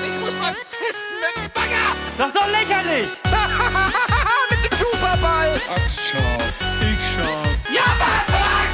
und 0.00 0.06
ich 0.06 0.20
muss 0.20 0.34
mal 0.40 0.54
pissen 0.54 1.12
mit 1.20 1.36
dem 1.36 1.52
Bagger. 1.52 1.94
Das 2.16 2.28
ist 2.28 2.36
doch 2.36 2.48
lächerlich! 2.48 3.10
mit 4.50 4.60
dem 4.64 4.78
Superball. 4.78 5.60
Ach, 5.68 5.90
scharf. 5.90 6.54
Ich 6.80 7.00
scharf. 7.14 7.48
Ja, 7.72 7.86
was, 8.00 8.24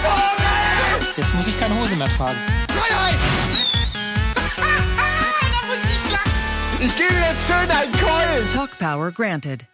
Vogel? 0.03 1.13
Jetzt 1.17 1.35
muss 1.35 1.47
ich 1.49 1.59
keine 1.59 1.75
Hose 1.81 1.97
mehr 1.97 2.09
tragen. 2.17 2.39
Freiheit. 2.69 3.19
da 4.57 5.67
muss 5.67 5.79
ich 5.83 5.99
flach. 6.09 6.31
Ich 6.81 6.97
gebe 6.97 7.15
jetzt 7.15 7.47
schön 7.47 7.71
einen 7.71 7.93
Keulen. 7.93 8.51
Talk 8.53 8.79
Power 8.79 9.11
granted. 9.11 9.67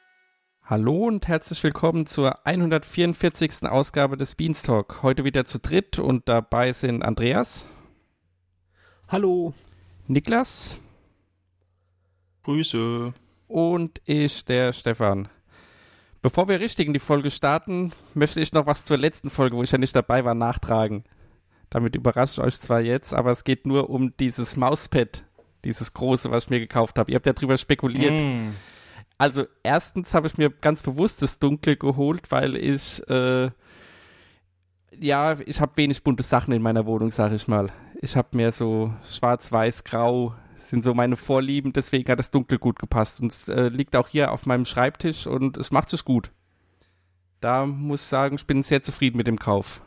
Hallo 0.65 1.07
und 1.07 1.29
herzlich 1.29 1.63
willkommen 1.65 2.07
zur 2.07 2.47
144. 2.47 3.65
Ausgabe 3.65 4.17
des 4.17 4.37
Beanstalk. 4.37 5.03
Heute 5.03 5.25
wieder 5.25 5.45
zu 5.45 5.59
dritt 5.59 5.99
und 5.99 6.29
dabei 6.29 6.73
sind 6.73 7.03
Andreas, 7.03 7.67
Hallo. 9.09 9.53
Niklas 10.07 10.79
Grüße. 12.43 13.13
und 13.49 14.01
ich, 14.05 14.45
der 14.45 14.73
Stefan. 14.73 15.29
Bevor 16.23 16.49
wir 16.49 16.61
richtig 16.61 16.87
in 16.87 16.93
die 16.93 17.01
Folge 17.01 17.31
starten, 17.31 17.93
möchte 18.15 18.41
ich 18.41 18.53
noch 18.53 18.67
was 18.67 18.85
zur 18.85 18.97
letzten 18.97 19.29
Folge, 19.29 19.57
wo 19.57 19.63
ich 19.63 19.73
ja 19.73 19.79
nicht 19.79 19.95
dabei 19.95 20.25
war, 20.25 20.35
nachtragen. 20.35 21.05
Damit 21.69 21.97
überrasche 21.97 22.41
ich 22.41 22.47
euch 22.47 22.61
zwar 22.61 22.81
jetzt, 22.81 23.13
aber 23.13 23.33
es 23.33 23.45
geht 23.45 23.67
nur 23.67 23.91
um 23.91 24.17
dieses 24.19 24.57
Mauspad, 24.57 25.25
dieses 25.65 25.95
große, 25.95 26.31
was 26.31 26.45
ich 26.45 26.51
mir 26.51 26.61
gekauft 26.61 26.99
habe. 26.99 27.11
Ihr 27.11 27.17
habt 27.17 27.27
ja 27.27 27.33
drüber 27.33 27.57
spekuliert. 27.57 28.13
Mm. 28.13 28.55
Also 29.19 29.47
erstens 29.63 30.15
habe 30.15 30.27
ich 30.27 30.39
mir 30.39 30.51
ganz 30.51 30.83
bewusst 30.83 31.23
das 31.23 31.39
Dunkle 31.39 31.77
geholt, 31.77 32.31
weil 32.31 32.57
ich 32.57 33.03
äh, 33.09 33.51
ja, 35.01 35.37
ich 35.47 35.61
habe 35.61 35.77
wenig 35.77 36.03
bunte 36.03 36.23
Sachen 36.23 36.53
in 36.53 36.63
meiner 36.63 36.87
Wohnung, 36.87 37.11
sage 37.11 37.35
ich 37.35 37.49
mal. 37.49 37.73
Ich 38.01 38.17
habe 38.17 38.37
mir 38.37 38.53
so 38.53 38.93
schwarz, 39.05 39.51
weiß, 39.51 39.85
grau 39.85 40.35
sind 40.73 40.85
so 40.85 40.95
meine 40.95 41.17
Vorlieben, 41.17 41.75
deswegen 41.75 42.11
hat 42.11 42.19
das 42.19 42.31
Dunkle 42.31 42.59
gut 42.59 42.79
gepasst 42.79 43.21
und 43.21 43.31
es 43.31 43.47
äh, 43.47 43.69
liegt 43.69 43.95
auch 43.95 44.09
hier 44.09 44.33
auf 44.33 44.47
meinem 44.47 44.65
Schreibtisch 44.65 45.27
und 45.27 45.59
es 45.59 45.71
macht 45.71 45.91
sich 45.91 46.03
gut. 46.03 46.33
Da 47.41 47.67
muss 47.67 48.03
ich 48.03 48.09
sagen, 48.09 48.37
ich 48.37 48.47
bin 48.47 48.63
sehr 48.63 48.81
zufrieden 48.81 49.19
mit 49.19 49.27
dem 49.27 49.39
Kauf. 49.39 49.83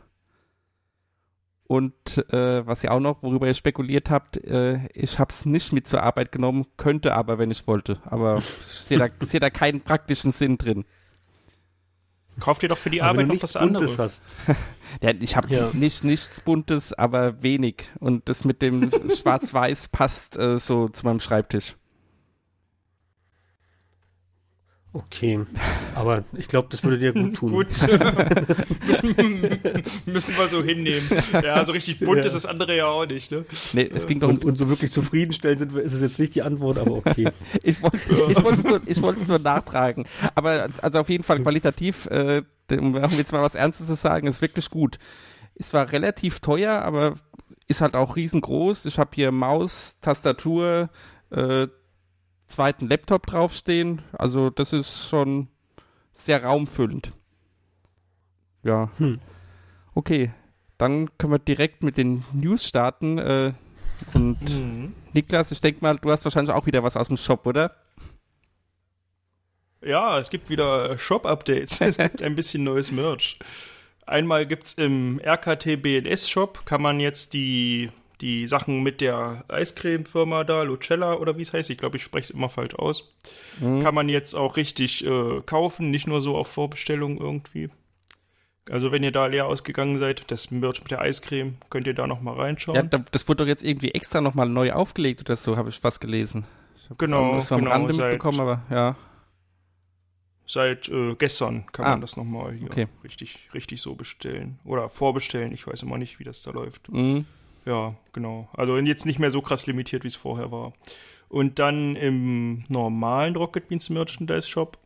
Und 1.64 2.18
äh, 2.32 2.64
was 2.64 2.84
ihr 2.84 2.92
auch 2.92 3.00
noch, 3.00 3.24
worüber 3.24 3.48
ihr 3.48 3.54
spekuliert 3.54 4.10
habt, 4.10 4.36
äh, 4.36 4.86
ich 4.94 5.18
habe 5.18 5.32
es 5.32 5.44
nicht 5.44 5.72
mit 5.72 5.88
zur 5.88 6.04
Arbeit 6.04 6.30
genommen, 6.30 6.66
könnte 6.76 7.14
aber, 7.14 7.38
wenn 7.38 7.50
ich 7.50 7.66
wollte. 7.66 8.00
Aber 8.04 8.38
ich 8.38 8.66
sehe 8.66 8.98
da, 8.98 9.08
sehe 9.26 9.40
da 9.40 9.50
keinen 9.50 9.80
praktischen 9.80 10.30
Sinn 10.30 10.56
drin. 10.56 10.84
Kauf 12.40 12.58
dir 12.58 12.68
doch 12.68 12.78
für 12.78 12.90
die 12.90 13.00
Aber 13.02 13.20
Arbeit 13.22 13.28
noch 13.28 13.42
was 13.42 13.52
Buntes 13.54 13.56
anderes. 13.56 13.98
hast. 13.98 14.22
Ja, 15.02 15.10
ich 15.20 15.36
habe 15.36 15.52
Ja. 15.52 15.68
nicht 15.74 16.04
nichts 16.04 16.40
Buntes, 16.40 16.92
aber 16.94 17.42
wenig. 17.42 17.84
Und 17.98 18.28
das 18.28 18.44
mit 18.44 18.62
dem 18.62 18.90
Schwarz-Weiß 19.14 19.88
passt 19.88 20.36
äh, 20.38 20.58
so 20.58 20.88
zu 20.88 21.04
meinem 21.04 21.20
Schreibtisch. 21.20 21.74
Okay. 24.96 25.44
Aber 25.94 26.24
ich 26.32 26.48
glaube, 26.48 26.68
das 26.70 26.82
würde 26.82 26.98
dir 26.98 27.12
gut 27.12 27.34
tun. 27.34 27.52
Gut. 27.52 27.68
müssen, 30.06 30.36
wir 30.38 30.48
so 30.48 30.62
hinnehmen. 30.62 31.06
Ja, 31.34 31.62
so 31.66 31.72
richtig 31.72 32.00
bunt 32.00 32.16
Ja. 32.18 32.24
ist 32.24 32.34
das 32.34 32.46
andere 32.46 32.74
ja 32.74 32.86
auch 32.86 33.04
nicht, 33.04 33.30
ne? 33.30 33.44
Nee, 33.74 33.90
es 33.94 34.06
ging 34.06 34.20
doch 34.20 34.28
Und, 34.30 34.42
und 34.42 34.56
so 34.56 34.70
wirklich 34.70 34.90
zufriedenstellend 34.90 35.58
sind 35.58 35.74
wir, 35.74 35.82
ist 35.82 35.92
es 35.92 36.00
jetzt 36.00 36.18
nicht 36.18 36.34
die 36.34 36.40
Antwort, 36.40 36.78
aber 36.78 36.92
okay. 36.92 37.28
ich 37.62 37.82
wollte 37.82 37.98
ich 38.30 38.42
wollte 38.42 38.66
nur, 38.66 38.80
ich 38.86 39.02
wollte 39.02 39.20
es 39.20 39.28
nur 39.28 39.38
nachtragen. 39.38 40.06
Aber 40.34 40.68
also 40.80 41.00
auf 41.00 41.10
jeden 41.10 41.24
Fall 41.24 41.42
qualitativ, 41.42 42.06
äh, 42.06 42.42
um 42.70 42.96
jetzt 42.96 43.32
mal 43.32 43.42
was 43.42 43.54
Ernstes 43.54 43.88
zu 43.88 43.94
sagen, 43.96 44.26
ist 44.26 44.40
wirklich 44.40 44.70
gut. 44.70 44.98
Es 45.56 45.74
war 45.74 45.92
relativ 45.92 46.40
teuer, 46.40 46.80
aber 46.80 47.16
ist 47.68 47.82
halt 47.82 47.94
auch 47.96 48.16
riesengroß. 48.16 48.86
Ich 48.86 48.98
habe 48.98 49.10
hier 49.14 49.30
Maus, 49.30 50.00
Tastatur, 50.00 50.88
äh, 51.30 51.66
zweiten 52.46 52.88
Laptop 52.88 53.26
draufstehen. 53.26 54.02
Also 54.12 54.50
das 54.50 54.72
ist 54.72 55.08
schon 55.08 55.48
sehr 56.14 56.44
raumfüllend. 56.44 57.12
Ja. 58.62 58.90
Hm. 58.98 59.20
Okay, 59.94 60.32
dann 60.78 61.16
können 61.18 61.32
wir 61.32 61.38
direkt 61.38 61.82
mit 61.82 61.96
den 61.96 62.24
News 62.32 62.64
starten. 62.64 63.18
Äh, 63.18 63.52
und 64.14 64.40
Mhm. 64.42 64.94
Niklas, 65.12 65.50
ich 65.52 65.60
denke 65.60 65.80
mal, 65.82 65.96
du 65.98 66.10
hast 66.10 66.24
wahrscheinlich 66.24 66.54
auch 66.54 66.66
wieder 66.66 66.82
was 66.82 66.96
aus 66.96 67.08
dem 67.08 67.16
Shop, 67.16 67.46
oder? 67.46 67.74
Ja, 69.82 70.18
es 70.18 70.30
gibt 70.30 70.50
wieder 70.50 70.98
Shop-Updates. 70.98 71.80
Es 71.80 71.96
gibt 71.98 72.22
ein 72.22 72.34
bisschen 72.34 72.64
neues 72.64 72.90
Merch. 72.90 73.38
Einmal 74.04 74.46
gibt's 74.46 74.74
im 74.74 75.20
RKT 75.24 75.76
BNS 75.82 76.28
Shop, 76.28 76.64
kann 76.66 76.82
man 76.82 77.00
jetzt 77.00 77.32
die, 77.32 77.90
die 78.20 78.46
Sachen 78.46 78.82
mit 78.82 79.00
der 79.00 79.44
Eiscreme-Firma 79.48 80.44
da, 80.44 80.62
Lucella 80.62 81.14
oder 81.14 81.36
wie 81.36 81.42
es 81.42 81.52
heißt, 81.52 81.68
ich 81.70 81.78
glaube, 81.78 81.96
ich 81.98 82.02
spreche 82.02 82.24
es 82.24 82.30
immer 82.30 82.48
falsch 82.48 82.74
aus, 82.74 83.04
Mhm. 83.60 83.82
kann 83.82 83.94
man 83.94 84.08
jetzt 84.08 84.34
auch 84.34 84.56
richtig 84.56 85.04
äh, 85.06 85.40
kaufen, 85.44 85.90
nicht 85.90 86.06
nur 86.06 86.20
so 86.20 86.36
auf 86.36 86.48
Vorbestellung 86.48 87.18
irgendwie. 87.18 87.68
Also 88.70 88.90
wenn 88.90 89.02
ihr 89.04 89.12
da 89.12 89.26
leer 89.26 89.46
ausgegangen 89.46 89.98
seid, 89.98 90.30
das 90.30 90.50
Merch 90.50 90.80
mit 90.82 90.90
der 90.90 91.00
Eiscreme, 91.00 91.56
könnt 91.70 91.86
ihr 91.86 91.94
da 91.94 92.06
noch 92.06 92.20
mal 92.20 92.34
reinschauen. 92.34 92.74
Ja, 92.74 92.82
da, 92.82 92.98
das 93.12 93.28
wurde 93.28 93.44
doch 93.44 93.48
jetzt 93.48 93.62
irgendwie 93.62 93.92
extra 93.92 94.20
nochmal 94.20 94.48
neu 94.48 94.72
aufgelegt 94.72 95.20
oder 95.20 95.36
so, 95.36 95.56
habe 95.56 95.68
ich 95.68 95.84
was 95.84 96.00
gelesen. 96.00 96.44
Ich 96.90 96.98
Genau, 96.98 97.36
das 97.36 97.52
am 97.52 97.60
genau, 97.60 97.70
Rande 97.70 97.92
seit- 97.92 98.12
mitbekommen, 98.12 98.40
aber 98.40 98.62
ja. 98.70 98.96
Seit 100.48 100.88
äh, 100.88 101.14
gestern 101.16 101.66
kann 101.72 101.84
Ah, 101.86 101.90
man 101.90 102.00
das 102.02 102.16
nochmal 102.16 102.54
hier 102.54 102.70
okay. 102.70 102.86
richtig, 103.02 103.48
richtig 103.52 103.82
so 103.82 103.94
bestellen. 103.96 104.60
Oder 104.64 104.88
vorbestellen, 104.88 105.52
ich 105.52 105.66
weiß 105.66 105.82
immer 105.82 105.98
nicht, 105.98 106.20
wie 106.20 106.24
das 106.24 106.42
da 106.42 106.52
läuft. 106.52 106.88
Mhm. 106.88 107.24
Ja, 107.66 107.94
genau. 108.12 108.48
Also 108.54 108.78
jetzt 108.78 109.06
nicht 109.06 109.18
mehr 109.18 109.30
so 109.30 109.42
krass 109.42 109.66
limitiert, 109.66 110.04
wie 110.04 110.08
es 110.08 110.16
vorher 110.16 110.50
war. 110.52 110.72
Und 111.28 111.58
dann 111.58 111.96
im 111.96 112.64
normalen 112.68 113.34
Rocket 113.34 113.68
Beans 113.68 113.90
Merchandise 113.90 114.48
Shop, 114.48 114.78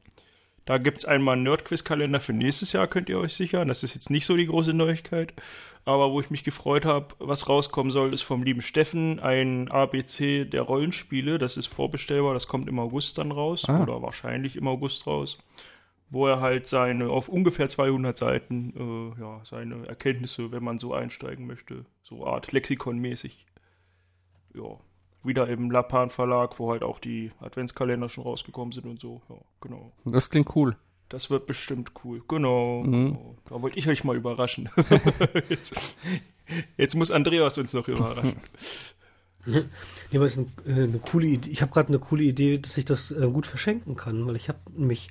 da 0.65 0.79
gibt's 0.79 1.05
einmal 1.05 1.35
einen 1.35 1.43
Nerdquiz-Kalender 1.43 2.21
für 2.21 2.33
nächstes 2.33 2.73
Jahr, 2.73 2.87
könnt 2.87 3.09
ihr 3.09 3.19
euch 3.19 3.35
sichern. 3.35 3.69
Das 3.69 3.83
ist 3.83 3.95
jetzt 3.95 4.09
nicht 4.09 4.25
so 4.25 4.37
die 4.37 4.47
große 4.47 4.73
Neuigkeit. 4.73 5.35
Aber 5.85 6.13
wo 6.13 6.21
ich 6.21 6.31
mich 6.31 6.45
gefreut 6.45 6.85
habe, 6.85 7.15
was 7.19 7.49
rauskommen 7.49 7.91
soll, 7.91 8.15
ist 8.15 8.23
vom 8.23 8.43
lieben 8.43 8.63
Steffen 8.63 9.19
ein 9.21 9.71
ABC 9.71 10.45
der 10.45 10.63
Rollenspiele. 10.63 11.39
Das 11.39 11.57
ist 11.57 11.67
vorbestellbar, 11.67 12.35
das 12.35 12.47
kommt 12.47 12.69
im 12.69 12.79
August 12.79 13.19
dann 13.19 13.33
raus. 13.33 13.65
Ah. 13.67 13.83
Oder 13.83 14.01
wahrscheinlich 14.01 14.57
im 14.57 14.69
August 14.69 15.07
raus. 15.07 15.39
Wo 16.11 16.27
er 16.27 16.41
halt 16.41 16.67
seine, 16.67 17.09
auf 17.09 17.29
ungefähr 17.29 17.69
200 17.69 18.19
Seiten, 18.19 19.15
äh, 19.17 19.21
ja, 19.21 19.41
seine 19.45 19.87
Erkenntnisse, 19.87 20.51
wenn 20.51 20.65
man 20.65 20.79
so 20.79 20.93
einsteigen 20.93 21.47
möchte, 21.47 21.85
so 22.03 22.27
Art 22.27 22.53
Lexikon-mäßig, 22.53 23.47
ja, 24.55 24.79
wieder 25.23 25.49
im 25.49 25.71
Lapan 25.71 26.11
Verlag, 26.11 26.59
wo 26.59 26.73
halt 26.73 26.83
auch 26.83 26.99
die 26.99 27.31
Adventskalender 27.41 28.09
schon 28.09 28.25
rausgekommen 28.25 28.73
sind 28.73 28.87
und 28.87 29.01
so, 29.01 29.23
ja, 29.29 29.37
genau. 29.61 29.93
Das 30.05 30.31
klingt 30.31 30.55
cool. 30.57 30.77
Das 31.11 31.29
wird 31.29 31.47
bestimmt 31.47 31.93
cool. 32.05 32.23
Genau. 32.29 32.85
Mhm. 32.85 32.93
genau. 32.93 33.37
Da 33.49 33.61
wollte 33.61 33.79
ich 33.79 33.89
euch 33.89 34.05
mal 34.05 34.17
überraschen. 34.17 34.69
jetzt, 35.49 35.97
jetzt 36.77 36.95
muss 36.95 37.11
Andreas 37.11 37.59
uns 37.59 37.73
noch 37.73 37.89
überraschen. 37.89 38.37
Ja, 39.47 39.63
aber 40.15 40.27
es 40.27 40.37
ist 40.37 40.39
ein, 40.39 40.53
äh, 40.67 40.83
eine 40.85 40.99
coole 40.99 41.27
Idee. 41.27 41.51
Ich 41.51 41.63
habe 41.63 41.73
gerade 41.73 41.89
eine 41.89 41.99
coole 41.99 42.23
Idee, 42.23 42.59
dass 42.59 42.77
ich 42.77 42.85
das 42.85 43.11
äh, 43.11 43.27
gut 43.27 43.47
verschenken 43.47 43.97
kann, 43.97 44.27
weil 44.27 44.37
ich 44.37 44.49
habe 44.49 44.59
nämlich 44.73 45.11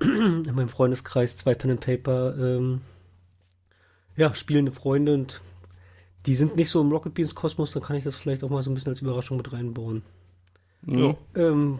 in 0.00 0.54
meinem 0.54 0.68
Freundeskreis 0.68 1.36
zwei 1.36 1.54
Pen 1.54 1.72
and 1.72 1.80
Paper 1.80 2.34
ähm, 2.38 2.80
ja, 4.16 4.34
spielende 4.34 4.72
Freunde 4.72 5.14
und 5.14 5.40
die 6.26 6.34
sind 6.34 6.56
nicht 6.56 6.70
so 6.70 6.80
im 6.80 6.90
Rocket 6.90 7.14
Beans 7.14 7.34
Kosmos, 7.34 7.72
dann 7.72 7.82
kann 7.82 7.96
ich 7.96 8.04
das 8.04 8.16
vielleicht 8.16 8.44
auch 8.44 8.50
mal 8.50 8.62
so 8.62 8.70
ein 8.70 8.74
bisschen 8.74 8.90
als 8.90 9.00
Überraschung 9.00 9.36
mit 9.36 9.52
reinbauen. 9.52 10.02
Ja. 10.86 11.16
Ähm, 11.36 11.78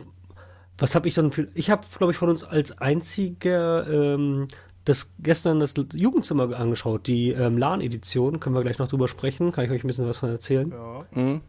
was 0.79 0.95
habe 0.95 1.09
ich 1.09 1.15
dann 1.15 1.31
für. 1.31 1.49
Ich 1.55 1.71
habe, 1.71 1.87
glaube 1.97 2.13
ich, 2.13 2.17
von 2.19 2.29
uns 2.29 2.45
als 2.45 2.79
einziger 2.79 3.87
ähm, 3.89 4.47
das 4.85 5.11
gestern 5.19 5.61
das 5.61 5.75
Jugendzimmer 5.93 6.57
angeschaut, 6.57 7.07
die 7.07 7.31
ähm, 7.33 7.59
LAN-Edition. 7.59 8.41
Können 8.41 8.55
wir 8.55 8.63
gleich 8.63 8.79
noch 8.79 8.89
drüber 8.89 9.09
sprechen. 9.09 9.53
Kann 9.53 9.65
ich 9.65 9.71
euch 9.71 9.85
ein 9.85 9.87
bisschen 9.89 10.09
was 10.09 10.19
von 10.19 10.31
erzählen? 10.31 10.71
ja, 10.71 11.07
Mhm. 11.11 11.41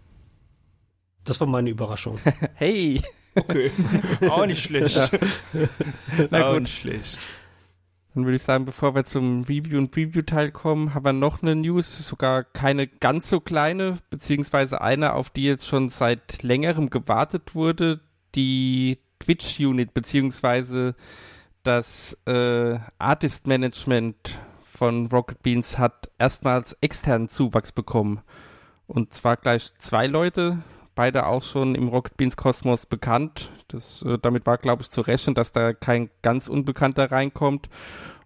Das 1.24 1.40
war 1.40 1.48
meine 1.48 1.70
Überraschung. 1.70 2.18
Hey! 2.56 3.02
Okay. 3.36 3.72
Auch 4.30 4.46
nicht 4.46 4.64
schlecht. 4.64 5.12
Na 6.30 6.48
Auch 6.50 6.54
gut. 6.54 6.64
nicht 6.64 6.80
schlecht. 6.80 7.20
Dann 8.16 8.26
würde 8.26 8.36
ich 8.38 8.42
sagen, 8.42 8.66
bevor 8.66 8.96
wir 8.96 9.06
zum 9.06 9.44
Review- 9.44 9.78
und 9.78 9.92
Preview-Teil 9.92 10.52
kommen, 10.52 10.94
haben 10.94 11.06
wir 11.06 11.14
noch 11.14 11.42
eine 11.42 11.56
News, 11.56 12.08
sogar 12.08 12.44
keine 12.44 12.88
ganz 12.88 13.30
so 13.30 13.40
kleine, 13.40 13.98
beziehungsweise 14.10 14.82
eine, 14.82 15.14
auf 15.14 15.30
die 15.30 15.44
jetzt 15.44 15.68
schon 15.68 15.90
seit 15.90 16.42
längerem 16.42 16.90
gewartet 16.90 17.54
wurde, 17.54 18.00
die 18.36 18.98
Twitch-Unit, 19.20 19.94
beziehungsweise 19.94 20.96
das 21.64 22.18
äh, 22.26 22.80
Artist-Management 22.98 24.40
von 24.66 25.08
Rocket 25.08 25.44
Beans 25.44 25.78
hat 25.78 26.10
erstmals 26.18 26.76
externen 26.82 27.30
Zuwachs 27.30 27.72
bekommen. 27.72 28.22
Und 28.88 29.14
zwar 29.14 29.38
gleich 29.38 29.76
zwei 29.78 30.08
Leute, 30.08 30.60
beide 31.00 31.28
auch 31.28 31.44
schon 31.44 31.76
im 31.76 31.88
Rocket 31.88 32.18
Beans 32.18 32.36
Kosmos 32.36 32.86
bekannt. 32.86 33.54
Das, 33.70 34.02
äh, 34.02 34.18
damit 34.22 34.46
war, 34.46 34.58
glaube 34.58 34.82
ich, 34.82 34.92
zu 34.92 35.00
rechnen, 35.00 35.34
dass 35.34 35.54
da 35.54 35.72
kein 35.72 36.10
ganz 36.22 36.50
Unbekannter 36.50 37.10
reinkommt. 37.10 37.70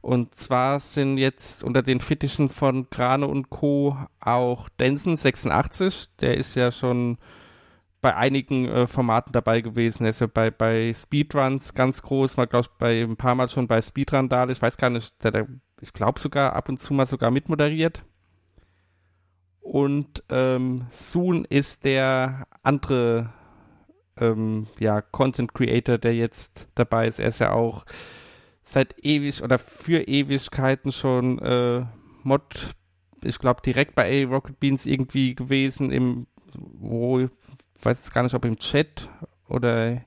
Und 0.02 0.34
zwar 0.34 0.80
sind 0.80 1.20
jetzt 1.20 1.64
unter 1.64 1.84
den 1.84 2.02
Fittichen 2.02 2.50
von 2.50 2.90
Grane 2.90 3.28
und 3.28 3.52
Co. 3.52 3.96
auch 4.20 4.70
Denson 4.80 5.18
86. 5.18 6.16
Der 6.20 6.36
ist 6.36 6.56
ja 6.56 6.72
schon 6.72 7.20
bei 8.02 8.16
einigen 8.16 8.66
äh, 8.66 8.88
Formaten 8.88 9.34
dabei 9.34 9.62
gewesen. 9.62 10.06
Er 10.06 10.10
ist 10.10 10.22
ja 10.22 10.28
bei, 10.28 10.50
bei 10.50 10.96
Speedruns 10.96 11.76
ganz 11.76 12.02
groß, 12.02 12.38
war, 12.38 12.48
glaube 12.48 12.66
ich, 12.72 12.78
bei 12.80 13.04
ein 13.04 13.18
paar 13.18 13.36
Mal 13.36 13.50
schon 13.50 13.68
bei 13.68 13.84
Speedrun 13.84 14.30
da. 14.30 14.50
Ich 14.50 14.64
weiß 14.64 14.78
gar 14.78 14.90
nicht, 14.90 15.24
der, 15.24 15.30
der 15.30 15.48
ich 15.80 15.94
glaube 15.94 16.20
sogar 16.20 16.54
ab 16.54 16.70
und 16.70 16.80
zu 16.80 16.96
mal 16.96 17.06
sogar 17.06 17.30
mitmoderiert. 17.30 18.04
Und 19.62 20.24
ähm, 20.30 20.88
Soon 20.92 21.46
ist 21.46 21.86
der 21.86 22.48
andere 22.64 23.32
ähm, 24.18 24.68
ja, 24.80 25.02
Content 25.02 25.54
Creator, 25.54 25.98
der 25.98 26.16
jetzt 26.16 26.68
dabei 26.76 27.08
ist. 27.08 27.20
Er 27.20 27.28
ist 27.28 27.40
ja 27.40 27.52
auch 27.52 27.86
seit 28.64 28.96
ewig 29.04 29.44
oder 29.44 29.60
für 29.60 30.08
Ewigkeiten 30.08 30.92
schon 30.92 31.40
äh, 31.40 31.86
Mod, 32.24 32.76
ich 33.24 33.38
glaube, 33.40 33.62
direkt 33.62 33.96
bei 33.96 34.24
A 34.24 34.28
Rocket 34.28 34.60
Beans 34.60 34.86
irgendwie 34.86 35.36
gewesen, 35.36 35.92
im, 35.92 36.28
wo, 36.54 37.20
ich 37.20 37.30
weiß 37.82 37.98
jetzt 37.98 38.14
gar 38.14 38.24
nicht, 38.24 38.34
ob 38.34 38.46
im 38.46 38.58
Chat 38.58 39.10
oder 39.48 40.02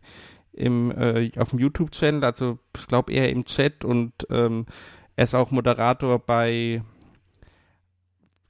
im, 0.53 0.91
äh, 0.93 1.31
auf 1.37 1.50
dem 1.50 1.58
YouTube-Channel, 1.58 2.25
also 2.25 2.58
ich 2.76 2.87
glaube 2.87 3.12
eher 3.12 3.31
im 3.31 3.44
Chat 3.44 3.85
und 3.85 4.12
ähm, 4.31 4.67
er 5.14 5.25
ist 5.25 5.35
auch 5.35 5.50
Moderator 5.50 6.19
bei 6.19 6.82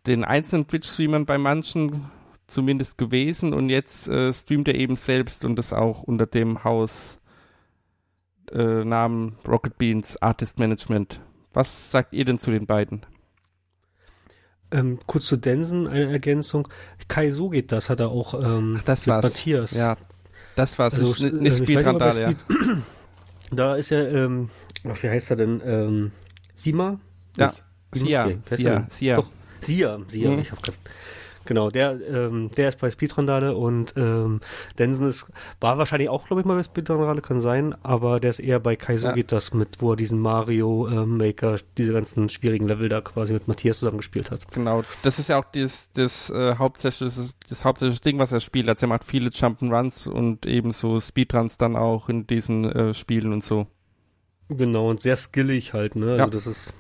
den 0.07 0.25
einzelnen 0.25 0.69
Twitch-Streamern 0.69 1.27
bei 1.27 1.39
manchen 1.39 2.11
zumindest 2.47 2.99
gewesen 2.99 3.53
und 3.53 3.69
jetzt 3.71 4.09
äh, 4.09 4.33
streamt 4.33 4.69
er 4.69 4.75
eben 4.75 4.97
selbst 4.97 5.45
und 5.45 5.57
das 5.57 5.73
auch 5.73 6.03
unter 6.03 6.27
dem 6.27 6.65
Haus 6.65 7.19
äh, 8.53 8.85
Namen 8.85 9.37
Rocket 9.47 9.79
Beans 9.79 10.21
Artist 10.23 10.59
Management. 10.59 11.21
Was 11.53 11.91
sagt 11.91 12.13
ihr 12.13 12.25
denn 12.25 12.39
zu 12.39 12.51
den 12.51 12.67
beiden? 12.67 13.05
Ähm, 14.71 14.99
kurz 15.07 15.27
zu 15.27 15.37
Densen, 15.37 15.87
eine 15.87 16.11
Ergänzung. 16.11 16.69
Kai, 17.09 17.31
so 17.31 17.49
geht 17.51 17.71
das, 17.73 17.89
hat 17.89 18.01
er 18.01 18.09
auch 18.11 18.35
ähm, 18.35 18.77
Ach, 18.79 18.83
das 18.83 19.07
mit 19.07 19.15
war's. 19.15 19.25
Matthias. 19.25 19.71
Ja, 19.73 19.97
das 20.57 20.79
war's. 20.79 20.95
Also, 20.95 21.07
nicht 21.07 21.21
äh, 21.23 21.31
nicht 21.37 21.53
weiß 21.53 21.61
nicht, 21.61 21.71
ob 21.71 22.01
er 22.01 22.13
Speedrandale, 22.13 22.21
ja. 22.23 22.31
Speed- 22.31 22.45
Da 23.53 23.77
ist 23.77 23.91
ja, 23.91 24.01
ähm, 24.03 24.51
ach, 24.89 25.01
wie 25.03 25.09
heißt 25.09 25.31
er 25.31 25.37
denn? 25.37 25.63
Ähm, 25.65 26.13
Sima? 26.55 26.99
Ja, 27.37 27.49
Nicht? 27.49 27.63
Sia, 28.07 28.29
Sia? 28.51 28.87
Sia. 28.91 29.17
Doch, 29.17 29.31
Sia, 29.61 30.01
Sia, 30.09 30.31
Mhm. 30.31 30.39
ich 30.41 30.51
hab 30.51 30.63
grad, 30.63 30.75
Genau, 31.47 31.71
der, 31.71 31.99
ähm, 32.09 32.51
der 32.57 32.69
ist 32.69 32.81
bei 32.81 32.91
Speedrandale 32.91 33.57
und 33.57 33.95
ähm, 33.97 34.41
Densen 34.79 35.07
ist, 35.09 35.27
war 35.61 35.79
wahrscheinlich 35.79 36.09
auch, 36.09 36.27
glaube 36.27 36.41
ich, 36.41 36.47
mal 36.47 36.57
bei 36.57 36.63
Speedrandale, 36.63 37.23
kann 37.23 37.41
sein, 37.41 37.75
aber 37.83 38.21
der 38.21 38.31
ist 38.31 38.41
eher 38.41 38.61
bei 38.61 38.77
Kaizo 38.77 39.09
Ja. 39.09 39.13
geht 39.15 39.33
das 39.33 39.55
mit, 39.55 39.81
wo 39.81 39.93
er 39.93 39.97
diesen 39.97 40.21
Mario 40.21 40.89
ähm, 40.89 41.17
Maker, 41.17 41.57
diese 41.79 41.93
ganzen 41.93 42.29
schwierigen 42.29 42.67
Level 42.69 42.89
da 42.89 43.01
quasi 43.01 43.33
mit 43.33 43.49
Matthias 43.49 43.79
zusammengespielt 43.79 44.31
hat. 44.31 44.51
Genau, 44.53 44.83
das 45.03 45.19
ist 45.19 45.29
ja 45.29 45.39
auch 45.39 45.47
das, 45.53 45.91
das, 45.93 46.31
äh, 46.31 46.57
hauptsächliche, 46.57 47.05
das, 47.15 47.37
das 47.49 47.65
hauptsächliche 47.65 48.03
Ding, 48.03 48.19
was 48.19 48.33
er 48.33 48.41
spielt. 48.41 48.69
Also 48.69 48.87
er 48.87 48.89
macht 48.89 49.05
viele 49.05 49.31
Jump'n'Runs 49.31 50.09
und 50.09 50.47
eben 50.47 50.73
so 50.73 51.01
Speedruns 51.01 51.57
dann 51.59 51.77
auch 51.77 52.09
in 52.09 52.27
diesen 52.27 52.65
äh, 52.65 52.95
Spielen 52.95 53.33
und 53.33 53.45
so. 53.45 53.67
Genau, 54.49 54.91
und 54.91 55.03
sehr 55.03 55.17
skillig 55.17 55.73
halt, 55.73 55.97
ne? 55.97 56.13
Also 56.13 56.25
Ja. 56.25 56.27
das 56.27 56.47
ist, 56.47 56.73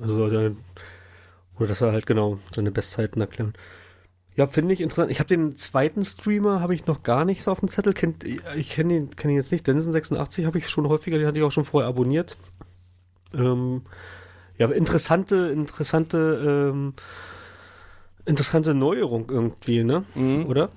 also, 0.00 0.28
der, 0.30 0.52
oder 1.60 1.68
dass 1.68 1.82
er 1.82 1.92
halt 1.92 2.06
genau 2.06 2.38
seine 2.54 2.70
Bestzeiten 2.70 3.20
erklären. 3.20 3.52
Ja, 4.34 4.46
finde 4.46 4.72
ich 4.72 4.80
interessant. 4.80 5.10
Ich 5.10 5.18
habe 5.20 5.28
den 5.28 5.56
zweiten 5.56 6.02
Streamer, 6.02 6.60
habe 6.60 6.74
ich 6.74 6.86
noch 6.86 7.02
gar 7.02 7.24
nicht 7.26 7.42
so 7.42 7.50
auf 7.50 7.60
dem 7.60 7.68
Zettel. 7.68 7.92
Kennt, 7.92 8.24
ich 8.24 8.70
kenne 8.70 8.96
ihn, 8.96 9.14
kenn 9.14 9.30
ihn 9.30 9.36
jetzt 9.36 9.52
nicht. 9.52 9.68
Densen86 9.68 10.46
habe 10.46 10.56
ich 10.56 10.68
schon 10.68 10.88
häufiger, 10.88 11.18
den 11.18 11.26
hatte 11.26 11.38
ich 11.38 11.44
auch 11.44 11.52
schon 11.52 11.64
vorher 11.64 11.88
abonniert. 11.88 12.38
Ähm, 13.34 13.82
ja, 14.56 14.70
interessante, 14.70 15.50
interessante, 15.52 16.70
ähm, 16.72 16.94
interessante 18.24 18.72
Neuerung 18.72 19.28
irgendwie, 19.28 19.84
ne? 19.84 20.04
Mhm. 20.14 20.46
Oder? 20.46 20.70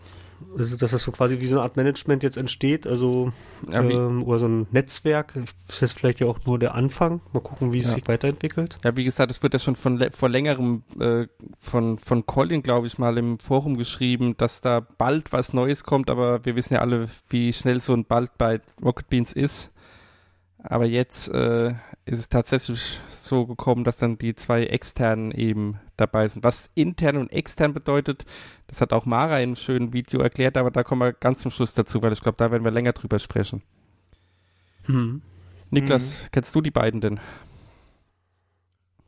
Also, 0.58 0.78
dass 0.78 0.92
das 0.92 1.04
so 1.04 1.12
quasi 1.12 1.40
wie 1.40 1.48
so 1.48 1.56
eine 1.58 1.64
Art 1.64 1.78
Management 1.78 2.24
jetzt 2.24 2.38
entsteht, 2.38 2.86
also 2.88 3.32
Ja, 3.70 3.82
ähm, 3.82 4.24
oder 4.24 4.40
so 4.40 4.48
ein 4.48 4.68
Netzwerk. 4.72 5.40
Das 5.68 5.82
ist 5.82 5.94
vielleicht 5.94 6.20
ja 6.20 6.28
auch 6.28 6.40
nur 6.46 6.60
der 6.60 6.76
Anfang. 6.76 7.22
Mal 7.34 7.40
gucken, 7.42 7.74
wie 7.74 7.80
es 7.80 7.86
Ja. 7.88 7.94
sich 7.94 8.08
weiterentwickelt. 8.08 8.78
ja, 8.84 8.96
wie 8.96 9.04
gesagt, 9.04 9.32
es 9.32 9.42
wird 9.44 9.54
ja 9.54 9.60
schon 9.60 9.76
von 9.76 10.04
vor 10.12 10.30
längerem 10.30 10.84
äh, 11.00 11.28
von, 11.60 11.98
von 11.98 12.26
Colin, 12.26 12.62
glaube 12.64 12.88
ich, 12.88 12.98
mal 12.98 13.18
im 13.18 13.40
Forum 13.40 13.78
geschrieben, 13.78 14.36
dass 14.38 14.62
da 14.62 14.80
bald 14.80 15.32
was 15.34 15.54
Neues 15.54 15.84
kommt, 15.84 16.10
aber 16.10 16.46
wir 16.46 16.56
wissen 16.56 16.74
ja 16.76 16.82
alle, 16.82 17.10
wie 17.30 17.54
schnell 17.54 17.82
so 17.82 17.94
ein 17.94 18.06
bald 18.06 18.38
bei 18.38 18.62
Rocket 18.84 19.10
Beans 19.10 19.34
ist. 19.34 19.72
Aber 20.66 20.86
jetzt 20.86 21.28
äh, 21.30 21.74
ist 22.06 22.20
es 22.20 22.30
tatsächlich 22.30 23.00
so 23.10 23.46
gekommen, 23.46 23.84
dass 23.84 23.98
dann 23.98 24.18
die 24.18 24.36
zwei 24.36 24.66
externen 24.66 25.32
eben 25.32 25.80
dabei 25.96 26.28
sind. 26.28 26.44
Was 26.44 26.70
intern 26.76 27.18
und 27.18 27.32
extern 27.32 27.74
bedeutet, 27.74 28.26
das 28.68 28.82
hat 28.82 28.92
auch 28.92 29.06
Mara 29.06 29.38
in 29.38 29.44
einem 29.44 29.56
schönen 29.56 29.94
Video 29.94 30.20
erklärt, 30.20 30.58
aber 30.58 30.72
da 30.72 30.84
kommen 30.84 31.02
wir 31.02 31.14
ganz 31.14 31.42
zum 31.42 31.52
Schluss 31.52 31.74
dazu, 31.74 32.02
weil 32.02 32.12
ich 32.12 32.22
glaube, 32.22 32.38
da 32.38 32.52
werden 32.52 32.64
wir 32.64 32.72
länger 32.72 32.94
drüber 32.94 33.20
sprechen. 33.20 33.62
Hm. 34.86 35.22
Niklas, 35.70 36.28
kennst 36.32 36.54
du 36.54 36.62
die 36.62 36.72
beiden 36.72 37.00
denn? 37.00 37.20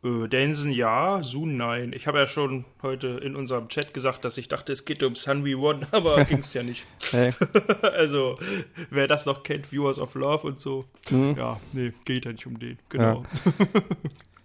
Äh, 0.06 0.28
Densen 0.28 0.72
ja, 0.72 1.24
Soon 1.24 1.58
nein. 1.58 1.92
Ich 1.94 2.06
habe 2.06 2.20
ja 2.20 2.28
schon 2.28 2.66
heute 2.84 3.08
in 3.08 3.36
unserem 3.36 3.68
Chat 3.70 3.94
gesagt, 3.94 4.24
dass 4.24 4.38
ich 4.38 4.48
dachte, 4.48 4.72
es 4.72 4.86
geht 4.86 5.02
um 5.02 5.16
Sun 5.16 5.44
We 5.44 5.58
One, 5.58 5.88
aber 5.92 6.24
ging 6.26 6.40
es 6.40 6.54
ja 6.54 6.62
nicht. 6.62 6.86
Hey. 7.12 7.32
also, 7.82 8.38
wer 8.92 9.08
das 9.08 9.26
noch 9.26 9.44
kennt, 9.44 9.72
Viewers 9.72 10.00
of 10.00 10.14
Love 10.14 10.46
und 10.46 10.60
so. 10.60 10.86
Mhm. 11.10 11.36
Ja, 11.38 11.60
nee, 11.74 11.92
geht 12.06 12.26
ja 12.26 12.32
nicht 12.32 12.46
um 12.46 12.60
den. 12.60 12.78
Genau. 12.90 13.24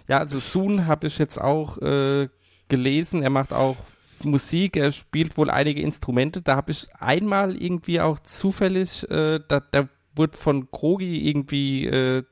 Ja, 0.09 0.19
also 0.19 0.41
Soon 0.41 0.87
habe 0.87 1.07
ich 1.07 1.19
jetzt 1.19 1.41
auch 1.41 1.79
äh, 1.79 2.29
gelesen. 2.69 3.23
Er 3.23 3.31
macht 3.31 3.53
auch 3.53 3.77
Musik, 4.25 4.77
er 4.77 4.91
spielt 4.91 5.37
wohl 5.37 5.51
einige 5.51 5.81
Instrumente. 5.83 6.43
Da 6.43 6.57
habe 6.57 6.73
ich 6.73 6.89
einmal 6.99 7.55
irgendwie 7.57 8.01
auch 8.01 8.19
zufällig, 8.19 9.09
äh, 9.11 9.41
da, 9.47 9.61
da 9.61 9.89
wurde 10.17 10.37
von 10.37 10.71
Krogi 10.71 11.29
irgendwie 11.29 11.87
äh, 11.87 12.25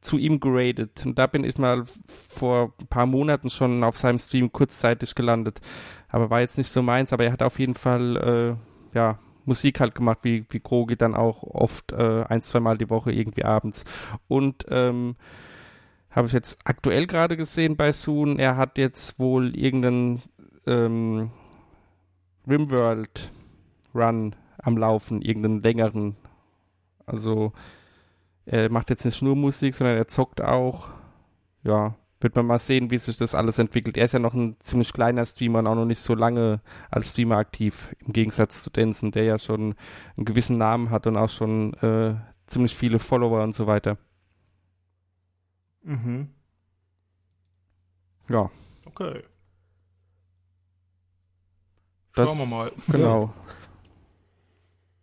zu 0.00 0.18
ihm 0.18 0.40
geradet. 0.40 1.04
Und 1.04 1.18
da 1.18 1.26
bin 1.26 1.44
ich 1.44 1.58
mal 1.58 1.84
vor 2.06 2.72
ein 2.80 2.86
paar 2.86 3.06
Monaten 3.06 3.50
schon 3.50 3.84
auf 3.84 3.96
seinem 3.96 4.18
Stream 4.18 4.52
kurzzeitig 4.52 5.14
gelandet. 5.14 5.60
Aber 6.08 6.30
war 6.30 6.40
jetzt 6.40 6.58
nicht 6.58 6.72
so 6.72 6.82
meins, 6.82 7.12
aber 7.12 7.24
er 7.24 7.32
hat 7.32 7.42
auf 7.42 7.58
jeden 7.58 7.74
Fall, 7.74 8.58
äh, 8.94 8.96
ja, 8.96 9.18
Musik 9.44 9.80
halt 9.80 9.94
gemacht, 9.94 10.18
wie, 10.22 10.44
wie 10.50 10.60
Krogi 10.60 10.96
dann 10.96 11.14
auch 11.14 11.42
oft 11.42 11.92
äh, 11.92 12.24
ein, 12.28 12.42
zwei 12.42 12.60
Mal 12.60 12.78
die 12.78 12.90
Woche 12.90 13.12
irgendwie 13.12 13.44
abends. 13.44 13.84
Und 14.28 14.66
ähm, 14.68 15.16
habe 16.10 16.26
ich 16.26 16.32
jetzt 16.32 16.58
aktuell 16.64 17.06
gerade 17.06 17.36
gesehen 17.36 17.76
bei 17.76 17.92
Soon. 17.92 18.38
Er 18.38 18.56
hat 18.56 18.78
jetzt 18.78 19.18
wohl 19.18 19.56
irgendeinen 19.56 20.22
ähm, 20.66 21.30
Rimworld 22.48 23.32
Run 23.94 24.34
am 24.58 24.76
Laufen, 24.76 25.22
irgendeinen 25.22 25.62
längeren. 25.62 26.16
Also 27.06 27.52
er 28.52 28.68
macht 28.70 28.90
jetzt 28.90 29.04
nicht 29.04 29.22
nur 29.22 29.36
Musik, 29.36 29.74
sondern 29.74 29.96
er 29.96 30.08
zockt 30.08 30.40
auch. 30.40 30.88
Ja, 31.62 31.94
wird 32.20 32.34
man 32.36 32.46
mal 32.46 32.58
sehen, 32.58 32.90
wie 32.90 32.98
sich 32.98 33.16
das 33.16 33.34
alles 33.34 33.58
entwickelt. 33.58 33.96
Er 33.96 34.04
ist 34.06 34.12
ja 34.12 34.18
noch 34.18 34.34
ein 34.34 34.56
ziemlich 34.60 34.92
kleiner 34.92 35.24
Streamer 35.24 35.60
und 35.60 35.66
auch 35.68 35.74
noch 35.74 35.84
nicht 35.84 36.00
so 36.00 36.14
lange 36.14 36.60
als 36.90 37.12
Streamer 37.12 37.36
aktiv, 37.36 37.94
im 38.04 38.12
Gegensatz 38.12 38.62
zu 38.62 38.70
Denson, 38.70 39.10
der 39.12 39.24
ja 39.24 39.38
schon 39.38 39.74
einen 40.16 40.24
gewissen 40.26 40.58
Namen 40.58 40.90
hat 40.90 41.06
und 41.06 41.16
auch 41.16 41.28
schon 41.30 41.74
äh, 41.74 42.16
ziemlich 42.46 42.74
viele 42.74 42.98
Follower 42.98 43.42
und 43.42 43.54
so 43.54 43.66
weiter. 43.66 43.96
Mhm. 45.82 46.28
Ja, 48.28 48.50
Okay. 48.86 49.22
Das- 52.14 52.28
Schauen 52.28 52.38
wir 52.40 52.46
mal. 52.56 52.72
Genau. 52.88 53.32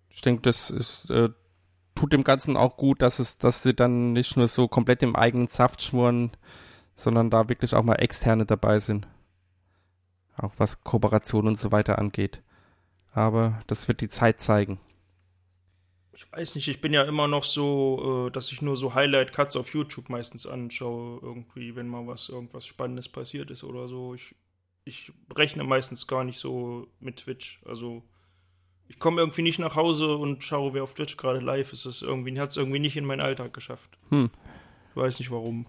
Ich 0.10 0.22
denke, 0.22 0.42
das 0.42 0.72
ist, 0.72 1.12
äh, 1.12 1.30
tut 1.98 2.14
dem 2.14 2.24
Ganzen 2.24 2.56
auch 2.58 2.78
gut, 2.78 3.02
dass 3.02 3.18
es, 3.18 3.40
dass 3.40 3.64
sie 3.64 3.74
dann 3.74 4.14
nicht 4.14 4.38
nur 4.38 4.48
so 4.48 4.68
komplett 4.68 5.02
im 5.02 5.16
eigenen 5.16 5.48
Saft 5.48 5.82
schmoren, 5.82 6.32
sondern 6.96 7.32
da 7.32 7.50
wirklich 7.50 7.74
auch 7.74 7.84
mal 7.84 7.96
externe 7.96 8.46
dabei 8.46 8.80
sind. 8.80 9.08
Auch 10.38 10.54
was 10.58 10.84
Kooperation 10.84 11.48
und 11.48 11.58
so 11.58 11.72
weiter 11.72 11.98
angeht. 11.98 12.44
Aber 13.14 13.64
das 13.66 13.88
wird 13.88 14.02
die 14.02 14.10
Zeit 14.10 14.42
zeigen. 14.42 14.80
Ich 16.14 16.32
weiß 16.32 16.54
nicht, 16.56 16.68
ich 16.68 16.82
bin 16.82 16.94
ja 16.94 17.04
immer 17.04 17.28
noch 17.28 17.44
so, 17.44 18.28
äh, 18.28 18.32
dass 18.32 18.52
ich 18.52 18.62
nur 18.62 18.76
so 18.76 18.94
Highlight-Cuts 18.94 19.56
auf 19.56 19.74
YouTube 19.74 20.10
meistens 20.10 20.46
anschaue, 20.46 21.20
irgendwie, 21.22 21.76
wenn 21.76 21.88
mal 21.88 22.06
was, 22.06 22.30
irgendwas 22.30 22.68
Spannendes 22.68 23.10
passiert 23.10 23.50
ist 23.50 23.64
oder 23.64 23.88
so. 23.88 24.14
Ich, 24.14 24.36
ich 24.84 25.12
rechne 25.36 25.64
meistens 25.64 26.06
gar 26.06 26.24
nicht 26.24 26.38
so 26.38 26.88
mit 27.00 27.18
Twitch. 27.18 27.60
Also 27.66 28.04
ich 28.88 29.00
komme 29.00 29.22
irgendwie 29.22 29.42
nicht 29.42 29.60
nach 29.60 29.76
Hause 29.76 30.16
und 30.16 30.44
schaue, 30.44 30.74
wer 30.74 30.84
auf 30.84 30.94
Twitch 30.94 31.18
gerade 31.18 31.40
live 31.40 31.74
ist. 31.74 31.86
Es 31.86 32.02
irgendwie, 32.02 32.40
hat 32.40 32.52
es 32.52 32.58
irgendwie 32.58 32.80
nicht 32.80 32.98
in 32.98 33.06
meinen 33.06 33.22
Alltag 33.22 33.54
geschafft. 33.54 33.98
Hm. 34.10 34.30
Ich 34.92 34.96
weiß 34.96 35.20
nicht 35.20 35.32
warum. 35.32 35.68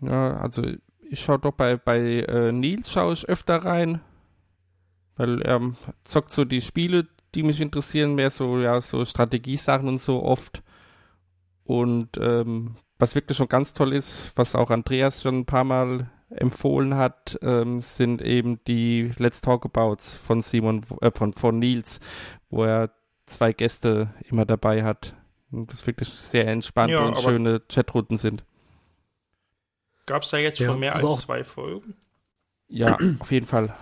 Ja, 0.00 0.38
also 0.38 0.62
ich 1.08 1.20
schaue 1.20 1.38
doch 1.38 1.52
bei, 1.52 1.76
bei 1.76 1.98
äh, 1.98 2.52
Nils 2.52 2.90
schaue 2.90 3.12
ich 3.12 3.28
öfter 3.28 3.56
rein, 3.56 4.00
weil 5.16 5.42
er 5.42 5.60
zockt 6.04 6.30
so 6.30 6.44
die 6.44 6.60
Spiele, 6.60 7.06
die 7.34 7.42
mich 7.42 7.60
interessieren, 7.60 8.14
mehr 8.14 8.30
so, 8.30 8.58
ja, 8.58 8.80
so 8.80 9.04
Strategiesachen 9.04 9.88
und 9.88 10.00
so 10.00 10.22
oft. 10.22 10.62
Und 11.64 12.10
ähm, 12.18 12.76
was 12.98 13.14
wirklich 13.14 13.36
schon 13.36 13.48
ganz 13.48 13.74
toll 13.74 13.92
ist, 13.92 14.32
was 14.36 14.54
auch 14.54 14.70
Andreas 14.70 15.22
schon 15.22 15.40
ein 15.40 15.46
paar 15.46 15.64
Mal 15.64 16.10
empfohlen 16.30 16.96
hat, 16.96 17.38
ähm, 17.42 17.80
sind 17.80 18.20
eben 18.20 18.58
die 18.66 19.12
Let's 19.18 19.40
Talk 19.40 19.64
Abouts 19.64 20.14
von 20.14 20.40
Simon, 20.40 20.82
äh, 21.00 21.10
von, 21.12 21.32
von 21.34 21.58
Nils, 21.58 22.00
wo 22.50 22.64
er 22.64 22.90
zwei 23.26 23.52
Gäste 23.52 24.14
immer 24.24 24.44
dabei 24.44 24.84
hat. 24.84 25.14
Und 25.50 25.72
das 25.72 25.86
wirklich 25.86 26.08
sehr 26.08 26.46
entspannte 26.48 26.92
Ja, 26.92 27.06
und 27.06 27.18
schöne 27.18 27.60
Chatrunden 27.68 28.16
sind. 28.16 28.44
Gab 30.06 30.22
es 30.22 30.30
da 30.30 30.38
jetzt 30.38 30.58
Ja, 30.60 30.66
schon 30.68 30.80
mehr 30.80 30.94
als 30.96 31.20
zwei 31.20 31.44
Folgen? 31.44 31.96
Ja, 32.68 32.98
auf 33.20 33.30
jeden 33.32 33.46
Fall. 33.46 33.74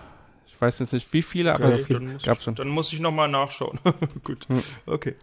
Ich 0.47 0.59
weiß 0.59 0.79
jetzt 0.79 0.93
nicht 0.93 1.11
wie 1.13 1.21
viele, 1.21 1.53
aber 1.53 1.65
Okay, 1.65 1.73
es 1.73 1.87
dann, 1.87 2.13
muss 2.13 2.23
gab 2.23 2.37
ich, 2.37 2.43
schon. 2.43 2.55
dann 2.55 2.69
muss 2.69 2.93
ich 2.93 2.99
nochmal 2.99 3.27
nachschauen. 3.27 3.79
Gut, 4.23 4.47
Hm. 4.47 4.63
okay. 4.85 5.15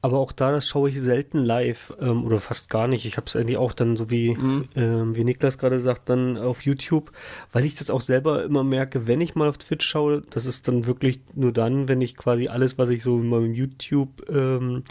Aber 0.00 0.18
auch 0.18 0.30
da, 0.30 0.52
das 0.52 0.68
schaue 0.68 0.90
ich 0.90 1.00
selten 1.00 1.38
live 1.38 1.92
ähm, 2.00 2.24
oder 2.24 2.38
fast 2.38 2.70
gar 2.70 2.86
nicht. 2.86 3.04
Ich 3.04 3.16
habe 3.16 3.26
es 3.26 3.34
eigentlich 3.34 3.56
auch 3.56 3.72
dann, 3.72 3.96
so 3.96 4.10
wie, 4.10 4.36
Mhm. 4.36 4.68
ähm, 4.76 5.16
wie 5.16 5.24
Niklas 5.24 5.58
gerade 5.58 5.80
sagt, 5.80 6.08
dann 6.08 6.36
auf 6.38 6.62
YouTube, 6.62 7.10
weil 7.52 7.64
ich 7.64 7.74
das 7.74 7.90
auch 7.90 8.00
selber 8.00 8.44
immer 8.44 8.62
merke, 8.62 9.08
wenn 9.08 9.20
ich 9.20 9.34
mal 9.34 9.48
auf 9.48 9.58
Twitch 9.58 9.84
schaue, 9.84 10.22
das 10.30 10.46
ist 10.46 10.68
dann 10.68 10.86
wirklich 10.86 11.20
nur 11.34 11.52
dann, 11.52 11.88
wenn 11.88 12.00
ich 12.00 12.16
quasi 12.16 12.46
alles, 12.46 12.78
was 12.78 12.90
ich 12.90 13.02
so 13.02 13.18
in 13.18 13.28
meinem 13.28 13.52
YouTube 13.54 14.24
ähm, 14.30 14.84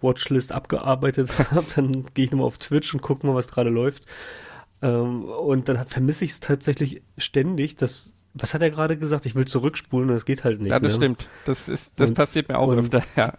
Watchlist 0.00 0.52
abgearbeitet 0.52 1.30
habe, 1.50 1.66
dann 1.74 2.04
gehe 2.14 2.26
ich 2.26 2.30
nochmal 2.30 2.46
auf 2.46 2.58
Twitch 2.58 2.94
und 2.94 3.00
gucke 3.02 3.26
mal, 3.26 3.34
was 3.34 3.48
gerade 3.48 3.70
läuft. 3.70 4.04
Ähm, 4.82 5.24
und 5.24 5.68
dann 5.68 5.84
vermisse 5.86 6.24
ich 6.24 6.30
es 6.32 6.40
tatsächlich 6.40 7.02
ständig, 7.18 7.74
dass, 7.76 8.12
was 8.34 8.54
hat 8.54 8.62
er 8.62 8.70
gerade 8.70 8.96
gesagt? 8.96 9.26
Ich 9.26 9.34
will 9.34 9.46
zurückspulen 9.46 10.10
und 10.10 10.14
das 10.14 10.26
geht 10.26 10.44
halt 10.44 10.60
nicht. 10.60 10.70
ja, 10.70 10.78
das 10.78 10.92
ne? 10.92 10.96
stimmt. 10.98 11.28
Das 11.44 11.68
ist, 11.68 11.94
das 11.98 12.10
Und- 12.10 12.14
passiert 12.14 12.48
mir 12.48 12.58
auch 12.58 12.72
öfter, 12.72 13.02
ja. 13.16 13.32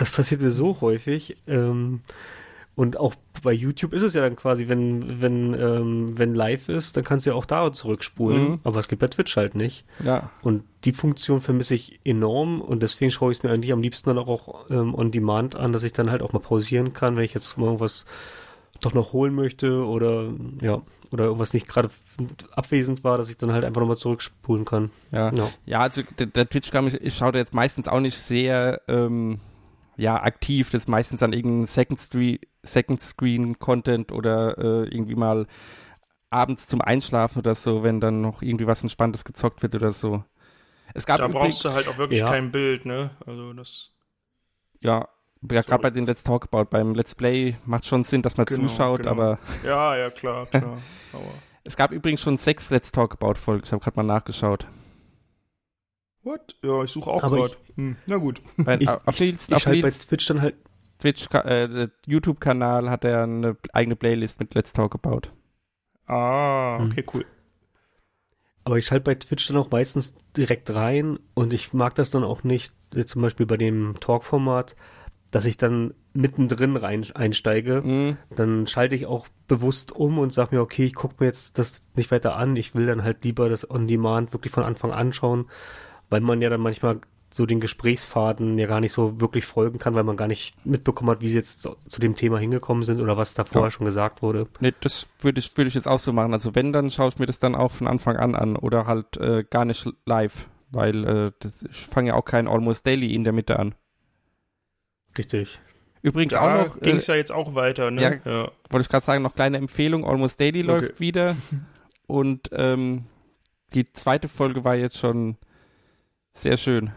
Das 0.00 0.10
passiert 0.10 0.40
mir 0.40 0.50
so 0.50 0.80
häufig. 0.80 1.36
Ähm, 1.46 2.00
und 2.76 2.98
auch 2.98 3.14
bei 3.42 3.52
YouTube 3.52 3.92
ist 3.92 4.02
es 4.02 4.14
ja 4.14 4.22
dann 4.22 4.36
quasi, 4.36 4.68
wenn, 4.68 5.20
wenn, 5.20 5.52
ähm, 5.52 6.16
wenn 6.16 6.34
live 6.34 6.70
ist, 6.70 6.96
dann 6.96 7.04
kannst 7.04 7.26
du 7.26 7.30
ja 7.30 7.36
auch 7.36 7.44
da 7.44 7.70
zurückspulen. 7.72 8.42
Mhm. 8.42 8.60
Aber 8.64 8.78
es 8.80 8.88
gibt 8.88 9.00
bei 9.00 9.08
Twitch 9.08 9.36
halt 9.36 9.54
nicht. 9.54 9.84
Ja, 10.02 10.30
Und 10.40 10.64
die 10.84 10.92
Funktion 10.92 11.42
vermisse 11.42 11.74
ich 11.74 12.00
enorm 12.04 12.62
und 12.62 12.82
deswegen 12.82 13.10
schaue 13.10 13.32
ich 13.32 13.38
es 13.38 13.42
mir 13.44 13.50
eigentlich 13.50 13.72
am 13.72 13.82
liebsten 13.82 14.08
dann 14.08 14.18
auch 14.18 14.70
ähm, 14.70 14.94
on 14.94 15.10
demand 15.10 15.56
an, 15.56 15.72
dass 15.72 15.82
ich 15.82 15.92
dann 15.92 16.10
halt 16.10 16.22
auch 16.22 16.32
mal 16.32 16.38
pausieren 16.38 16.94
kann, 16.94 17.16
wenn 17.16 17.24
ich 17.24 17.34
jetzt 17.34 17.58
mal 17.58 17.66
irgendwas 17.66 18.06
doch 18.80 18.94
noch 18.94 19.12
holen 19.12 19.34
möchte 19.34 19.84
oder 19.84 20.32
ja, 20.62 20.80
oder 21.12 21.24
irgendwas 21.24 21.52
nicht 21.52 21.68
gerade 21.68 21.90
abwesend 22.52 23.04
war, 23.04 23.18
dass 23.18 23.28
ich 23.28 23.36
dann 23.36 23.52
halt 23.52 23.64
einfach 23.64 23.80
nochmal 23.80 23.98
zurückspulen 23.98 24.64
kann. 24.64 24.90
ja. 25.12 25.30
Ja. 25.34 25.50
Ja, 25.66 25.80
also 25.80 26.02
der, 26.18 26.26
der 26.26 26.48
Twitch-Kram, 26.48 26.86
ich, 26.86 26.94
ich 26.94 27.14
schaue 27.14 27.32
da 27.32 27.38
jetzt 27.38 27.52
meistens 27.52 27.88
auch 27.88 28.00
nicht 28.00 28.16
sehr 28.16 28.80
ähm, 28.88 29.40
ja, 30.00 30.22
aktiv. 30.22 30.70
Das 30.70 30.82
ist 30.84 30.88
meistens 30.88 31.22
an 31.22 31.32
irgendeinen 31.32 31.66
Second, 31.66 31.98
Second 32.62 33.00
Screen 33.00 33.58
Content 33.58 34.12
oder 34.12 34.56
äh, 34.58 34.88
irgendwie 34.88 35.14
mal 35.14 35.46
abends 36.30 36.66
zum 36.66 36.80
Einschlafen 36.80 37.40
oder 37.40 37.54
so, 37.54 37.82
wenn 37.82 38.00
dann 38.00 38.20
noch 38.20 38.40
irgendwie 38.42 38.66
was 38.66 38.82
Entspanntes 38.82 39.24
gezockt 39.24 39.62
wird 39.62 39.74
oder 39.74 39.92
so. 39.92 40.24
Es 40.94 41.06
gab 41.06 41.18
Da 41.18 41.26
übrigens, 41.26 41.62
brauchst 41.62 41.64
du 41.64 41.70
halt 41.72 41.88
auch 41.88 41.98
wirklich 41.98 42.20
Ja. 42.20 42.28
kein 42.28 42.50
Bild, 42.50 42.86
ne? 42.86 43.10
Also 43.26 43.52
das. 43.52 43.90
ja, 44.80 45.08
ja 45.50 45.62
gerade 45.62 45.82
bei 45.82 45.90
den 45.90 46.06
Let's 46.06 46.22
Talk 46.24 46.44
About, 46.52 46.70
beim 46.70 46.94
Let's 46.94 47.14
Play 47.14 47.56
macht 47.64 47.84
schon 47.86 48.04
Sinn, 48.04 48.22
dass 48.22 48.36
man 48.36 48.46
Genau, 48.46 48.66
zuschaut, 48.68 48.98
genau. 49.00 49.10
aber 49.12 49.38
Ja, 49.64 49.96
ja, 49.96 50.10
klar, 50.10 50.46
klar. 50.46 50.78
Aber. 51.12 51.34
es 51.64 51.76
gab 51.76 51.92
übrigens 51.92 52.20
schon 52.20 52.36
sechs 52.38 52.70
Let's 52.70 52.90
Talk 52.92 53.12
About 53.20 53.34
Folgen. 53.34 53.64
Ich 53.64 53.72
habe 53.72 53.82
gerade 53.82 53.96
mal 53.96 54.02
nachgeschaut. 54.14 54.66
What? 56.22 56.56
Ja, 56.62 56.82
ich 56.84 56.90
suche 56.90 57.10
auch 57.10 57.20
gerade. 57.22 57.54
Hm, 57.76 57.96
na 58.06 58.16
gut. 58.16 58.40
Ich- 58.78 58.88
auf 58.88 59.20
Ich 59.20 59.52
auf 59.52 59.62
schalte 59.62 59.82
bei 59.82 59.90
Twitch 59.90 60.26
dann 60.26 60.42
halt 60.42 60.56
Twitch, 60.98 61.28
äh, 61.32 61.88
YouTube-Kanal 62.06 62.90
hat 62.90 63.04
er 63.04 63.22
eine 63.22 63.56
eigene 63.72 63.96
Playlist 63.96 64.38
mit 64.38 64.54
Let's 64.54 64.72
Talk 64.74 64.94
About. 64.94 65.30
Ah, 66.06 66.78
Hm. 66.78 66.86
okay, 66.90 67.04
cool. 67.14 67.24
Aber 68.64 68.76
ich 68.76 68.84
schalte 68.84 69.04
bei 69.04 69.14
Twitch 69.14 69.48
dann 69.48 69.56
auch 69.56 69.70
meistens 69.70 70.14
direkt 70.36 70.68
rein 70.74 71.18
und 71.34 71.54
ich 71.54 71.72
mag 71.72 71.94
das 71.94 72.10
dann 72.10 72.22
auch 72.24 72.44
nicht, 72.44 72.74
äh, 72.94 73.06
zum 73.06 73.22
Beispiel 73.22 73.46
bei 73.46 73.56
dem 73.56 73.94
Talk-Format, 74.00 74.76
dass 75.30 75.46
ich 75.46 75.56
dann 75.56 75.94
mittendrin 76.12 76.76
rein 76.76 77.06
einsteige. 77.14 77.80
Mhm. 77.82 78.16
Dann 78.36 78.66
schalte 78.66 78.96
ich 78.96 79.06
auch 79.06 79.26
bewusst 79.48 79.92
um 79.92 80.18
und 80.18 80.32
sage 80.34 80.54
mir, 80.54 80.60
okay, 80.60 80.84
ich 80.84 80.94
gucke 80.94 81.14
mir 81.20 81.26
jetzt 81.26 81.56
das 81.58 81.82
nicht 81.96 82.10
weiter 82.10 82.36
an. 82.36 82.56
Ich 82.56 82.74
will 82.74 82.84
dann 82.84 83.04
halt 83.04 83.24
lieber 83.24 83.48
das 83.48 83.68
On-Demand 83.70 84.34
wirklich 84.34 84.52
von 84.52 84.64
Anfang 84.64 84.90
an 84.92 85.12
schauen, 85.14 85.48
weil 86.10 86.20
man 86.20 86.40
ja 86.42 86.50
dann 86.50 86.60
manchmal 86.60 87.00
so 87.32 87.46
den 87.46 87.60
Gesprächsfaden 87.60 88.58
ja 88.58 88.66
gar 88.66 88.80
nicht 88.80 88.92
so 88.92 89.20
wirklich 89.20 89.46
folgen 89.46 89.78
kann, 89.78 89.94
weil 89.94 90.02
man 90.02 90.16
gar 90.16 90.26
nicht 90.26 90.66
mitbekommen 90.66 91.10
hat, 91.10 91.20
wie 91.20 91.28
sie 91.28 91.36
jetzt 91.36 91.60
zu 91.62 92.00
dem 92.00 92.16
Thema 92.16 92.38
hingekommen 92.38 92.82
sind 92.82 93.00
oder 93.00 93.16
was 93.16 93.34
da 93.34 93.44
vorher 93.44 93.68
Ja. 93.68 93.70
schon 93.70 93.86
gesagt 93.86 94.20
wurde. 94.20 94.48
Nee, 94.58 94.74
das 94.80 95.06
würde 95.20 95.38
ich, 95.38 95.56
würde 95.56 95.68
ich 95.68 95.74
jetzt 95.74 95.86
auch 95.86 96.00
so 96.00 96.12
machen. 96.12 96.32
Also 96.32 96.56
wenn, 96.56 96.72
dann 96.72 96.90
schaue 96.90 97.08
ich 97.10 97.18
mir 97.20 97.26
das 97.26 97.38
dann 97.38 97.54
auch 97.54 97.70
von 97.70 97.86
Anfang 97.86 98.16
an 98.16 98.34
an 98.34 98.56
oder 98.56 98.86
halt 98.86 99.16
äh, 99.18 99.44
gar 99.48 99.64
nicht 99.64 99.88
live, 100.06 100.48
weil 100.72 101.04
äh, 101.04 101.32
das, 101.38 101.62
ich 101.62 101.86
fange 101.86 102.08
ja 102.08 102.14
auch 102.14 102.24
kein 102.24 102.48
Almost 102.48 102.84
Daily 102.84 103.14
in 103.14 103.22
der 103.22 103.32
Mitte 103.32 103.60
an. 103.60 103.76
Richtig. 105.16 105.60
Übrigens 106.02 106.32
Da 106.32 106.40
auch 106.40 106.66
noch, 106.66 106.80
ging 106.80 106.94
äh, 106.94 106.98
es 106.98 107.06
ja 107.06 107.14
jetzt 107.14 107.30
auch 107.30 107.54
weiter, 107.54 107.90
ne? 107.90 108.20
Ja. 108.24 108.50
wollte 108.70 108.82
ich 108.82 108.88
gerade 108.88 109.04
sagen, 109.04 109.22
noch 109.22 109.34
kleine 109.34 109.58
Empfehlung, 109.58 110.04
Almost 110.04 110.40
Daily 110.40 110.62
Okay. 110.62 110.66
läuft 110.72 110.98
wieder 111.00 111.36
und 112.06 112.48
ähm, 112.52 113.04
die 113.74 113.84
zweite 113.92 114.28
Folge 114.28 114.64
war 114.64 114.74
jetzt 114.74 114.98
schon 114.98 115.36
sehr 116.34 116.56
schön. 116.56 116.90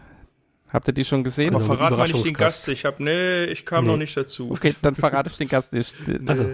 Habt 0.68 0.88
ihr 0.88 0.94
die 0.94 1.04
schon 1.04 1.22
gesehen? 1.22 1.54
Aber 1.54 1.62
Genau, 1.64 1.74
verrat 1.76 1.96
mal 1.96 2.08
nicht 2.08 2.26
den. 2.26 2.34
Gast. 2.34 2.66
Ich 2.68 2.84
hab, 2.84 2.98
nee, 2.98 3.44
ich 3.44 3.64
kam 3.64 3.84
Nee. 3.84 3.90
noch 3.92 3.96
nicht 3.96 4.16
dazu. 4.16 4.50
Okay, 4.50 4.74
dann 4.82 4.96
verrate 4.96 5.28
ich 5.30 5.36
den 5.36 5.48
Gast 5.48 5.72
nicht. 5.72 5.94
Also. 6.26 6.46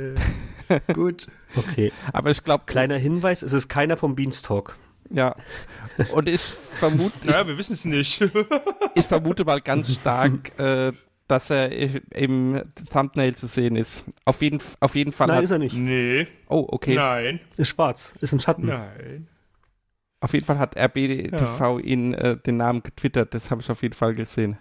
Gut. 0.93 1.27
Okay. 1.57 1.91
Aber 2.13 2.31
ich 2.31 2.45
glaube, 2.45 2.65
Kleiner 2.67 2.97
Hinweis, 2.99 3.43
es 3.43 3.53
ist 3.55 3.69
keiner 3.69 3.97
vom 3.97 4.15
Beanstalk. 4.15 4.77
ja. 5.11 5.35
Und 6.13 6.29
ich 6.29 6.41
vermute, 6.43 7.13
ich 7.21 7.25
Naja, 7.31 7.47
wir 7.47 7.59
wissen 7.59 7.73
es 7.73 7.85
nicht. 7.85 8.21
Ich 8.95 9.07
vermute 9.07 9.45
mal 9.45 9.61
ganz 9.61 9.93
stark, 9.95 10.59
äh, 10.59 10.93
dass 11.29 11.49
er 11.51 11.71
i- 11.73 12.03
im 12.11 12.61
Thumbnail 12.93 13.35
zu 13.37 13.47
sehen 13.47 13.77
ist. 13.77 14.03
Auf 14.25 14.43
jeden, 14.43 14.61
auf 14.81 14.95
jeden 14.97 15.13
Fall 15.13 15.29
Nein, 15.29 15.37
hat. 15.39 15.45
ist 15.45 15.51
er 15.53 15.59
nicht. 15.59 15.75
nee, 15.77 16.27
Oh, 16.49 16.67
okay. 16.69 16.95
nein, 16.97 17.41
Ist 17.57 17.69
schwarz. 17.69 18.13
Ist 18.21 18.33
ein 18.33 18.41
Schatten. 18.41 18.67
nein. 18.67 19.29
Auf 20.21 20.35
jeden 20.35 20.45
Fall 20.45 20.59
hat 20.59 20.77
RBTV 20.77 21.79
ihn 21.79 22.15
äh, 22.15 22.37
den 22.37 22.59
Namen 22.59 22.83
getwittert. 22.83 23.35
Das 23.35 23.51
habe 23.51 23.63
ich 23.63 23.71
auf 23.71 23.83
jeden 23.83 23.95
Fall 23.95 24.15
gesehen. 24.15 24.59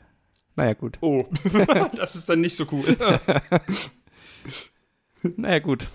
Naja, 0.56 0.74
gut. 0.74 0.98
Oh, 1.02 1.26
das 1.96 2.16
ist 2.16 2.30
dann 2.30 2.42
nicht 2.42 2.56
so 2.56 2.66
cool. 2.72 2.98
Naja, 5.36 5.60
gut. 5.60 5.88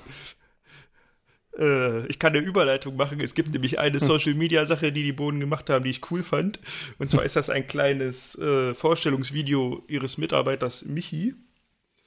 Äh, 1.59 2.07
ich 2.09 2.19
kann 2.19 2.35
eine 2.35 2.45
Überleitung 2.45 2.97
machen. 2.97 3.21
Es 3.21 3.35
gibt 3.35 3.53
nämlich 3.53 3.79
eine 3.79 4.01
Social-Media-Sache, 4.01 4.93
die 4.93 5.03
die 5.03 5.13
Bohnen 5.13 5.41
gemacht 5.41 5.71
haben, 5.71 5.85
die 5.85 5.91
ich 5.91 6.11
cool 6.11 6.23
fand. 6.23 6.59
Und 6.99 7.11
zwar 7.11 7.25
ist 7.25 7.37
das 7.37 7.51
ein 7.51 7.67
kleines 7.67 8.37
äh, 8.39 8.75
Vorstellungsvideo 8.75 9.85
ihres 9.89 10.19
Mitarbeiters 10.19 10.85
Michi. 10.85 11.35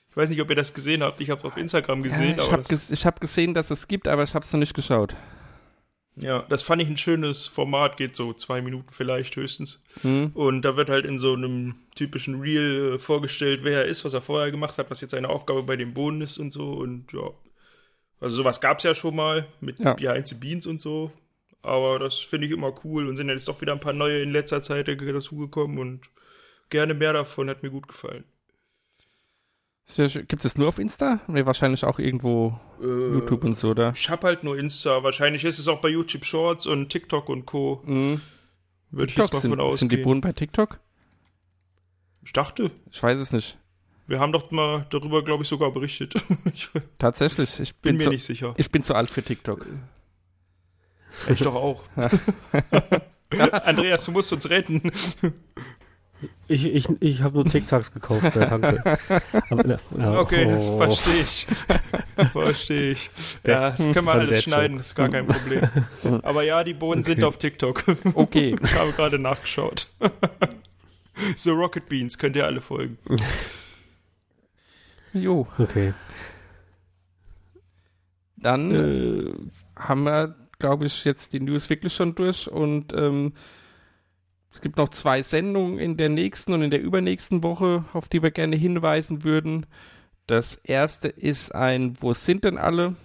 Ich 0.09 0.17
weiß 0.17 0.29
nicht, 0.29 0.41
ob 0.41 0.49
ihr 0.49 0.55
das 0.55 0.73
gesehen 0.73 1.03
habt. 1.03 1.21
Ich 1.21 1.29
habe 1.29 1.39
es 1.39 1.45
auf 1.45 1.57
Instagram 1.57 2.03
gesehen. 2.03 2.37
Ja, 2.37 2.43
ich 2.43 2.51
habe 2.51 2.63
ges 2.63 3.05
hab 3.05 3.21
gesehen, 3.21 3.53
dass 3.53 3.71
es 3.71 3.87
gibt, 3.87 4.07
aber 4.07 4.23
ich 4.23 4.33
habe 4.33 4.43
es 4.43 4.51
noch 4.51 4.59
nicht 4.59 4.73
geschaut. 4.73 5.15
Ja, 6.19 6.43
das 6.49 6.63
fand 6.63 6.81
ich 6.81 6.87
ein 6.87 6.97
schönes 6.97 7.45
Format. 7.45 7.97
Geht 7.97 8.15
so 8.15 8.33
zwei 8.33 8.61
Minuten 8.61 8.91
vielleicht 8.91 9.35
höchstens. 9.35 9.83
Hm? 10.01 10.31
Und 10.33 10.63
da 10.63 10.75
wird 10.75 10.89
halt 10.89 11.05
in 11.05 11.19
so 11.19 11.33
einem 11.33 11.75
typischen 11.95 12.41
Reel 12.41 12.95
äh, 12.95 12.99
vorgestellt, 12.99 13.61
wer 13.63 13.83
er 13.83 13.85
ist, 13.85 14.03
was 14.03 14.13
er 14.13 14.21
vorher 14.21 14.51
gemacht 14.51 14.77
hat, 14.77 14.89
was 14.89 15.01
jetzt 15.01 15.11
seine 15.11 15.29
Aufgabe 15.29 15.63
bei 15.63 15.75
den 15.75 15.93
Bohnen 15.93 16.21
ist 16.21 16.37
und 16.37 16.51
so. 16.51 16.71
Und 16.71 17.13
ja, 17.13 17.29
also 18.19 18.37
sowas 18.37 18.61
gab 18.61 18.79
es 18.79 18.83
ja 18.83 18.95
schon 18.95 19.15
mal 19.15 19.47
mit 19.61 19.79
Ja. 19.79 19.93
Behind 19.93 20.27
the 20.27 20.35
Beans 20.35 20.65
und 20.65 20.81
so. 20.81 21.11
Aber 21.61 21.99
das 21.99 22.19
finde 22.19 22.47
ich 22.47 22.53
immer 22.53 22.73
cool 22.83 23.07
und 23.07 23.17
sind 23.17 23.29
jetzt 23.29 23.47
doch 23.47 23.61
wieder 23.61 23.73
ein 23.73 23.79
paar 23.79 23.93
neue 23.93 24.19
in 24.19 24.31
letzter 24.31 24.61
Zeit 24.61 24.87
dazugekommen 24.87 25.77
und 25.79 26.01
gerne 26.69 26.93
mehr 26.93 27.13
davon, 27.13 27.49
hat 27.49 27.63
mir 27.63 27.71
gut 27.71 27.87
gefallen. 27.87 28.23
Gibt 29.95 30.33
es 30.33 30.43
das 30.43 30.57
nur 30.57 30.67
auf 30.67 30.79
Insta? 30.79 31.21
Nee, 31.27 31.45
wahrscheinlich 31.45 31.85
auch 31.85 31.97
irgendwo 31.97 32.59
Äh, 32.81 32.85
YouTube 32.85 33.43
und 33.45 33.57
so, 33.57 33.69
oder? 33.69 33.93
Ich 33.95 34.09
habe 34.09 34.27
halt 34.27 34.43
nur 34.43 34.57
Insta. 34.57 35.01
Wahrscheinlich 35.03 35.45
ist 35.45 35.59
es 35.59 35.67
auch 35.69 35.79
bei 35.79 35.89
YouTube 35.89 36.25
Shorts 36.25 36.67
und 36.67 36.89
TikTok 36.89 37.29
und 37.29 37.45
Co. 37.45 37.81
Mhm. 37.85 38.19
Würde 38.91 39.11
ich 39.11 39.17
jetzt 39.17 39.31
TikTok 39.31 39.33
mal 39.33 39.39
sind, 39.41 39.49
von 39.51 39.71
sind 39.77 39.91
die 39.91 39.95
ausgehen. 39.95 40.03
Bohnen 40.03 40.21
bei 40.21 40.33
TikTok? 40.33 40.79
Ich 42.23 42.33
dachte, 42.33 42.71
Ich 42.91 43.01
weiß 43.01 43.17
es 43.19 43.31
nicht. 43.31 43.57
wir 44.07 44.19
haben 44.19 44.33
doch 44.33 44.51
mal 44.51 44.85
darüber, 44.89 45.23
glaube 45.23 45.43
ich, 45.43 45.49
sogar 45.49 45.71
berichtet. 45.71 46.13
ich 46.53 46.69
Tatsächlich. 46.99 47.57
Ich 47.61 47.73
bin 47.75 47.93
bin, 47.93 47.97
mir 47.97 48.03
zu, 48.03 48.09
nicht 48.09 48.23
sicher. 48.23 48.53
ich 48.57 48.69
bin 48.69 48.83
zu 48.83 48.93
alt 48.93 49.09
für 49.09 49.23
TikTok. 49.23 49.65
Ich 51.29 51.39
doch 51.39 51.55
auch. 51.55 51.85
Andreas, 53.29 54.03
du 54.05 54.11
musst 54.11 54.31
uns 54.33 54.49
retten. 54.49 54.81
Ich, 56.47 56.65
ich, 56.65 56.87
ich 56.99 57.21
habe 57.21 57.35
nur 57.35 57.45
TikToks 57.45 57.91
gekauft, 57.93 58.23
ja, 58.35 58.45
danke. 58.45 58.97
Aber, 59.49 59.67
ja, 59.97 60.19
Okay, 60.19 60.45
das 60.45 60.67
oh. 60.67 60.77
verstehe 60.77 61.21
ich. 61.21 61.47
Verstehe 62.31 62.91
ich. 62.93 63.09
Der- 63.45 63.53
Ja, 63.53 63.69
das 63.71 63.77
können 63.93 64.05
wir 64.05 64.13
alles 64.13 64.29
der 64.29 64.41
schneiden, 64.41 64.79
ist 64.79 64.95
gar 64.95 65.09
kein 65.09 65.27
Problem. 65.27 65.69
Aber 66.23 66.41
ja, 66.43 66.63
die 66.63 66.73
Bohnen 66.73 67.03
sind 67.03 67.19
Okay. 67.19 67.25
auf 67.27 67.37
TikTok. 67.37 67.83
Okay. 68.15 68.55
Ich 68.63 68.73
habe 68.79 68.93
gerade 68.93 69.19
nachgeschaut. 69.19 69.87
The 71.35 71.49
Rocket 71.51 71.87
Beans, 71.89 72.17
könnt 72.17 72.35
ihr 72.35 72.45
alle 72.45 72.61
folgen. 72.61 72.97
Jo. 75.13 75.47
Okay. 75.59 75.93
Dann 78.37 78.71
Äh, 78.71 79.33
haben 79.75 80.03
wir, 80.03 80.35
glaube 80.59 80.85
ich, 80.85 81.05
jetzt 81.05 81.33
die 81.33 81.39
News 81.39 81.69
wirklich 81.69 81.93
schon 81.93 82.15
durch 82.15 82.49
und 82.49 82.93
ähm, 82.93 83.33
Es 84.57 84.61
gibt 84.61 84.77
noch 84.77 84.89
zwei 84.89 85.21
Sendungen 85.21 85.77
in 85.77 85.97
der 85.97 86.09
nächsten 86.09 86.51
und 86.51 86.63
in 86.63 86.71
der 86.71 86.81
übernächsten 86.81 87.43
Woche, 87.43 87.85
auf 87.93 88.09
die 88.09 88.23
wir 88.23 88.31
gerne 88.31 88.55
hinweisen 88.55 89.23
würden. 89.23 89.67
Das 90.25 90.55
erste 90.55 91.09
ist 91.09 91.53
ein 91.53 91.95
Wo 92.01 92.15
sind 92.15 92.43
denn 92.43 92.57
alle? 92.57 92.95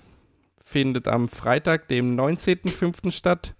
Findet 0.65 1.09
am 1.09 1.29
Freitag, 1.29 1.89
dem 1.89 2.17
19.05. 2.19 3.11
statt. 3.11 3.55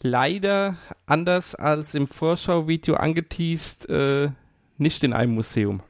Leider, 0.00 0.76
anders 1.06 1.56
als 1.56 1.96
im 1.96 2.06
Vorschauvideo 2.06 2.94
angeteased, 2.94 3.88
äh, 3.88 4.30
nicht 4.78 5.02
in 5.02 5.12
einem 5.12 5.34
Museum. 5.34 5.82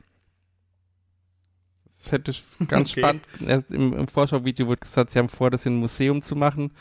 Das 1.85 2.13
hätte 2.13 2.31
ich 2.31 2.45
ganz 2.67 2.93
Okay. 2.93 3.01
spannend. 3.03 3.67
Im, 3.69 3.93
Im 3.93 4.09
Vorschauvideo 4.09 4.69
wurde 4.69 4.81
gesagt, 4.81 5.11
sie 5.11 5.19
haben 5.19 5.29
vor, 5.29 5.51
das 5.51 5.67
in 5.67 5.75
einem 5.75 5.81
Museum 5.81 6.23
zu 6.23 6.35
machen, 6.35 6.73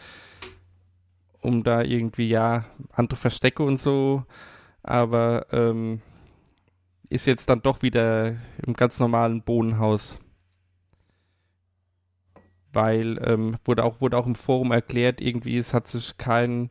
um 1.41 1.63
da 1.63 1.81
irgendwie, 1.81 2.29
ja, 2.29 2.65
andere 2.91 3.17
Verstecke 3.17 3.63
und 3.63 3.79
so. 3.79 4.23
Aber 4.83 5.47
ähm, 5.51 6.01
ist 7.09 7.25
jetzt 7.25 7.49
dann 7.49 7.61
doch 7.61 7.81
wieder 7.81 8.35
im 8.65 8.73
ganz 8.73 8.99
normalen 8.99 9.41
Bohnenhaus. 9.41 10.19
Weil, 12.71 13.19
ähm, 13.25 13.57
wurde 13.65 13.83
auch, 13.83 13.99
wurde 13.99 14.17
auch 14.17 14.27
im 14.27 14.35
Forum 14.35 14.71
erklärt, 14.71 15.21
irgendwie, 15.21 15.57
es 15.57 15.73
hat 15.73 15.87
sich 15.87 16.17
kein, 16.17 16.69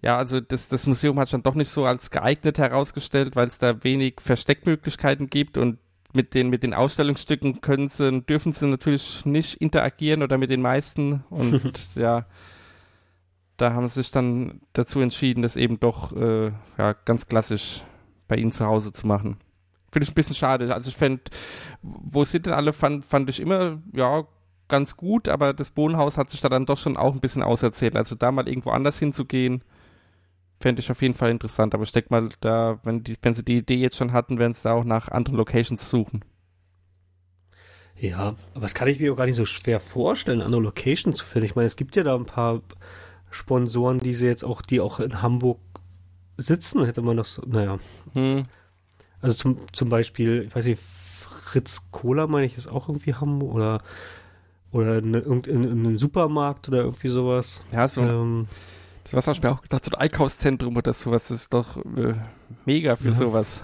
ja, 0.00 0.16
also 0.16 0.40
das, 0.40 0.68
das 0.68 0.86
Museum 0.86 1.18
hat 1.18 1.28
sich 1.28 1.32
dann 1.32 1.42
doch 1.42 1.54
nicht 1.54 1.68
so 1.68 1.84
als 1.84 2.10
geeignet 2.10 2.58
herausgestellt, 2.58 3.36
weil 3.36 3.48
es 3.48 3.58
da 3.58 3.84
wenig 3.84 4.14
Versteckmöglichkeiten 4.20 5.28
gibt 5.28 5.58
und 5.58 5.78
mit 6.14 6.34
den, 6.34 6.48
mit 6.48 6.62
den 6.62 6.74
Ausstellungsstücken 6.74 7.60
können 7.60 7.88
sie, 7.88 8.22
dürfen 8.22 8.52
sie 8.52 8.66
natürlich 8.66 9.24
nicht 9.26 9.54
interagieren 9.56 10.22
oder 10.22 10.38
mit 10.38 10.50
den 10.50 10.62
meisten 10.62 11.24
und 11.28 11.78
ja, 11.94 12.26
da 13.56 13.72
haben 13.72 13.88
sie 13.88 14.02
sich 14.02 14.10
dann 14.10 14.60
dazu 14.72 15.00
entschieden, 15.00 15.42
das 15.42 15.56
eben 15.56 15.78
doch 15.78 16.12
äh, 16.16 16.52
ja, 16.78 16.92
ganz 17.04 17.26
klassisch 17.26 17.82
bei 18.28 18.36
ihnen 18.36 18.52
zu 18.52 18.66
Hause 18.66 18.92
zu 18.92 19.06
machen. 19.06 19.38
Finde 19.90 20.04
ich 20.04 20.10
ein 20.10 20.14
bisschen 20.14 20.34
schade. 20.34 20.74
Also 20.74 20.88
ich 20.88 20.96
fände, 20.96 21.22
wo 21.82 22.24
sind 22.24 22.46
denn 22.46 22.54
alle, 22.54 22.72
fand, 22.72 23.04
fand 23.04 23.28
ich 23.28 23.40
immer, 23.40 23.78
ja, 23.92 24.24
ganz 24.68 24.96
gut, 24.96 25.28
aber 25.28 25.52
das 25.52 25.70
Bohnenhaus 25.70 26.16
hat 26.16 26.30
sich 26.30 26.40
da 26.40 26.48
dann 26.48 26.64
doch 26.64 26.78
schon 26.78 26.96
auch 26.96 27.12
ein 27.12 27.20
bisschen 27.20 27.42
auserzählt. 27.42 27.94
Also 27.94 28.14
da 28.14 28.32
mal 28.32 28.48
irgendwo 28.48 28.70
anders 28.70 28.98
hinzugehen, 28.98 29.62
fände 30.60 30.80
ich 30.80 30.90
auf 30.90 31.02
jeden 31.02 31.14
Fall 31.14 31.30
interessant. 31.30 31.74
Aber 31.74 31.82
ich 31.82 31.92
denke 31.92 32.08
mal, 32.10 32.30
da, 32.40 32.80
wenn, 32.82 33.04
die, 33.04 33.16
wenn 33.20 33.34
sie 33.34 33.44
die 33.44 33.58
Idee 33.58 33.76
jetzt 33.76 33.96
schon 33.96 34.12
hatten, 34.12 34.38
werden 34.38 34.54
sie 34.54 34.62
da 34.62 34.72
auch 34.72 34.84
nach 34.84 35.08
anderen 35.08 35.36
Locations 35.36 35.90
suchen. 35.90 36.24
Ja, 37.96 38.34
aber 38.54 38.62
das 38.62 38.74
kann 38.74 38.88
ich 38.88 38.98
mir 38.98 39.12
auch 39.12 39.16
gar 39.16 39.26
nicht 39.26 39.36
so 39.36 39.44
schwer 39.44 39.78
vorstellen, 39.78 40.40
andere 40.40 40.62
Locations 40.62 41.18
zu 41.18 41.24
finden. 41.24 41.46
Ich 41.46 41.54
meine, 41.54 41.66
es 41.66 41.76
gibt 41.76 41.94
ja 41.94 42.02
da 42.02 42.14
ein 42.14 42.24
paar 42.24 42.62
Sponsoren, 43.32 43.98
die 43.98 44.14
sie 44.14 44.26
jetzt 44.26 44.44
auch, 44.44 44.62
die 44.62 44.80
auch 44.80 45.00
in 45.00 45.22
Hamburg 45.22 45.58
sitzen, 46.38 46.84
hätte 46.84 47.02
man 47.02 47.16
das, 47.16 47.40
naja. 47.46 47.78
Hm. 48.14 48.44
Also 49.20 49.36
zum, 49.36 49.58
zum 49.72 49.88
Beispiel, 49.88 50.44
ich 50.48 50.54
weiß 50.54 50.66
nicht, 50.66 50.80
Fritz 51.42 51.82
Cola, 51.90 52.26
meine 52.26 52.46
ich, 52.46 52.56
ist 52.56 52.68
auch 52.68 52.88
irgendwie 52.88 53.14
Hamburg 53.14 53.54
oder 53.54 53.82
oder 54.72 54.98
in, 54.98 55.12
in, 55.12 55.42
in 55.44 55.70
einem 55.70 55.98
Supermarkt 55.98 56.68
oder 56.68 56.78
irgendwie 56.78 57.08
sowas. 57.08 57.62
Ja, 57.72 57.86
so, 57.88 58.00
Ähm, 58.00 58.48
was 59.10 59.26
hast 59.26 59.42
du 59.42 59.46
mir 59.46 59.52
auch 59.54 59.60
gedacht, 59.60 59.84
so 59.84 59.90
ein 59.90 60.00
Einkaufszentrum 60.00 60.76
oder 60.76 60.94
sowas, 60.94 61.28
das 61.28 61.42
ist 61.42 61.52
doch 61.52 61.76
äh, 61.76 62.14
mega 62.64 62.96
für 62.96 63.08
Ja. 63.08 63.12
sowas. 63.12 63.62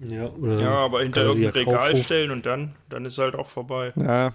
ja, 0.00 0.26
oder 0.26 0.60
Ja, 0.60 0.70
aber 0.84 1.02
hinter 1.02 1.22
irgendein 1.22 1.52
Regal 1.52 1.90
Kaufhof. 1.92 2.04
stellen 2.04 2.30
und 2.30 2.44
dann, 2.44 2.74
dann 2.90 3.06
ist 3.06 3.16
halt 3.18 3.34
auch 3.34 3.46
vorbei. 3.46 3.92
Ja, 3.96 4.32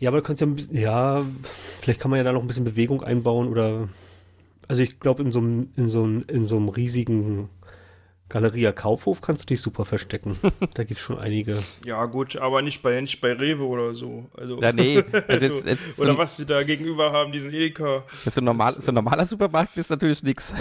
Ja, 0.00 0.08
aber 0.08 0.18
du 0.18 0.26
kannst 0.26 0.40
ja 0.40 0.46
ein 0.46 0.56
bisschen, 0.56 0.76
ja, 0.76 1.22
vielleicht 1.80 2.00
kann 2.00 2.10
man 2.10 2.18
ja 2.18 2.24
da 2.24 2.32
noch 2.32 2.40
ein 2.40 2.46
bisschen 2.46 2.64
Bewegung 2.64 3.04
einbauen 3.04 3.48
oder, 3.48 3.88
also 4.66 4.82
ich 4.82 4.98
glaube, 4.98 5.22
in 5.22 5.30
so 5.30 5.40
einem, 5.40 5.70
in 5.76 5.88
so 5.88 6.02
einem, 6.02 6.24
in 6.26 6.46
so 6.46 6.56
einem 6.56 6.70
riesigen 6.70 7.50
Galeria 8.30 8.72
Kaufhof 8.72 9.20
kannst 9.20 9.42
du 9.42 9.46
dich 9.46 9.60
super 9.60 9.84
verstecken. 9.84 10.38
da 10.74 10.84
gibt 10.84 10.98
es 10.98 11.04
schon 11.04 11.18
einige. 11.18 11.62
Ja, 11.84 12.06
gut, 12.06 12.36
aber 12.36 12.62
nicht 12.62 12.80
bei, 12.80 12.98
nicht 13.00 13.20
bei 13.20 13.34
Rewe 13.34 13.66
oder 13.66 13.94
so. 13.94 14.30
Also, 14.34 14.62
ja 14.62 14.72
nee. 14.72 14.96
Also 14.98 15.18
also, 15.28 15.54
jetzt, 15.54 15.66
jetzt 15.66 15.96
so, 15.96 16.02
oder 16.02 16.16
was 16.16 16.36
sie 16.38 16.46
da 16.46 16.62
gegenüber 16.62 17.12
haben, 17.12 17.30
diesen 17.30 17.52
Edeka. 17.52 18.04
so, 18.08 18.40
ein 18.40 18.44
normal, 18.44 18.80
so 18.80 18.90
ein 18.90 18.94
normaler 18.94 19.26
Supermarkt 19.26 19.76
ist 19.76 19.90
natürlich 19.90 20.22
nix. 20.22 20.54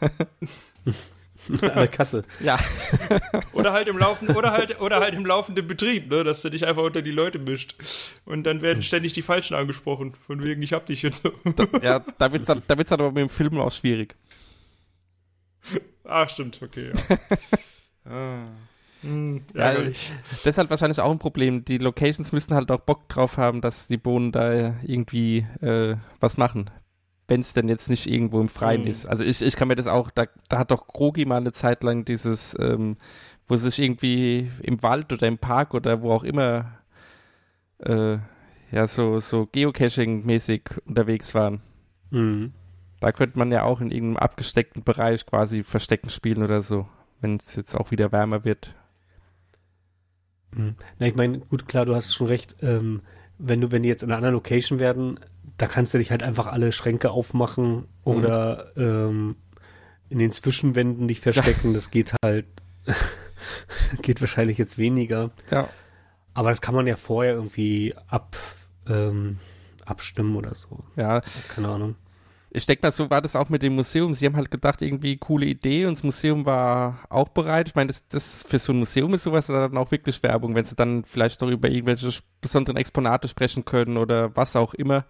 An 1.62 1.74
der 1.74 1.88
Kasse. 1.88 2.24
Ja, 2.40 2.58
Oder 3.52 3.72
halt 3.72 3.88
im 3.88 3.98
laufenden, 3.98 4.36
oder 4.36 4.52
halt, 4.52 4.80
oder 4.80 5.00
halt 5.00 5.14
im 5.14 5.26
laufenden 5.26 5.66
Betrieb, 5.66 6.10
ne, 6.10 6.24
dass 6.24 6.42
du 6.42 6.50
dich 6.50 6.66
einfach 6.66 6.82
unter 6.82 7.02
die 7.02 7.10
Leute 7.10 7.38
mischt. 7.38 7.74
Und 8.24 8.44
dann 8.44 8.62
werden 8.62 8.82
ständig 8.82 9.12
die 9.12 9.22
Falschen 9.22 9.54
angesprochen. 9.54 10.14
Von 10.26 10.42
wegen, 10.42 10.62
ich 10.62 10.72
hab 10.72 10.86
dich 10.86 11.02
jetzt. 11.02 11.22
ja 11.82 11.98
da 12.18 12.32
wird 12.32 12.42
es 12.42 12.46
dann, 12.46 12.62
da 12.66 12.76
wird's 12.78 12.90
dann 12.90 13.00
aber 13.00 13.10
mit 13.10 13.22
dem 13.22 13.28
Film 13.28 13.58
auch 13.60 13.72
schwierig. 13.72 14.14
ah, 16.04 16.28
stimmt, 16.28 16.60
okay, 16.62 16.92
ja. 16.94 17.18
ah. 18.10 18.46
Hm, 19.02 19.42
Ja, 19.54 19.64
ärgerlich. 19.64 20.12
Das 20.30 20.44
ist 20.46 20.58
halt 20.58 20.68
wahrscheinlich 20.70 21.00
auch 21.00 21.10
ein 21.10 21.18
Problem. 21.18 21.64
Die 21.64 21.78
Locations 21.78 22.32
müssen 22.32 22.54
halt 22.54 22.70
auch 22.70 22.80
Bock 22.80 23.08
drauf 23.08 23.36
haben, 23.38 23.60
dass 23.60 23.86
die 23.86 23.96
Bohnen 23.96 24.30
da 24.32 24.74
irgendwie 24.82 25.46
äh, 25.62 25.96
was 26.20 26.36
machen. 26.36 26.70
Wenn 27.30 27.42
es 27.42 27.54
denn 27.54 27.68
jetzt 27.68 27.88
nicht 27.88 28.08
irgendwo 28.08 28.40
im 28.40 28.48
Freien 28.48 28.82
Mhm. 28.82 28.88
ist. 28.88 29.06
Also 29.06 29.22
ich, 29.22 29.40
ich 29.40 29.54
kann 29.54 29.68
mir 29.68 29.76
das 29.76 29.86
auch, 29.86 30.10
da, 30.10 30.26
da 30.48 30.58
hat 30.58 30.72
doch 30.72 30.88
Krogi 30.88 31.24
mal 31.24 31.36
eine 31.36 31.52
Zeit 31.52 31.84
lang 31.84 32.04
dieses, 32.04 32.56
ähm, 32.58 32.96
wo 33.46 33.54
sie 33.56 33.70
sich 33.70 33.78
irgendwie 33.78 34.50
im 34.62 34.82
Wald 34.82 35.12
oder 35.12 35.28
im 35.28 35.38
Park 35.38 35.72
oder 35.72 36.02
wo 36.02 36.10
auch 36.10 36.24
immer 36.24 36.72
äh, 37.78 38.18
ja 38.72 38.86
so, 38.88 39.20
so 39.20 39.46
Geocaching-mäßig 39.46 40.62
unterwegs 40.86 41.32
waren. 41.34 41.60
Mhm. 42.10 42.52
Da 42.98 43.12
könnte 43.12 43.38
man 43.38 43.52
ja 43.52 43.62
auch 43.62 43.80
in 43.80 43.92
irgendeinem 43.92 44.16
abgesteckten 44.24 44.82
Bereich 44.82 45.24
quasi 45.24 45.62
Verstecken 45.62 46.10
spielen 46.10 46.42
oder 46.42 46.62
so, 46.62 46.88
wenn 47.20 47.36
es 47.36 47.54
jetzt 47.54 47.76
auch 47.76 47.92
wieder 47.92 48.10
wärmer 48.10 48.44
wird. 48.44 48.74
Mhm. 50.56 50.74
Na, 50.98 51.06
ich 51.06 51.14
meine, 51.14 51.38
gut, 51.38 51.68
klar, 51.68 51.86
du 51.86 51.94
hast 51.94 52.12
schon 52.12 52.26
recht. 52.26 52.56
Ähm, 52.60 53.02
wenn 53.38 53.60
du, 53.60 53.70
wenn 53.70 53.82
die 53.84 53.88
jetzt 53.88 54.02
in 54.02 54.10
einer 54.10 54.16
anderen 54.16 54.34
Location 54.34 54.80
werden, 54.80 55.18
da 55.60 55.66
kannst 55.66 55.92
du 55.92 55.98
dich 55.98 56.10
halt 56.10 56.22
einfach 56.22 56.46
alle 56.46 56.72
Schränke 56.72 57.10
aufmachen 57.10 57.86
oder 58.02 58.72
ähm, 58.76 59.36
in 60.08 60.18
den 60.18 60.32
Zwischenwänden 60.32 61.06
dich 61.06 61.20
verstecken. 61.20 61.74
Das 61.74 61.90
geht 61.90 62.14
halt, 62.24 62.46
geht 64.02 64.20
wahrscheinlich 64.20 64.58
jetzt 64.58 64.78
weniger. 64.78 65.30
Ja. 65.50 65.68
Aber 66.32 66.48
das 66.50 66.62
kann 66.62 66.74
man 66.74 66.86
ja 66.86 66.96
vorher 66.96 67.34
irgendwie 67.34 67.94
ab, 68.06 68.36
ähm, 68.88 69.38
abstimmen 69.84 70.36
oder 70.36 70.54
so. 70.54 70.82
Ja, 70.96 71.20
Keine 71.54 71.68
Ahnung. 71.68 71.96
ich 72.50 72.64
denke 72.64 72.86
mal, 72.86 72.90
so 72.92 73.10
war 73.10 73.20
das 73.20 73.36
auch 73.36 73.50
mit 73.50 73.62
dem 73.62 73.74
Museum. 73.74 74.14
Sie 74.14 74.24
haben 74.24 74.36
halt 74.36 74.50
gedacht, 74.50 74.80
irgendwie 74.80 75.18
coole 75.18 75.44
Idee 75.44 75.84
und 75.84 75.98
das 75.98 76.04
Museum 76.04 76.46
war 76.46 77.00
auch 77.10 77.28
bereit. 77.28 77.68
Ich 77.68 77.74
meine, 77.74 77.88
das, 77.88 78.08
das 78.08 78.44
für 78.44 78.58
so 78.58 78.72
ein 78.72 78.78
Museum 78.78 79.12
ist 79.12 79.24
sowas 79.24 79.48
dann 79.48 79.76
auch 79.76 79.90
wirklich 79.90 80.22
Werbung, 80.22 80.54
wenn 80.54 80.64
sie 80.64 80.76
dann 80.76 81.04
vielleicht 81.04 81.42
doch 81.42 81.48
über 81.48 81.68
irgendwelche 81.68 82.18
besonderen 82.40 82.78
Exponate 82.78 83.28
sprechen 83.28 83.66
können 83.66 83.98
oder 83.98 84.34
was 84.34 84.56
auch 84.56 84.72
immer. 84.72 85.04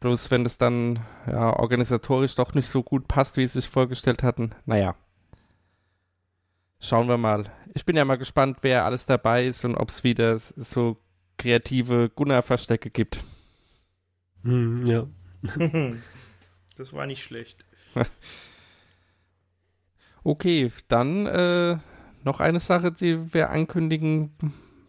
Bloß 0.00 0.30
wenn 0.30 0.44
das 0.44 0.58
dann 0.58 1.00
ja, 1.26 1.56
organisatorisch 1.56 2.34
doch 2.34 2.54
nicht 2.54 2.68
so 2.68 2.82
gut 2.82 3.08
passt, 3.08 3.36
wie 3.36 3.46
sie 3.46 3.60
sich 3.60 3.68
vorgestellt 3.68 4.22
hatten. 4.22 4.52
Naja. 4.66 4.94
Schauen 6.80 7.08
wir 7.08 7.16
mal. 7.16 7.50
Ich 7.74 7.84
bin 7.84 7.96
ja 7.96 8.04
mal 8.04 8.18
gespannt, 8.18 8.58
wer 8.60 8.84
alles 8.84 9.06
dabei 9.06 9.46
ist 9.46 9.64
und 9.64 9.74
ob 9.76 9.88
es 9.88 10.04
wieder 10.04 10.38
so 10.38 10.98
kreative 11.38 12.10
Gunnar-Verstecke 12.10 12.90
gibt. 12.90 13.22
Hm, 14.42 14.86
ja. 14.86 15.06
Das 16.76 16.92
war 16.92 17.06
nicht 17.06 17.22
schlecht. 17.22 17.64
Okay, 20.22 20.72
dann 20.88 21.26
äh, 21.26 21.78
noch 22.24 22.40
eine 22.40 22.58
Sache, 22.58 22.90
die 22.90 23.32
wir 23.32 23.50
ankündigen 23.50 24.32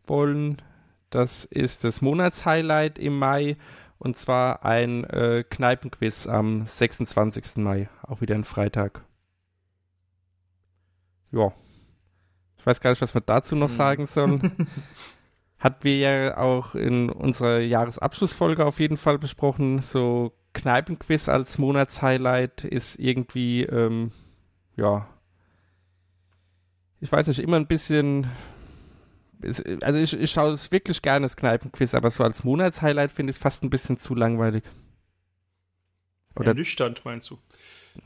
wollen. 0.08 0.64
Das 1.12 1.46
ist 1.46 1.84
das 1.84 2.02
Monatshighlight 2.02 2.98
im 2.98 3.20
Mai 3.20 3.56
und 4.00 4.16
zwar 4.18 4.64
ein 4.66 5.04
äh, 5.06 5.44
Kneipenquiz 5.50 6.28
am 6.28 6.66
26. 6.68 7.58
Mai, 7.58 7.90
auch 8.04 8.22
wieder 8.22 8.36
ein 8.36 8.44
Freitag. 8.46 9.04
Ja. 11.32 11.52
Ich 12.58 12.66
weiß 12.66 12.82
gar 12.82 12.92
nicht, 12.92 13.02
was 13.02 13.14
wir 13.14 13.22
dazu 13.22 13.56
noch 13.56 13.70
Hm. 13.70 13.76
sagen 13.76 14.06
sollen. 14.06 14.68
Hatten 15.60 15.84
wir 15.84 15.98
ja 15.98 16.38
auch 16.38 16.76
in 16.76 17.10
unserer 17.10 17.60
Jahresabschlussfolge 17.60 18.66
auf 18.66 18.80
jeden 18.80 18.98
Fall 18.98 19.18
besprochen. 19.18 19.82
So 19.82 20.34
Kneipenquiz 20.54 21.30
als 21.30 21.58
Monatshighlight 21.58 22.64
ist 22.64 23.00
irgendwie, 23.00 23.64
ähm, 23.64 24.12
ja, 24.76 25.08
ich 27.00 27.12
weiß 27.12 27.28
nicht, 27.28 27.40
immer 27.40 27.58
ein 27.58 27.68
bisschen. 27.68 28.28
Es- 29.42 29.64
Also 29.82 30.00
ich, 30.00 30.20
ich 30.20 30.32
schaue 30.32 30.52
es 30.52 30.72
wirklich 30.72 31.02
gerne, 31.02 31.26
das 31.26 31.36
Kneipenquiz, 31.38 31.94
aber 31.94 32.10
so 32.12 32.24
als 32.24 32.44
Monatshighlight 32.44 33.12
finde 33.12 33.32
ich 33.32 33.38
es 33.38 33.42
fast 33.42 33.64
ein 33.64 33.70
bisschen 33.70 33.98
zu 33.98 34.16
langweilig. 34.16 34.64
Oder 36.36 36.50
Ernüchternd, 36.50 37.04
meinst 37.06 37.30
du? 37.32 37.38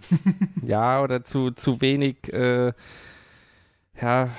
ja, 0.65 1.01
oder 1.01 1.23
zu, 1.23 1.51
zu 1.51 1.81
wenig, 1.81 2.31
äh, 2.31 2.73
ja, 4.01 4.29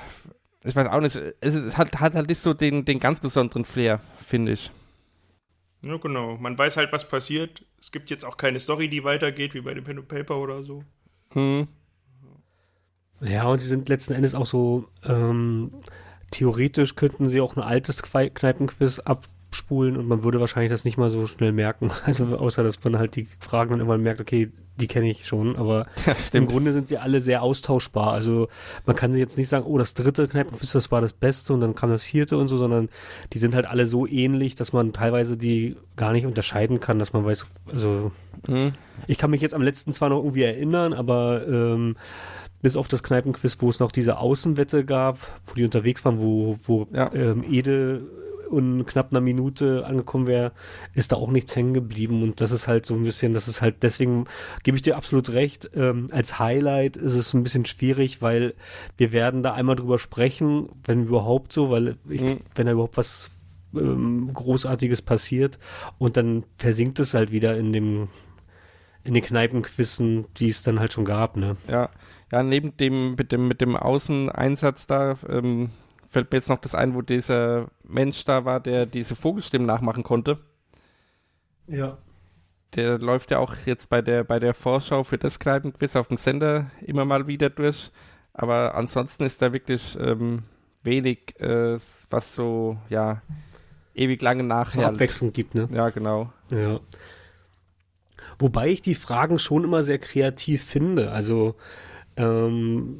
ich 0.63 0.75
weiß 0.75 0.87
auch 0.87 1.01
nicht. 1.01 1.19
Es 1.41 1.55
ist, 1.55 1.77
hat, 1.77 1.99
hat 1.99 2.15
halt 2.15 2.27
nicht 2.27 2.39
so 2.39 2.53
den, 2.53 2.85
den 2.85 2.99
ganz 2.99 3.19
besonderen 3.19 3.65
Flair, 3.65 3.99
finde 4.25 4.53
ich. 4.53 4.71
Ja, 5.83 5.97
genau. 5.97 6.37
Man 6.37 6.57
weiß 6.57 6.77
halt, 6.77 6.91
was 6.93 7.07
passiert. 7.07 7.65
Es 7.79 7.91
gibt 7.91 8.09
jetzt 8.09 8.23
auch 8.23 8.37
keine 8.37 8.59
Story, 8.59 8.89
die 8.89 9.03
weitergeht, 9.03 9.53
wie 9.53 9.61
bei 9.61 9.73
dem 9.73 9.83
Pen 9.83 9.97
and 9.99 10.07
Paper 10.07 10.37
oder 10.37 10.63
so. 10.63 10.83
Hm. 11.33 11.67
Ja, 13.19 13.45
und 13.45 13.59
sie 13.59 13.67
sind 13.67 13.89
letzten 13.89 14.13
Endes 14.13 14.35
auch 14.35 14.45
so, 14.45 14.87
ähm, 15.03 15.71
theoretisch 16.33 16.95
könnten 16.95 17.29
sie 17.29 17.41
auch 17.41 17.55
ein 17.55 17.63
altes 17.63 18.01
Kneipenquiz 18.03 18.99
abspulen 18.99 19.97
und 19.97 20.07
man 20.07 20.23
würde 20.23 20.39
wahrscheinlich 20.39 20.71
das 20.71 20.83
nicht 20.85 20.97
mal 20.97 21.09
so 21.09 21.27
schnell 21.27 21.51
merken. 21.51 21.91
Also 22.05 22.25
außer, 22.37 22.63
dass 22.63 22.83
man 22.83 22.97
halt 22.97 23.15
die 23.15 23.27
Fragen 23.39 23.71
dann 23.71 23.79
irgendwann 23.79 24.01
merkt, 24.01 24.19
okay, 24.21 24.51
die 24.75 24.87
kenne 24.87 25.07
ich 25.07 25.27
schon, 25.27 25.55
aber 25.55 25.85
Ja, 26.07 26.15
im. 26.33 26.47
Grunde 26.47 26.73
sind 26.73 26.87
sie 26.87 26.97
alle 26.97 27.21
sehr 27.21 27.43
austauschbar. 27.43 28.11
Also 28.11 28.47
man 28.87 28.95
kann 28.95 29.13
sich 29.13 29.19
jetzt 29.19 29.37
nicht 29.37 29.47
sagen, 29.47 29.65
oh, 29.67 29.77
das 29.77 29.93
dritte 29.93 30.27
Kneipenquiz, 30.27 30.71
das 30.71 30.91
war 30.91 30.99
das 30.99 31.13
Beste 31.13 31.53
und 31.53 31.61
dann 31.61 31.75
kam 31.75 31.91
das 31.91 32.03
vierte 32.03 32.37
und 32.37 32.47
so, 32.47 32.57
sondern 32.57 32.89
die 33.33 33.37
sind 33.37 33.53
halt 33.53 33.67
alle 33.67 33.85
so 33.85 34.07
ähnlich, 34.07 34.55
dass 34.55 34.73
man 34.73 34.91
teilweise 34.91 35.37
die 35.37 35.75
gar 35.95 36.11
nicht 36.11 36.25
unterscheiden 36.25 36.79
kann, 36.79 36.97
dass 36.97 37.13
man 37.13 37.23
weiß, 37.23 37.45
also 37.71 38.11
Mhm. 38.47 38.73
ich 39.07 39.17
kann 39.19 39.29
mich 39.31 39.39
jetzt 39.41 39.53
am 39.53 39.61
letzten 39.61 39.93
zwar 39.93 40.09
noch 40.09 40.17
irgendwie 40.17 40.41
erinnern, 40.41 40.91
aber 40.91 41.47
ähm, 41.47 41.95
bis 42.63 42.75
auf 42.77 42.87
das 42.87 43.03
Kneipenquiz, 43.03 43.57
wo 43.59 43.69
es 43.69 43.79
noch 43.79 43.91
diese 43.91 44.17
Außenwette 44.17 44.83
gab, 44.85 45.19
wo 45.45 45.53
die 45.53 45.63
unterwegs 45.65 46.03
waren, 46.05 46.19
wo, 46.19 46.57
wo 46.63 46.87
Ja. 46.91 47.13
ähm, 47.13 47.43
Ede 47.47 48.01
in 48.51 48.85
knapp 48.85 49.11
einer 49.11 49.21
Minute 49.21 49.83
angekommen 49.85 50.27
wäre, 50.27 50.51
ist 50.93 51.11
da 51.11 51.15
auch 51.15 51.31
nichts 51.31 51.55
hängen 51.55 51.73
geblieben. 51.73 52.21
Und 52.21 52.39
das 52.39 52.51
ist 52.51 52.67
halt 52.67 52.85
so 52.85 52.93
ein 52.93 53.03
bisschen, 53.03 53.33
das 53.33 53.47
ist 53.47 53.61
halt, 53.63 53.81
deswegen 53.81 54.25
gebe 54.61 54.77
ich 54.77 54.83
dir 54.83 54.95
absolut 54.95 55.29
recht. 55.31 55.71
Ähm, 55.75 56.07
als 56.11 56.37
Highlight 56.39 56.95
ist 56.95 57.15
es 57.15 57.33
ein 57.33 57.41
bisschen 57.43 57.65
schwierig, 57.65 58.21
weil 58.21 58.53
wir 58.95 59.11
werden 59.11 59.41
da 59.43 59.53
einmal 59.53 59.75
drüber 59.75 59.97
sprechen, 59.97 60.69
wenn 60.83 61.05
überhaupt 61.07 61.51
so, 61.51 61.69
weil 61.71 61.97
ich, 62.07 62.21
Mhm. 62.21 62.37
wenn 62.55 62.65
da 62.67 62.73
überhaupt 62.73 62.97
was 62.97 63.31
ähm, 63.75 64.29
Großartiges 64.31 65.01
passiert 65.01 65.57
und 65.97 66.15
dann 66.15 66.43
versinkt 66.57 66.99
es 66.99 67.15
halt 67.15 67.31
wieder 67.31 67.57
in 67.57 67.73
dem 67.73 68.07
in 69.05 69.15
den 69.15 69.23
Kneipenquissen, 69.23 70.25
die 70.37 70.47
es 70.47 70.63
dann 70.63 70.79
halt 70.79 70.93
schon 70.93 71.03
gab, 71.05 71.35
ne? 71.35 71.57
Ja, 71.67 71.89
ja, 72.33 72.41
neben 72.41 72.75
dem 72.77 73.13
mit 73.13 73.31
dem 73.31 73.47
mit 73.47 73.61
dem 73.61 73.75
Außeneinsatz 73.75 74.87
da 74.87 75.17
ähm, 75.29 75.69
fällt 76.09 76.31
mir 76.31 76.37
jetzt 76.37 76.49
noch 76.49 76.57
das 76.57 76.73
ein, 76.73 76.95
wo 76.95 77.03
dieser 77.03 77.67
Mensch 77.83 78.25
da 78.25 78.43
war, 78.43 78.59
der 78.59 78.87
diese 78.87 79.15
Vogelstimmen 79.15 79.67
nachmachen 79.67 80.01
konnte. 80.01 80.39
Ja. 81.67 81.99
Der 82.73 82.97
läuft 82.97 83.29
ja 83.29 83.37
auch 83.37 83.53
jetzt 83.67 83.87
bei 83.91 84.01
der 84.01 84.23
bei 84.23 84.39
der 84.39 84.55
Vorschau 84.55 85.03
für 85.03 85.19
das 85.19 85.37
Kneipenquiz 85.37 85.95
auf 85.95 86.07
dem 86.07 86.17
Sender 86.17 86.71
immer 86.81 87.05
mal 87.05 87.27
wieder 87.27 87.51
durch. 87.51 87.91
Aber 88.33 88.73
ansonsten 88.73 89.25
ist 89.25 89.39
da 89.43 89.53
wirklich 89.53 89.95
ähm, 90.01 90.41
wenig, 90.81 91.39
äh, 91.39 91.77
was 92.09 92.33
so 92.33 92.79
ja 92.89 93.21
ewig 93.93 94.23
lange 94.23 94.41
nachher. 94.41 94.87
Abwechslung 94.87 95.33
gibt, 95.33 95.53
ne? 95.53 95.69
Ja, 95.71 95.91
genau. 95.91 96.33
Ja. 96.51 96.79
Wobei 98.39 98.69
ich 98.69 98.81
die 98.81 98.95
Fragen 98.95 99.37
schon 99.37 99.65
immer 99.65 99.83
sehr 99.83 99.99
kreativ 99.99 100.63
finde. 100.63 101.11
Also 101.11 101.53
ähm, 102.17 102.97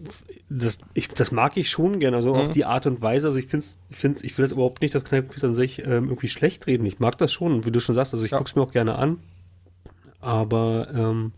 das, 0.50 0.78
ich, 0.94 1.08
das 1.10 1.32
mag 1.32 1.58
ich 1.58 1.70
schon 1.70 2.00
gerne. 2.00 2.18
Also 2.18 2.34
auch 2.36 2.48
Mhm. 2.48 2.52
die 2.52 2.66
Art 2.66 2.86
und 2.88 3.02
Weise. 3.02 3.28
Also 3.28 3.40
ich 3.40 3.48
finde, 3.48 3.66
ich, 3.90 3.98
find's, 3.98 4.24
ich 4.24 4.38
will 4.38 4.44
das 4.44 4.52
überhaupt 4.52 4.82
nicht, 4.82 4.94
das 4.96 5.04
Kneipenquiz 5.04 5.44
an 5.44 5.56
sich 5.56 5.80
ähm, 5.80 6.06
irgendwie 6.10 6.28
schlecht 6.30 6.68
reden. 6.68 6.86
Ich 6.86 7.00
mag 7.00 7.18
das 7.18 7.32
schon. 7.32 7.54
Und 7.54 7.66
wie 7.66 7.72
du 7.72 7.80
schon 7.80 7.96
sagst, 7.96 8.14
also 8.14 8.26
ich 8.26 8.32
Ja. 8.32 8.38
guck's 8.38 8.56
mir 8.56 8.62
auch 8.62 8.72
gerne 8.72 8.96
an. 8.96 9.20
Aber 10.20 10.88
ähm, 10.94 11.32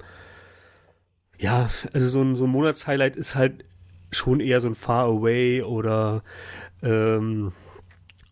ja, 1.39 1.69
also 1.93 2.07
so 2.09 2.21
ein, 2.21 2.35
so 2.35 2.45
ein 2.45 2.49
Monatshighlight 2.51 3.15
ist 3.15 3.35
halt 3.35 3.65
schon 4.11 4.39
eher 4.39 4.61
so 4.61 4.67
ein 4.69 4.75
Far 4.75 5.05
Away 5.07 5.63
oder 5.63 6.23
ähm, 6.81 7.51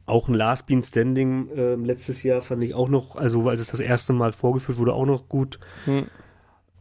auch 0.06 0.28
ein 0.30 0.36
Last 0.36 0.68
Bean 0.68 0.82
Standing 0.82 1.50
ähm, 1.56 1.86
letztes 1.86 2.24
Jahr 2.24 2.42
fand 2.42 2.64
ich 2.64 2.74
auch 2.74 2.90
noch, 2.90 3.16
also 3.16 3.48
als 3.50 3.60
es 3.60 3.68
das 3.72 3.80
erste 3.80 4.14
Mal 4.14 4.32
vorgeführt 4.32 4.78
wurde, 4.78 4.94
auch 4.94 5.06
noch 5.06 5.28
gut. 5.28 5.60
Hm. 5.86 6.06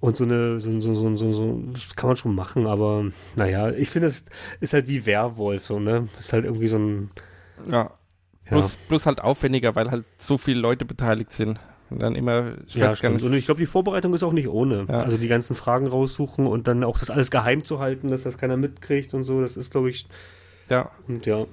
Und 0.02 0.16
so 0.16 0.24
eine, 0.24 0.60
so, 0.60 0.80
so, 0.80 0.94
so, 0.94 1.16
so, 1.16 1.32
so 1.32 1.62
das 1.72 1.94
kann 1.94 2.08
man 2.08 2.16
schon 2.16 2.34
machen, 2.34 2.66
aber 2.66 3.04
naja, 3.36 3.70
ich 3.70 3.88
finde, 3.88 4.08
es 4.08 4.24
ist 4.58 4.72
halt 4.72 4.88
wie 4.88 5.06
Werwolf, 5.06 5.64
so, 5.64 5.78
ne? 5.78 6.08
Ist 6.18 6.32
halt 6.32 6.44
irgendwie 6.44 6.66
so 6.66 6.76
ein. 6.76 7.10
Ja. 7.70 7.82
Ja, 7.82 7.90
Plus, 8.48 8.74
plus 8.88 9.06
halt 9.06 9.20
aufwendiger, 9.20 9.76
weil 9.76 9.92
halt 9.92 10.04
so 10.18 10.38
viele 10.38 10.58
Leute 10.58 10.84
beteiligt 10.84 11.32
sind. 11.32 11.60
Und 11.88 12.00
dann 12.00 12.16
immer, 12.16 12.54
ich 12.66 12.74
ja 12.74 12.86
weiß 12.86 12.98
stimmt. 12.98 13.14
nicht, 13.14 13.24
Und 13.24 13.32
ich 13.34 13.44
glaube, 13.44 13.60
die 13.60 13.66
Vorbereitung 13.66 14.12
ist 14.12 14.24
auch 14.24 14.32
nicht 14.32 14.48
ohne. 14.48 14.86
Ja. 14.88 14.96
Also 14.96 15.18
die 15.18 15.28
ganzen 15.28 15.54
Fragen 15.54 15.86
raussuchen 15.86 16.48
und 16.48 16.66
dann 16.66 16.82
auch 16.82 16.98
das 16.98 17.08
alles 17.08 17.30
geheim 17.30 17.62
zu 17.62 17.78
halten, 17.78 18.10
dass 18.10 18.24
das 18.24 18.38
keiner 18.38 18.56
mitkriegt 18.56 19.14
und 19.14 19.22
so, 19.22 19.40
das 19.40 19.56
ist, 19.56 19.70
glaube 19.70 19.90
ich, 19.90 20.06
ja. 20.68 20.90
und 21.06 21.26
ja. 21.26 21.46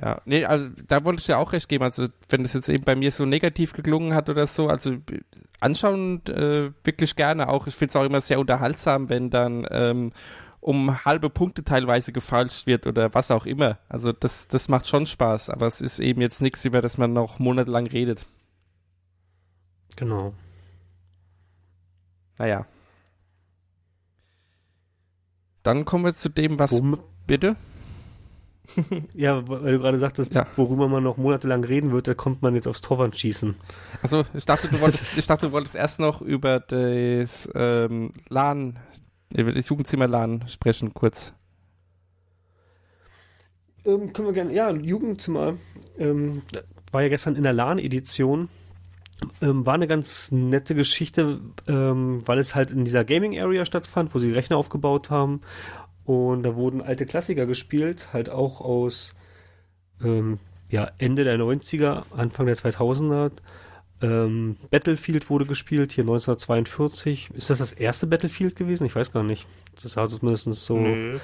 Ja, 0.00 0.22
nee, 0.24 0.46
also 0.46 0.70
da 0.88 1.04
wollte 1.04 1.20
ich 1.20 1.26
dir 1.26 1.36
auch 1.36 1.52
recht 1.52 1.68
geben. 1.68 1.84
Also, 1.84 2.06
wenn 2.30 2.42
das 2.42 2.54
jetzt 2.54 2.70
eben 2.70 2.84
bei 2.84 2.96
mir 2.96 3.10
so 3.10 3.26
negativ 3.26 3.74
geklungen 3.74 4.14
hat 4.14 4.30
oder 4.30 4.46
so, 4.46 4.68
also 4.68 4.96
anschauen 5.60 6.24
äh, 6.26 6.72
wirklich 6.84 7.16
gerne 7.16 7.48
auch. 7.48 7.66
Ich 7.66 7.74
finde 7.74 7.90
es 7.90 7.96
auch 7.96 8.04
immer 8.04 8.20
sehr 8.20 8.40
unterhaltsam, 8.40 9.08
wenn 9.08 9.30
dann 9.30 9.66
ähm, 9.70 10.12
um 10.60 11.04
halbe 11.04 11.30
Punkte 11.30 11.64
teilweise 11.64 12.12
gefalscht 12.12 12.66
wird 12.66 12.86
oder 12.86 13.14
was 13.14 13.30
auch 13.30 13.46
immer. 13.46 13.78
Also, 13.88 14.12
das, 14.12 14.48
das 14.48 14.68
macht 14.68 14.86
schon 14.86 15.06
Spaß, 15.06 15.50
aber 15.50 15.66
es 15.66 15.80
ist 15.80 16.00
eben 16.00 16.20
jetzt 16.20 16.40
nichts, 16.40 16.64
über 16.64 16.82
das 16.82 16.98
man 16.98 17.12
noch 17.12 17.38
monatelang 17.38 17.86
redet. 17.86 18.26
Genau. 19.96 20.34
Naja. 22.38 22.66
Dann 25.62 25.84
kommen 25.84 26.04
wir 26.04 26.14
zu 26.14 26.28
dem, 26.28 26.58
was. 26.58 26.72
Wom 26.72 26.98
Bitte? 27.26 27.56
Ja, 29.14 29.46
weil 29.48 29.72
du 29.72 29.78
gerade 29.80 29.98
sagtest, 29.98 30.34
Ja. 30.34 30.46
worüber 30.56 30.88
man 30.88 31.02
noch 31.02 31.16
monatelang 31.16 31.64
reden 31.64 31.92
wird, 31.92 32.06
da 32.08 32.14
kommt 32.14 32.42
man 32.42 32.54
jetzt 32.54 32.68
aufs 32.68 32.80
Torwand 32.80 33.16
schießen. 33.18 33.56
Also 34.02 34.24
ich 34.34 34.44
dachte, 34.44 34.68
du 34.68 34.80
wolltest, 34.80 35.18
ich 35.18 35.26
dachte, 35.26 35.46
du 35.46 35.52
wolltest 35.52 35.74
erst 35.74 35.98
noch 35.98 36.20
über 36.22 36.60
das 36.60 37.48
ähm, 37.54 38.12
LAN, 38.28 38.78
über 39.34 39.52
das 39.52 39.68
Jugendzimmer 39.68 40.06
LAN 40.08 40.44
sprechen, 40.48 40.94
kurz. 40.94 41.32
Ähm, 43.84 44.12
können 44.12 44.28
wir 44.28 44.34
gerne, 44.34 44.52
ja, 44.52 44.70
Jugendzimmer. 44.70 45.54
Ähm, 45.98 46.42
war 46.92 47.02
ja 47.02 47.08
gestern 47.08 47.36
in 47.36 47.42
der 47.44 47.52
LAN-Edition. 47.52 48.48
Ähm, 49.42 49.66
war 49.66 49.74
eine 49.74 49.86
ganz 49.86 50.32
nette 50.32 50.74
Geschichte, 50.74 51.40
ähm, 51.68 52.22
weil 52.26 52.38
es 52.38 52.54
halt 52.54 52.70
in 52.70 52.84
dieser 52.84 53.04
Gaming-Area 53.04 53.64
stattfand, 53.66 54.14
wo 54.14 54.18
sie 54.18 54.32
Rechner 54.32 54.56
aufgebaut 54.56 55.10
haben. 55.10 55.40
Und 56.10 56.42
da 56.42 56.56
wurden 56.56 56.82
alte 56.82 57.06
Klassiker 57.06 57.46
gespielt, 57.46 58.08
halt 58.12 58.30
auch 58.30 58.60
aus 58.60 59.14
ähm, 60.02 60.40
ja, 60.68 60.90
Ende 60.98 61.22
der 61.22 61.38
90er, 61.38 62.02
Anfang 62.10 62.46
der 62.46 62.56
2000er. 62.56 63.30
Ähm, 64.02 64.56
Battlefield 64.72 65.30
wurde 65.30 65.46
gespielt, 65.46 65.92
hier 65.92 66.02
1942. 66.02 67.30
Ist 67.32 67.50
das 67.50 67.58
das 67.58 67.72
erste 67.72 68.08
Battlefield 68.08 68.56
gewesen? 68.56 68.86
Ich 68.86 68.96
weiß 68.96 69.12
gar 69.12 69.22
nicht. 69.22 69.46
Das 69.80 69.92
sah 69.92 70.08
zumindest 70.08 70.52
so. 70.52 70.78
Nee, 70.78 71.20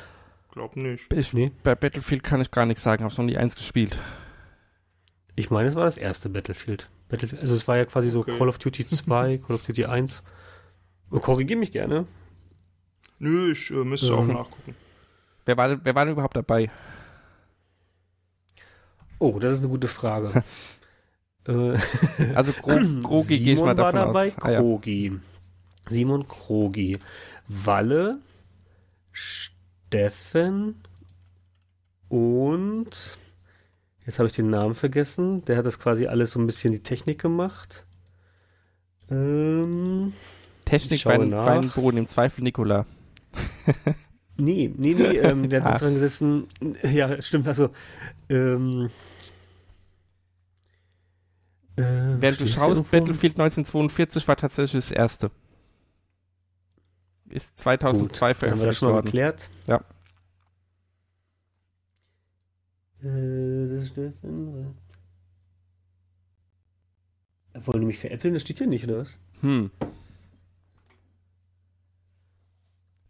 glaub 0.52 0.76
nicht. 0.76 1.12
Ich, 1.12 1.32
Nee. 1.32 1.50
Bei 1.64 1.74
Battlefield 1.74 2.22
kann 2.22 2.40
ich 2.40 2.52
gar 2.52 2.64
nichts 2.64 2.84
sagen, 2.84 3.02
habe 3.02 3.12
noch 3.12 3.24
nie 3.24 3.36
eins 3.36 3.56
gespielt. 3.56 3.98
Ich 5.34 5.50
meine, 5.50 5.68
es 5.68 5.74
war 5.74 5.86
das 5.86 5.96
erste 5.96 6.28
Battlefield. 6.28 6.88
Battlefield 7.08 7.40
also 7.40 7.56
es 7.56 7.66
war 7.66 7.76
ja 7.76 7.86
quasi 7.86 8.08
so 8.08 8.20
Okay. 8.20 8.38
Call 8.38 8.48
of 8.48 8.58
Duty 8.58 8.86
2, 8.86 9.38
Call 9.48 9.56
of 9.56 9.66
Duty 9.66 9.86
1. 9.86 10.22
Oh, 11.10 11.18
Korrigier 11.18 11.56
mich 11.56 11.72
gerne. 11.72 12.06
Nö, 13.18 13.52
ich 13.52 13.70
äh, 13.70 13.84
müsste 13.84 14.12
Mhm. 14.12 14.18
auch 14.18 14.26
nachgucken. 14.26 14.74
Wer 15.44 15.56
war, 15.56 15.84
wer 15.84 15.94
war 15.94 16.04
denn 16.04 16.12
überhaupt 16.12 16.36
dabei? 16.36 16.70
Oh, 19.18 19.38
das 19.38 19.54
ist 19.54 19.58
eine 19.60 19.68
gute 19.68 19.88
Frage. 19.88 20.42
äh, 21.48 21.78
Also 22.34 22.52
Gro 22.52 22.78
Grogi 23.02 23.38
gehe 23.38 23.54
ich 23.54 23.60
mal 23.60 23.66
Simon 23.74 23.76
war 23.78 23.92
davon 23.92 23.94
dabei, 24.08 24.28
aus. 24.28 24.42
Ah, 24.42 24.50
ja. 24.50 24.58
Krogi. 24.60 25.18
Simon 25.88 26.26
Krogi. 26.28 26.98
Walle, 27.48 28.18
Steffen 29.12 30.74
und 32.08 33.18
jetzt 34.04 34.18
habe 34.18 34.26
ich 34.26 34.34
den 34.34 34.50
Namen 34.50 34.74
vergessen. 34.74 35.44
Der 35.44 35.56
hat 35.56 35.64
das 35.66 35.78
quasi 35.78 36.06
alles 36.06 36.32
so 36.32 36.40
ein 36.40 36.46
bisschen 36.46 36.72
die 36.72 36.82
Technik 36.82 37.20
gemacht. 37.20 37.84
Ähm, 39.10 40.12
Technik 40.64 41.04
bei, 41.04 41.18
bei 41.18 41.60
Boden, 41.60 41.98
im 41.98 42.08
Zweifel 42.08 42.42
Nikola. 42.42 42.84
Nee, 44.38 44.70
nee, 44.76 44.92
nee, 44.92 45.16
ähm, 45.16 45.48
der 45.48 45.64
Ah. 45.64 45.72
hat 45.72 45.80
dran 45.80 45.94
gesessen. 45.94 46.46
Ja, 46.82 47.22
stimmt, 47.22 47.48
also. 47.48 47.70
Ähm, 48.28 48.90
äh, 51.76 51.82
Während 52.20 52.40
du 52.40 52.46
schaust? 52.46 52.90
Battlefield 52.90 53.38
1942 53.38 54.28
war 54.28 54.36
tatsächlich 54.36 54.84
das 54.84 54.90
erste. 54.90 55.30
Ist 57.30 57.58
2002 57.58 58.32
Gut, 58.34 58.42
dann 58.42 58.50
haben 58.50 58.60
wir 58.60 58.66
das 58.66 58.76
veröffentlicht 58.76 58.78
schon 58.78 58.88
mal 58.88 58.94
worden. 58.96 59.04
geklärt. 59.06 59.48
Ja. 59.66 59.76
Äh, 63.02 63.68
das 63.68 63.96
äh, 63.96 64.12
Wollen 67.66 67.80
die 67.80 67.86
mich 67.86 67.98
veräppeln? 67.98 68.34
Das 68.34 68.42
steht 68.42 68.58
hier 68.58 68.66
nicht, 68.66 68.84
oder 68.84 68.98
was? 68.98 69.18
Hm. 69.40 69.70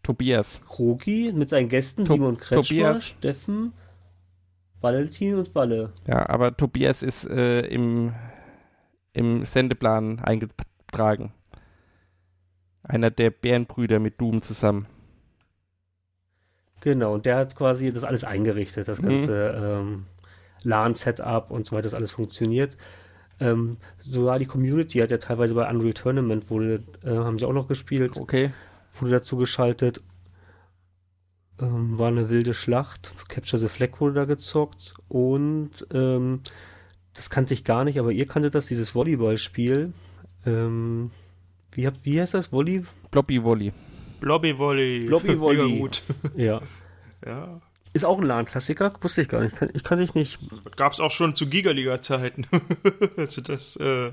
Tobias. 0.06 0.60
Krogi 0.68 1.32
mit 1.34 1.48
seinen 1.50 1.68
Gästen, 1.68 2.04
To- 2.04 2.12
Simon 2.12 2.36
Kretschmer, 2.38 2.62
Tobias. 2.62 3.04
Steffen, 3.04 3.72
Valentin 4.80 5.34
und 5.34 5.52
Walle. 5.56 5.92
Ja, 6.06 6.28
aber 6.28 6.56
Tobias 6.56 7.02
ist 7.02 7.28
äh, 7.28 7.62
im, 7.62 8.14
im 9.12 9.44
Sendeplan 9.44 10.20
eingetragen. 10.20 11.32
Einer 12.84 13.10
der 13.10 13.30
Bärenbrüder 13.30 13.98
mit 13.98 14.20
Doom 14.20 14.42
zusammen. 14.42 14.86
Genau, 16.82 17.14
und 17.14 17.26
der 17.26 17.36
hat 17.38 17.56
quasi 17.56 17.92
das 17.92 18.04
alles 18.04 18.22
eingerichtet, 18.22 18.86
das 18.86 19.02
Mhm. 19.02 19.08
ganze 19.08 19.54
ähm, 19.60 20.04
LAN-Setup 20.62 21.50
und 21.50 21.66
so 21.66 21.74
weiter, 21.74 21.84
das 21.84 21.94
alles 21.94 22.12
funktioniert. 22.12 22.76
Ähm, 23.40 23.78
sogar 24.04 24.38
die 24.38 24.46
Community 24.46 24.98
hat 25.00 25.10
ja 25.10 25.18
teilweise 25.18 25.54
bei 25.54 25.68
Unreal 25.68 25.94
Tournament, 25.94 26.48
wurde, 26.48 26.84
äh, 27.04 27.10
haben 27.10 27.38
sie 27.40 27.44
auch 27.44 27.52
noch 27.52 27.66
gespielt, 27.66 28.16
Okay. 28.16 28.52
Wurde 29.00 29.12
dazu 29.12 29.36
geschaltet. 29.36 30.02
Ähm, 31.60 31.98
war 31.98 32.08
eine 32.08 32.28
wilde 32.28 32.54
Schlacht. 32.54 33.12
Capture 33.28 33.58
the 33.58 33.68
Flag 33.68 34.00
wurde 34.00 34.14
da 34.14 34.24
gezockt 34.24 34.94
und 35.08 35.86
ähm, 35.92 36.40
das 37.14 37.30
kannte 37.30 37.54
ich 37.54 37.64
gar 37.64 37.84
nicht, 37.84 37.98
aber 37.98 38.12
ihr 38.12 38.26
kanntet 38.26 38.54
das, 38.54 38.66
dieses 38.66 38.94
Volleyballspiel. 38.94 39.92
Ähm, 40.44 41.10
wie, 41.72 41.86
habt, 41.86 42.04
wie 42.04 42.20
heißt 42.20 42.34
das? 42.34 42.52
Volley? 42.52 42.84
Blobby 43.10 43.42
Volley. 43.42 43.72
Blobby 44.20 44.58
Volley. 44.58 45.06
Blobby 45.06 45.40
Volley. 45.40 45.62
Mega 45.62 45.78
gut. 45.78 46.02
Ja. 46.36 46.60
Ja. 47.24 47.60
Ist 47.94 48.04
auch 48.04 48.18
ein 48.18 48.26
LAN-Klassiker? 48.26 48.92
Wusste 49.00 49.22
ich 49.22 49.28
gar 49.28 49.40
nicht. 49.40 49.56
Kann, 49.56 49.70
ich 49.72 49.82
kann 49.82 49.98
ich 50.00 50.14
nicht. 50.14 50.38
Gab 50.76 50.92
es 50.92 51.00
auch 51.00 51.10
schon 51.10 51.34
zu 51.34 51.48
Gigaliga-Zeiten. 51.48 52.46
also 53.16 53.40
das, 53.40 53.76
äh, 53.76 54.12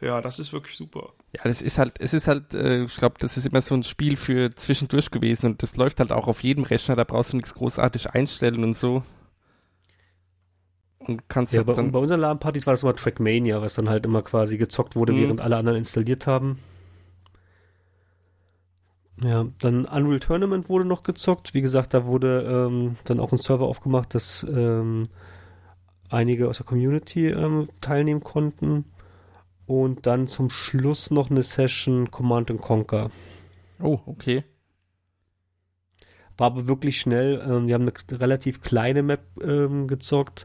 ja, 0.00 0.20
das 0.20 0.38
ist 0.38 0.52
wirklich 0.52 0.76
super. 0.76 1.12
Ja, 1.32 1.42
das 1.44 1.62
ist 1.62 1.78
halt, 1.78 2.00
es 2.00 2.12
ist 2.12 2.26
halt, 2.26 2.54
äh, 2.54 2.84
ich 2.84 2.96
glaube, 2.96 3.16
das 3.20 3.36
ist 3.36 3.46
immer 3.46 3.62
so 3.62 3.74
ein 3.74 3.84
Spiel 3.84 4.16
für 4.16 4.50
zwischendurch 4.50 5.10
gewesen 5.10 5.46
und 5.46 5.62
das 5.62 5.76
läuft 5.76 6.00
halt 6.00 6.10
auch 6.12 6.26
auf 6.26 6.42
jedem 6.42 6.64
Rechner, 6.64 6.96
da 6.96 7.04
brauchst 7.04 7.32
du 7.32 7.36
nichts 7.36 7.54
großartig 7.54 8.10
einstellen 8.10 8.64
und 8.64 8.76
so. 8.76 9.04
Und 10.98 11.28
kannst 11.28 11.52
Ja, 11.52 11.58
halt 11.58 11.66
bei, 11.66 11.74
dann, 11.74 11.92
bei 11.92 11.98
unseren 11.98 12.20
LAN-Partys 12.20 12.66
war 12.66 12.72
das 12.74 12.82
immer 12.82 12.94
Trackmania, 12.96 13.60
was 13.62 13.74
dann 13.74 13.88
halt 13.88 14.04
immer 14.06 14.22
quasi 14.22 14.56
gezockt 14.58 14.96
wurde, 14.96 15.12
Mhm. 15.12 15.20
während 15.22 15.40
alle 15.40 15.56
anderen 15.56 15.78
installiert 15.78 16.26
haben. 16.26 16.58
Ja, 19.22 19.46
dann 19.60 19.84
Unreal 19.84 20.20
Tournament 20.20 20.68
wurde 20.68 20.84
noch 20.86 21.02
gezockt. 21.02 21.52
Wie 21.52 21.60
gesagt, 21.60 21.92
da 21.92 22.06
wurde 22.06 22.42
ähm, 22.70 22.96
dann 23.04 23.20
auch 23.20 23.32
ein 23.32 23.38
Server 23.38 23.66
aufgemacht, 23.66 24.14
dass 24.14 24.46
ähm, 24.50 25.08
einige 26.08 26.48
aus 26.48 26.58
der 26.58 26.66
Community 26.66 27.28
ähm, 27.28 27.68
teilnehmen 27.80 28.22
konnten. 28.22 28.84
Und 29.70 30.04
dann 30.08 30.26
zum 30.26 30.50
Schluss 30.50 31.12
noch 31.12 31.30
eine 31.30 31.44
Session 31.44 32.10
Command 32.10 32.50
and 32.50 32.60
Conquer. 32.60 33.12
oh, 33.80 34.00
okay. 34.06 34.42
War 36.36 36.48
aber 36.48 36.66
wirklich 36.66 36.98
schnell. 36.98 37.40
Ähm, 37.48 37.68
die 37.68 37.74
haben 37.74 37.82
eine 37.88 37.92
relativ 38.20 38.62
kleine 38.62 39.04
Map 39.04 39.20
ähm, 39.40 39.86
gezockt. 39.86 40.44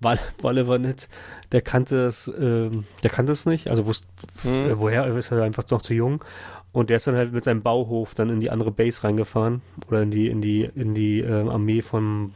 Weil, 0.00 0.18
weil 0.40 0.56
er 0.56 0.66
war 0.66 0.78
nett. 0.78 1.10
Der 1.52 1.60
kannte 1.60 2.06
es, 2.06 2.26
ähm, 2.40 2.84
der 3.02 3.10
kannte 3.10 3.32
es 3.32 3.44
nicht. 3.44 3.68
Also 3.68 3.84
wusste, 3.84 4.06
Hm. 4.40 4.70
äh, 4.70 4.78
woher, 4.78 5.04
er 5.04 5.14
ist 5.18 5.30
halt 5.30 5.42
einfach 5.42 5.68
noch 5.70 5.82
zu 5.82 5.92
jung. 5.92 6.24
Und 6.72 6.88
der 6.88 6.96
ist 6.96 7.06
dann 7.06 7.16
halt 7.16 7.34
mit 7.34 7.44
seinem 7.44 7.62
Bauhof 7.62 8.14
dann 8.14 8.30
in 8.30 8.40
die 8.40 8.50
andere 8.50 8.70
Base 8.70 9.04
reingefahren. 9.04 9.60
Oder 9.88 10.00
in 10.00 10.10
die, 10.10 10.28
in 10.28 10.40
die, 10.40 10.62
in 10.74 10.94
die 10.94 11.20
ähm, 11.20 11.50
Armee 11.50 11.82
von, 11.82 12.32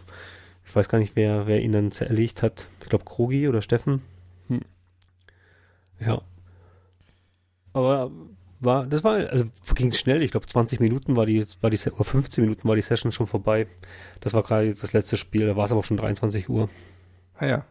ich 0.67 0.77
weiß 0.77 0.91
gar 0.91 0.99
nicht, 0.99 1.17
wer, 1.17 1.47
wer 1.47 1.63
ihn 1.63 1.73
dann 1.73 1.91
zerlegt 1.91 2.43
hat. 2.43 2.67
Ich 2.83 2.91
glaube 2.91 3.07
Krogi 3.07 3.49
oder 3.49 3.63
Steffen. 3.63 4.03
Hm. 4.49 4.61
Ja. 6.01 6.21
Aber 7.73 8.11
war, 8.61 8.87
das 8.87 9.05
war, 9.05 9.15
also 9.31 9.45
ging 9.75 9.93
schnell. 9.93 10.23
Ich 10.23 10.33
glaube 10.33 10.47
20 10.47 10.81
Minuten 10.81 11.15
war 11.17 11.27
die, 11.27 11.45
war 11.61 11.71
die, 11.71 11.79
oder 11.91 12.05
15 12.05 12.43
Minuten 12.43 12.67
war 12.69 12.75
die 12.77 12.83
Session 12.83 13.13
schon 13.13 13.27
vorbei. 13.27 13.67
Das 14.21 14.35
war 14.35 14.43
gerade 14.43 14.75
das 14.75 14.93
letzte 14.93 15.17
Spiel. 15.17 15.47
Da 15.47 15.57
war 15.57 15.65
es 15.65 15.73
aber 15.73 15.83
schon 15.83 15.97
23 15.97 16.49
Uhr. 16.49 16.69
Ah 17.37 17.47
ja. 17.47 17.65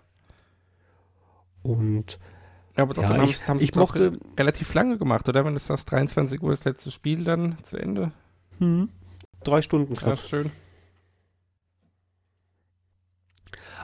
Und 1.63 2.19
Ja, 2.77 2.83
aber 2.83 2.93
doch, 2.93 3.03
Ja, 3.03 3.09
dann 3.17 3.23
ich- 3.25 3.39
sie 3.39 3.45
haben 3.47 3.59
ich 3.59 3.73
mochte- 3.75 4.13
re- 4.13 4.19
relativ 4.37 4.73
lange 4.75 4.97
gemacht, 4.97 5.27
oder? 5.27 5.43
Wenn 5.43 5.53
du 5.55 5.59
sagst, 5.59 5.91
23 5.91 6.41
Uhr 6.41 6.53
ist 6.53 6.65
das 6.65 6.73
letzte 6.73 6.91
Spiel 6.91 7.23
dann 7.23 7.57
zu 7.63 7.75
Ende. 7.77 8.11
drei 9.43 9.61
Stunden 9.61 9.93
Ja, 9.95 9.99
knapp. 9.99 10.19
schön. 10.19 10.51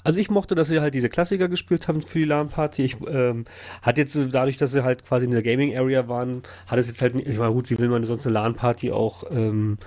Also 0.04 0.20
ich 0.20 0.30
mochte, 0.30 0.56
dass 0.56 0.68
sie 0.68 0.82
halt 0.82 0.94
diese 0.94 1.10
Klassiker 1.10 1.48
gespielt 1.48 1.88
haben 1.88 2.02
für 2.02 2.20
die 2.20 2.26
LAN-Party. 2.26 2.84
Ich 2.84 2.98
ähm, 3.08 3.46
hat 3.82 3.98
jetzt 3.98 4.16
äh, 4.16 4.28
dadurch, 4.28 4.58
dass 4.58 4.72
sie 4.72 4.84
halt 4.84 5.06
quasi 5.06 5.26
in 5.26 5.32
der 5.32 5.44
Gaming-Area 5.44 6.08
waren, 6.08 6.44
hat 6.68 6.80
es 6.80 6.88
jetzt 6.88 7.02
halt 7.02 7.16
nicht, 7.16 7.28
ich 7.28 7.38
meine, 7.38 7.54
gut, 7.54 7.70
wie 7.70 7.80
will 7.80 7.89
man 7.89 8.04
sonst 8.04 8.26
eine 8.26 8.34
LAN-Party 8.34 8.92
auch, 8.92 9.24
ähm, 9.32 9.78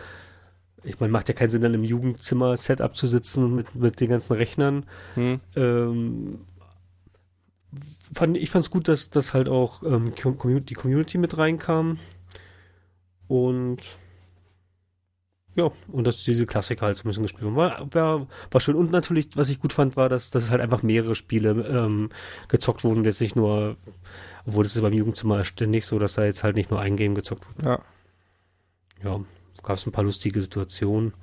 ich 0.84 1.00
meine, 1.00 1.12
macht 1.12 1.28
ja 1.28 1.34
keinen 1.34 1.50
Sinn, 1.50 1.62
dann 1.62 1.74
im 1.74 1.84
Jugendzimmer-Setup 1.84 2.96
zu 2.96 3.06
sitzen 3.06 3.54
mit, 3.54 3.74
mit 3.74 4.00
den 4.00 4.08
ganzen 4.08 4.34
Rechnern. 4.34 4.86
Hm. 5.14 5.40
Ähm, 5.54 6.40
fand, 8.12 8.36
ich 8.36 8.50
fand 8.50 8.64
es 8.64 8.70
gut, 8.70 8.88
dass, 8.88 9.10
dass 9.10 9.34
halt 9.34 9.48
auch 9.48 9.82
ähm, 9.82 10.12
die 10.14 10.74
Community 10.74 11.18
mit 11.18 11.36
reinkam. 11.36 11.98
Und 13.28 13.80
ja, 15.56 15.70
und 15.88 16.06
dass 16.06 16.22
diese 16.22 16.44
Klassiker 16.46 16.86
halt 16.86 16.96
so 16.98 17.02
ein 17.02 17.08
bisschen 17.08 17.22
gespielt 17.22 17.44
wurden. 17.44 17.56
War, 17.56 17.92
war, 17.94 18.26
war 18.50 18.60
schön. 18.60 18.76
Und 18.76 18.90
natürlich, 18.92 19.30
was 19.36 19.48
ich 19.48 19.58
gut 19.58 19.72
fand, 19.72 19.96
war, 19.96 20.08
dass, 20.10 20.30
dass 20.30 20.44
es 20.44 20.50
halt 20.50 20.60
einfach 20.60 20.82
mehrere 20.82 21.16
Spiele 21.16 21.50
ähm, 21.50 22.10
gezockt 22.48 22.84
wurden. 22.84 23.04
Jetzt 23.04 23.22
nicht 23.22 23.36
nur, 23.36 23.76
obwohl 24.46 24.64
das 24.64 24.76
ist 24.76 24.82
beim 24.82 24.92
Jugendzimmer 24.92 25.44
ständig 25.44 25.86
so, 25.86 25.98
dass 25.98 26.14
da 26.14 26.24
jetzt 26.24 26.44
halt 26.44 26.56
nicht 26.56 26.70
nur 26.70 26.80
ein 26.80 26.96
Game 26.96 27.14
gezockt 27.14 27.46
wurde. 27.48 27.68
Ja. 27.68 27.80
Ja, 29.02 29.20
gab 29.62 29.76
es 29.78 29.86
ein 29.86 29.92
paar 29.92 30.04
lustige 30.04 30.40
Situationen. 30.42 31.14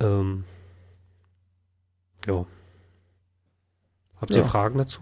Ähm, 0.00 0.44
ja. 2.26 2.46
Habt 4.20 4.30
ihr 4.30 4.42
Ja. 4.42 4.48
Fragen 4.48 4.78
dazu? 4.78 5.00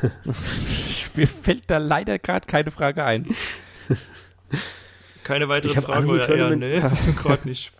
Mir 1.14 1.28
fällt 1.28 1.68
da 1.70 1.78
leider 1.78 2.18
gerade 2.18 2.46
keine 2.46 2.70
Frage 2.70 3.04
ein. 3.04 3.26
Keine 5.24 5.48
weitere 5.48 5.80
Frage, 5.80 6.06
Ehren, 6.18 6.26
Tournament- 6.26 6.60
nee, 6.60 7.12
gerade 7.16 7.48
nicht. 7.48 7.72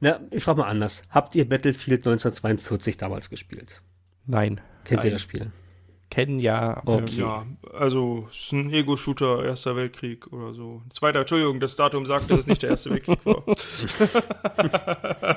Na, 0.00 0.20
ich 0.30 0.42
frage 0.42 0.60
mal 0.60 0.68
anders. 0.68 1.02
Habt 1.10 1.34
ihr 1.34 1.48
Battlefield 1.48 2.00
1942 2.06 2.96
damals 2.96 3.28
gespielt? 3.30 3.82
Nein. 4.26 4.60
Kennt 4.84 5.00
ihr 5.00 5.04
Nein. 5.04 5.12
das 5.12 5.22
Spiel? 5.22 5.52
Kennen 6.10 6.40
ja. 6.40 6.78
aber- 6.78 6.96
Okay. 6.96 7.20
Ja, 7.20 7.46
also 7.74 8.26
es 8.30 8.36
ist 8.46 8.52
ein 8.52 8.72
Ego-Shooter, 8.72 9.44
Erster 9.44 9.76
Weltkrieg 9.76 10.26
oder 10.32 10.54
so. 10.54 10.82
Zweiter, 10.90 11.20
Entschuldigung, 11.20 11.60
das 11.60 11.76
Datum 11.76 12.04
sagt, 12.06 12.30
dass 12.30 12.40
es 12.40 12.46
nicht 12.46 12.62
der 12.62 12.70
Erste 12.70 12.90
Weltkrieg 12.90 13.18
war. 13.24 13.44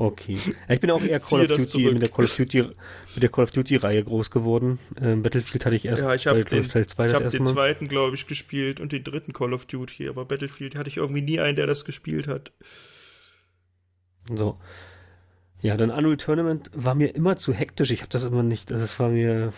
Okay. 0.00 0.38
Ich 0.68 0.80
bin 0.80 0.92
auch 0.92 1.02
eher 1.02 1.18
Call 1.18 1.50
of 1.50 1.56
Duty 1.58 1.90
mit 1.92 2.02
der 2.02 2.08
Call 2.08 2.26
of 2.26 2.36
Duty 2.36 2.62
mit 2.62 3.22
der 3.22 3.28
Call 3.30 3.42
of 3.42 3.50
Duty 3.50 3.76
Reihe 3.76 4.04
groß 4.04 4.30
geworden. 4.30 4.78
Ähm, 5.00 5.24
Battlefield 5.24 5.66
hatte 5.66 5.74
ich 5.74 5.84
erst 5.86 6.02
Ja, 6.02 6.14
ich 6.14 6.28
habe 6.28 6.44
bei 6.44 6.48
den, 6.48 6.68
Teil 6.68 6.86
2 6.86 7.06
ich 7.06 7.14
hab 7.14 7.28
den 7.28 7.44
zweiten, 7.44 7.88
glaube 7.88 8.14
ich, 8.14 8.28
gespielt 8.28 8.78
und 8.78 8.92
den 8.92 9.02
dritten 9.02 9.32
Call 9.32 9.52
of 9.52 9.66
Duty, 9.66 10.08
aber 10.08 10.24
Battlefield 10.24 10.76
hatte 10.76 10.88
ich 10.88 10.98
irgendwie 10.98 11.22
nie 11.22 11.40
einen, 11.40 11.56
der 11.56 11.66
das 11.66 11.84
gespielt 11.84 12.28
hat. 12.28 12.52
So. 14.32 14.56
Ja, 15.60 15.76
dann 15.76 15.90
Unreal 15.90 16.16
Tournament 16.16 16.70
war 16.72 16.94
mir 16.94 17.16
immer 17.16 17.36
zu 17.36 17.52
hektisch. 17.52 17.90
Ich 17.90 18.02
habe 18.02 18.10
das 18.10 18.24
immer 18.24 18.44
nicht, 18.44 18.70
also 18.70 18.84
das 18.84 19.00
war 19.00 19.08
mir, 19.08 19.52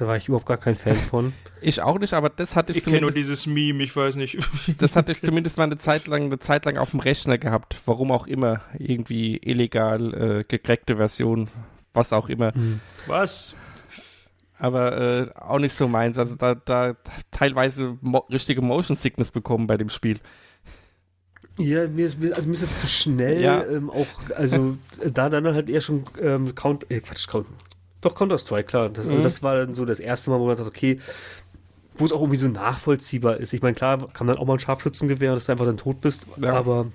da 0.00 0.06
war 0.06 0.16
ich 0.16 0.28
überhaupt 0.28 0.46
gar 0.46 0.56
kein 0.56 0.76
Fan 0.76 0.96
von. 0.96 1.32
Ich 1.60 1.82
auch 1.82 1.98
nicht, 1.98 2.14
aber 2.14 2.30
das 2.30 2.56
hatte 2.56 2.72
ich, 2.72 2.78
Ich 2.78 2.84
kenne 2.84 3.00
nur 3.00 3.10
zumindest, 3.10 3.30
dieses 3.30 3.46
Meme, 3.46 3.82
ich 3.82 3.94
weiß 3.94 4.16
nicht. 4.16 4.38
das 4.78 4.96
hatte 4.96 5.12
ich 5.12 5.20
zumindest 5.20 5.58
mal 5.58 5.64
eine 5.64 5.78
Zeit 5.78 6.06
lang, 6.06 6.24
eine 6.24 6.38
Zeit 6.38 6.64
lang 6.64 6.76
auf 6.76 6.90
dem 6.90 7.00
Rechner 7.00 7.38
gehabt. 7.38 7.76
Warum 7.86 8.12
auch 8.12 8.26
immer. 8.26 8.62
Irgendwie 8.78 9.36
illegal, 9.38 10.40
äh, 10.40 10.44
gecrackte 10.44 10.96
Version, 10.96 11.48
was 11.94 12.12
auch 12.12 12.28
immer. 12.28 12.52
Was? 13.06 13.56
Aber 14.58 14.98
äh, 14.98 15.30
auch 15.38 15.58
nicht 15.58 15.74
so 15.74 15.88
meins. 15.88 16.18
Also 16.18 16.34
da, 16.36 16.54
da 16.54 16.96
teilweise 17.30 17.96
mo 18.00 18.18
richtige 18.30 18.62
Motion 18.62 18.96
Sickness 18.96 19.30
bekommen 19.30 19.66
bei 19.66 19.76
dem 19.76 19.88
Spiel. 19.88 20.18
Ja, 21.58 21.88
mir 21.88 22.06
ist, 22.06 22.18
also 22.34 22.48
mir 22.48 22.54
ist 22.54 22.62
das 22.62 22.80
zu 22.80 22.86
schnell. 22.86 23.40
Ja. 23.40 23.64
Ähm, 23.64 23.90
auch, 23.90 24.06
also 24.36 24.76
da 25.04 25.28
dann 25.28 25.44
halt 25.54 25.68
eher 25.68 25.80
schon 25.80 26.04
ähm, 26.20 26.54
Count, 26.54 26.90
äh, 26.90 27.00
Quatsch, 27.00 27.26
Count. 27.28 27.46
Doch, 28.00 28.14
Counter-Strike, 28.14 28.64
klar. 28.68 28.88
Das, 28.90 29.06
also 29.06 29.18
Mhm. 29.18 29.22
das 29.22 29.42
war 29.42 29.56
dann 29.56 29.74
so 29.74 29.84
das 29.84 29.98
erste 30.00 30.30
Mal, 30.30 30.38
wo 30.38 30.46
man 30.46 30.56
dachte, 30.56 30.68
okay, 30.68 31.00
wo 31.96 32.04
es 32.04 32.12
auch 32.12 32.20
irgendwie 32.20 32.36
so 32.38 32.46
nachvollziehbar 32.48 33.38
ist. 33.38 33.52
Ich 33.52 33.60
meine, 33.62 33.74
klar, 33.74 34.08
kann 34.12 34.26
dann 34.28 34.36
auch 34.36 34.46
mal 34.46 34.52
ein 34.54 34.58
Scharfschützengewehr, 34.60 35.34
dass 35.34 35.46
du 35.46 35.52
einfach 35.52 35.64
dann 35.66 35.76
tot 35.78 36.00
bist, 36.00 36.26
Ja. 36.40 36.54
aber 36.54 36.86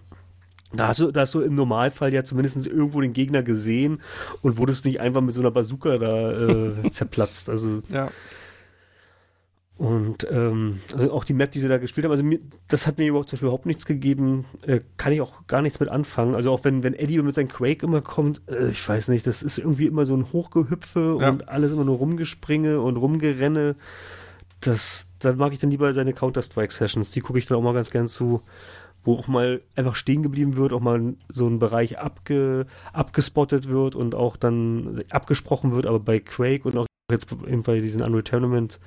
da 0.71 0.87
hast, 0.87 0.99
du, 1.01 1.11
da 1.11 1.21
hast 1.21 1.33
du 1.35 1.41
im 1.41 1.55
Normalfall 1.55 2.13
ja 2.13 2.23
zumindest 2.23 2.65
irgendwo 2.65 3.01
den 3.01 3.13
Gegner 3.13 3.43
gesehen 3.43 4.01
und 4.41 4.57
wurdest 4.57 4.85
nicht 4.85 4.99
einfach 5.01 5.21
mit 5.21 5.35
so 5.35 5.41
einer 5.41 5.51
Bazooka 5.51 5.97
da 5.97 6.31
äh, 6.31 6.73
zerplatzt. 6.91 7.49
Also 7.49 7.81
Ja. 7.89 8.09
Und 9.77 10.27
ähm, 10.29 10.79
also 10.95 11.11
auch 11.11 11.23
die 11.23 11.33
Map, 11.33 11.51
die 11.51 11.59
sie 11.59 11.67
da 11.67 11.77
gespielt 11.77 12.05
haben, 12.05 12.11
also 12.11 12.23
mir, 12.23 12.39
das 12.67 12.85
hat 12.85 12.99
mir 12.99 13.07
überhaupt, 13.07 13.29
zum 13.29 13.37
Beispiel 13.37 13.47
überhaupt 13.47 13.65
nichts 13.65 13.85
gegeben. 13.85 14.45
Äh, 14.65 14.81
kann 14.97 15.11
ich 15.13 15.19
auch 15.21 15.47
gar 15.47 15.61
nichts 15.63 15.79
mit 15.79 15.89
anfangen. 15.89 16.35
Also 16.35 16.51
auch 16.51 16.63
wenn, 16.63 16.83
wenn 16.83 16.93
Eddie 16.93 17.19
mit 17.21 17.33
seinem 17.33 17.47
Quake 17.49 17.85
immer 17.85 18.01
kommt, 18.01 18.41
äh, 18.47 18.69
ich 18.69 18.87
weiß 18.87 19.07
nicht, 19.07 19.25
das 19.25 19.41
ist 19.41 19.57
irgendwie 19.57 19.87
immer 19.87 20.05
so 20.05 20.15
ein 20.15 20.31
Hochgehüpfe 20.31 21.17
Ja. 21.19 21.29
und 21.29 21.49
alles 21.49 21.71
immer 21.71 21.85
nur 21.85 21.97
rumgespringe 21.97 22.79
und 22.81 22.97
rumgerenne. 22.97 23.75
Das, 24.61 25.07
da 25.19 25.33
mag 25.33 25.53
ich 25.53 25.59
dann 25.59 25.71
lieber 25.71 25.91
seine 25.93 26.13
Counter-Strike-Sessions. 26.13 27.11
Die 27.11 27.21
gucke 27.21 27.39
ich 27.39 27.47
dann 27.47 27.57
auch 27.57 27.63
mal 27.63 27.73
ganz 27.73 27.89
gern 27.89 28.07
zu, 28.07 28.41
wo 29.03 29.15
auch 29.15 29.27
mal 29.27 29.61
einfach 29.75 29.95
stehen 29.95 30.21
geblieben 30.23 30.55
wird, 30.55 30.71
auch 30.71 30.79
mal 30.81 31.15
so 31.29 31.47
ein 31.47 31.59
Bereich 31.59 31.97
abge, 31.99 32.67
abgespottet 32.93 33.67
wird 33.67 33.95
und 33.95 34.15
auch 34.15 34.37
dann 34.37 35.01
abgesprochen 35.09 35.73
wird, 35.73 35.87
aber 35.87 35.99
bei 35.99 36.19
Quake 36.19 36.65
und 36.69 36.77
auch 36.77 36.85
jetzt 37.11 37.27
eben 37.31 37.63
bei 37.63 37.79
diesen 37.79 38.01
Unreal 38.01 38.23
Tournament 38.23 38.79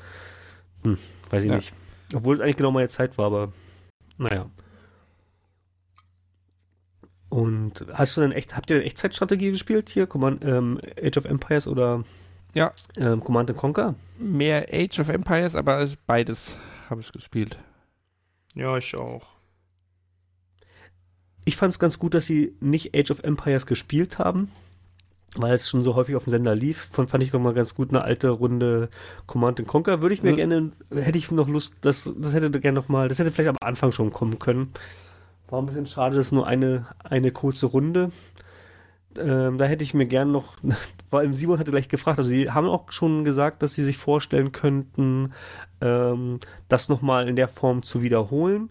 hm, 0.86 0.98
weiß 1.30 1.44
ich 1.44 1.50
Ja. 1.50 1.56
nicht. 1.56 1.72
Obwohl 2.14 2.36
es 2.36 2.40
eigentlich 2.40 2.56
genau 2.56 2.70
meine 2.70 2.88
Zeit 2.88 3.18
war, 3.18 3.26
aber 3.26 3.52
naja. 4.18 4.46
Und 7.28 7.84
hast 7.92 8.16
du 8.16 8.20
denn 8.20 8.32
echt, 8.32 8.56
habt 8.56 8.70
ihr 8.70 8.76
denn 8.76 8.86
Echtzeitstrategie 8.86 9.50
gespielt 9.50 9.90
hier? 9.90 10.06
Command, 10.06 10.44
ähm, 10.44 10.80
Age 11.02 11.16
of 11.18 11.24
Empires 11.24 11.66
oder 11.66 12.04
Ja, 12.54 12.72
ähm, 12.96 13.22
Command 13.22 13.54
Conquer? 13.56 13.94
mehr 14.18 14.68
Age 14.72 15.00
of 15.00 15.08
Empires, 15.08 15.54
aber 15.56 15.88
beides 16.06 16.56
habe 16.88 17.00
ich 17.00 17.10
gespielt. 17.12 17.58
Ja, 18.54 18.76
ich 18.78 18.96
auch. 18.96 19.26
Ich 21.44 21.56
fand 21.56 21.72
es 21.72 21.78
ganz 21.78 21.98
gut, 21.98 22.14
dass 22.14 22.26
sie 22.26 22.56
nicht 22.60 22.96
Age 22.96 23.10
of 23.10 23.22
Empires 23.24 23.66
gespielt 23.66 24.18
haben, 24.18 24.50
weil 25.34 25.54
es 25.54 25.68
schon 25.68 25.84
so 25.84 25.94
häufig 25.96 26.16
auf 26.16 26.24
dem 26.24 26.30
Sender 26.30 26.54
lief. 26.54 26.88
Von 26.92 27.08
fand 27.08 27.22
ich 27.22 27.34
auch 27.34 27.40
mal 27.40 27.52
ganz 27.54 27.74
gut 27.74 27.90
eine 27.90 28.02
alte 28.02 28.30
Runde 28.30 28.88
Command 29.26 29.66
Conquer. 29.66 30.00
Würde 30.02 30.14
ich 30.14 30.22
mir 30.22 30.32
Mhm. 30.32 30.36
gerne, 30.36 30.72
hätte 30.94 31.18
ich 31.18 31.30
noch 31.30 31.48
Lust, 31.48 31.74
das, 31.80 32.10
das 32.16 32.32
hätte 32.32 32.50
gerne 32.60 32.78
noch 32.78 32.88
mal, 32.88 33.08
das 33.08 33.18
hätte 33.18 33.32
vielleicht 33.32 33.50
am 33.50 33.56
Anfang 33.60 33.92
schon 33.92 34.12
kommen 34.12 34.38
können. 34.38 34.72
War 35.48 35.60
ein 35.60 35.66
bisschen 35.66 35.86
schade, 35.86 36.16
dass 36.16 36.32
nur 36.32 36.46
eine, 36.46 36.86
eine 37.04 37.30
kurze 37.32 37.66
Runde. 37.66 38.10
Ähm, 39.18 39.56
da 39.56 39.64
hätte 39.64 39.82
ich 39.84 39.94
mir 39.94 40.06
gern 40.06 40.30
noch, 40.30 40.56
weil 41.10 41.32
Simon 41.32 41.58
hatte 41.58 41.70
gleich 41.70 41.88
gefragt, 41.88 42.18
also 42.18 42.28
sie 42.28 42.50
haben 42.50 42.68
auch 42.68 42.90
schon 42.92 43.24
gesagt, 43.24 43.62
dass 43.62 43.74
sie 43.74 43.84
sich 43.84 43.96
vorstellen 43.96 44.52
könnten, 44.52 45.32
ähm, 45.80 46.40
das 46.68 46.88
nochmal 46.88 47.28
in 47.28 47.36
der 47.36 47.48
Form 47.48 47.82
zu 47.82 48.02
wiederholen. 48.02 48.70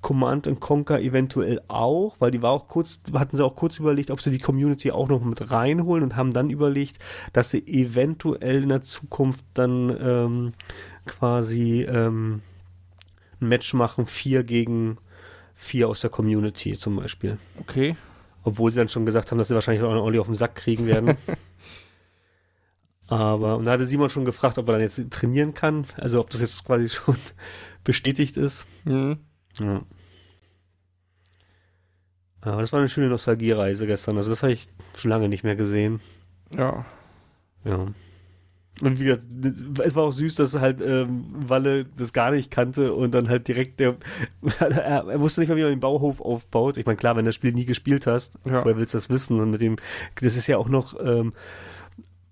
Command 0.00 0.46
and 0.46 0.60
Conquer 0.60 1.00
eventuell 1.00 1.60
auch, 1.68 2.16
weil 2.20 2.30
die 2.30 2.42
war 2.42 2.52
auch 2.52 2.68
kurz, 2.68 3.00
hatten 3.12 3.36
sie 3.36 3.44
auch 3.44 3.56
kurz 3.56 3.78
überlegt, 3.78 4.10
ob 4.10 4.20
sie 4.20 4.30
die 4.30 4.38
Community 4.38 4.90
auch 4.90 5.08
noch 5.08 5.22
mit 5.22 5.50
reinholen 5.50 6.02
und 6.02 6.16
haben 6.16 6.32
dann 6.32 6.48
überlegt, 6.50 6.98
dass 7.32 7.50
sie 7.50 7.66
eventuell 7.66 8.62
in 8.62 8.70
der 8.70 8.82
Zukunft 8.82 9.44
dann 9.54 9.96
ähm, 10.00 10.52
quasi 11.06 11.82
ähm, 11.82 12.42
ein 13.40 13.48
Match 13.48 13.74
machen, 13.74 14.06
vier 14.06 14.42
gegen 14.42 14.98
vier 15.54 15.88
aus 15.88 16.00
der 16.00 16.10
Community 16.10 16.78
zum 16.78 16.96
Beispiel. 16.96 17.38
Okay. 17.58 17.96
Obwohl 18.42 18.70
sie 18.70 18.78
dann 18.78 18.88
schon 18.88 19.04
gesagt 19.04 19.30
haben, 19.30 19.38
dass 19.38 19.48
sie 19.48 19.54
wahrscheinlich 19.54 19.84
auch 19.84 19.92
noch 19.92 20.04
Olli 20.04 20.18
auf 20.18 20.26
den 20.26 20.34
Sack 20.34 20.54
kriegen 20.54 20.86
werden. 20.86 21.16
Aber, 23.06 23.56
und 23.56 23.64
da 23.64 23.72
hatte 23.72 23.86
Simon 23.86 24.08
schon 24.08 24.24
gefragt, 24.24 24.56
ob 24.56 24.68
er 24.68 24.72
dann 24.72 24.80
jetzt 24.80 25.00
trainieren 25.10 25.52
kann. 25.52 25.84
Also 25.96 26.20
ob 26.20 26.30
das 26.30 26.40
jetzt 26.40 26.64
quasi 26.64 26.88
schon 26.88 27.16
bestätigt 27.84 28.38
ist. 28.38 28.66
Mhm. 28.84 29.18
Ja. 29.58 29.82
Aber 32.42 32.60
das 32.62 32.72
war 32.72 32.80
eine 32.80 32.88
schöne 32.88 33.08
Nostalgiereise 33.08 33.86
gestern. 33.86 34.16
Also 34.16 34.30
das 34.30 34.42
habe 34.42 34.52
ich 34.52 34.68
schon 34.96 35.10
lange 35.10 35.28
nicht 35.28 35.44
mehr 35.44 35.56
gesehen. 35.56 36.00
Ja. 36.56 36.86
Ja. 37.64 37.86
Und 38.82 38.98
wie 38.98 39.04
gesagt, 39.04 39.24
es 39.84 39.94
war 39.94 40.04
auch 40.04 40.12
süß, 40.12 40.36
dass 40.36 40.58
halt 40.58 40.80
ähm, 40.80 41.26
Walle 41.34 41.84
das 41.84 42.14
gar 42.14 42.30
nicht 42.30 42.50
kannte 42.50 42.94
und 42.94 43.12
dann 43.12 43.28
halt 43.28 43.46
direkt 43.46 43.78
der 43.78 43.96
er, 44.58 44.68
er 45.06 45.20
wusste 45.20 45.40
nicht 45.42 45.50
mal, 45.50 45.56
wie 45.56 45.62
man 45.62 45.70
den 45.70 45.80
Bauhof 45.80 46.22
aufbaut. 46.22 46.78
Ich 46.78 46.86
meine, 46.86 46.96
klar, 46.96 47.14
wenn 47.14 47.26
du 47.26 47.28
das 47.28 47.34
Spiel 47.34 47.52
nie 47.52 47.66
gespielt 47.66 48.06
hast, 48.06 48.38
Ja. 48.46 48.64
woher 48.64 48.78
willst 48.78 48.94
du 48.94 48.98
das 48.98 49.10
wissen? 49.10 49.38
Und 49.38 49.50
mit 49.50 49.60
dem, 49.60 49.76
das 50.22 50.36
ist 50.38 50.46
ja 50.46 50.56
auch 50.56 50.70
noch 50.70 50.94
ähm, 50.98 51.34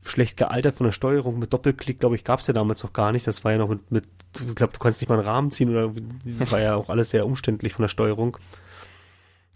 schlecht 0.08 0.36
gealtert 0.36 0.76
von 0.78 0.86
der 0.86 0.92
Steuerung. 0.92 1.38
Mit 1.38 1.52
Doppelklick, 1.52 2.00
glaube 2.00 2.16
ich, 2.16 2.24
gab 2.24 2.40
es 2.40 2.46
ja 2.46 2.54
damals 2.54 2.82
noch 2.82 2.92
gar 2.92 3.12
nicht. 3.12 3.26
Das 3.26 3.44
war 3.44 3.52
ja 3.52 3.58
noch 3.58 3.68
mit, 3.68 3.90
mit 3.90 4.04
ich 4.34 4.54
glaube, 4.54 4.72
du 4.72 4.78
kannst 4.78 5.00
nicht 5.00 5.08
mal 5.08 5.18
einen 5.18 5.26
Rahmen 5.28 5.50
ziehen 5.50 5.70
oder 5.70 5.92
war 6.50 6.60
ja 6.60 6.74
auch 6.76 6.90
alles 6.90 7.10
sehr 7.10 7.26
umständlich 7.26 7.72
von 7.74 7.82
der 7.84 7.88
Steuerung. 7.88 8.36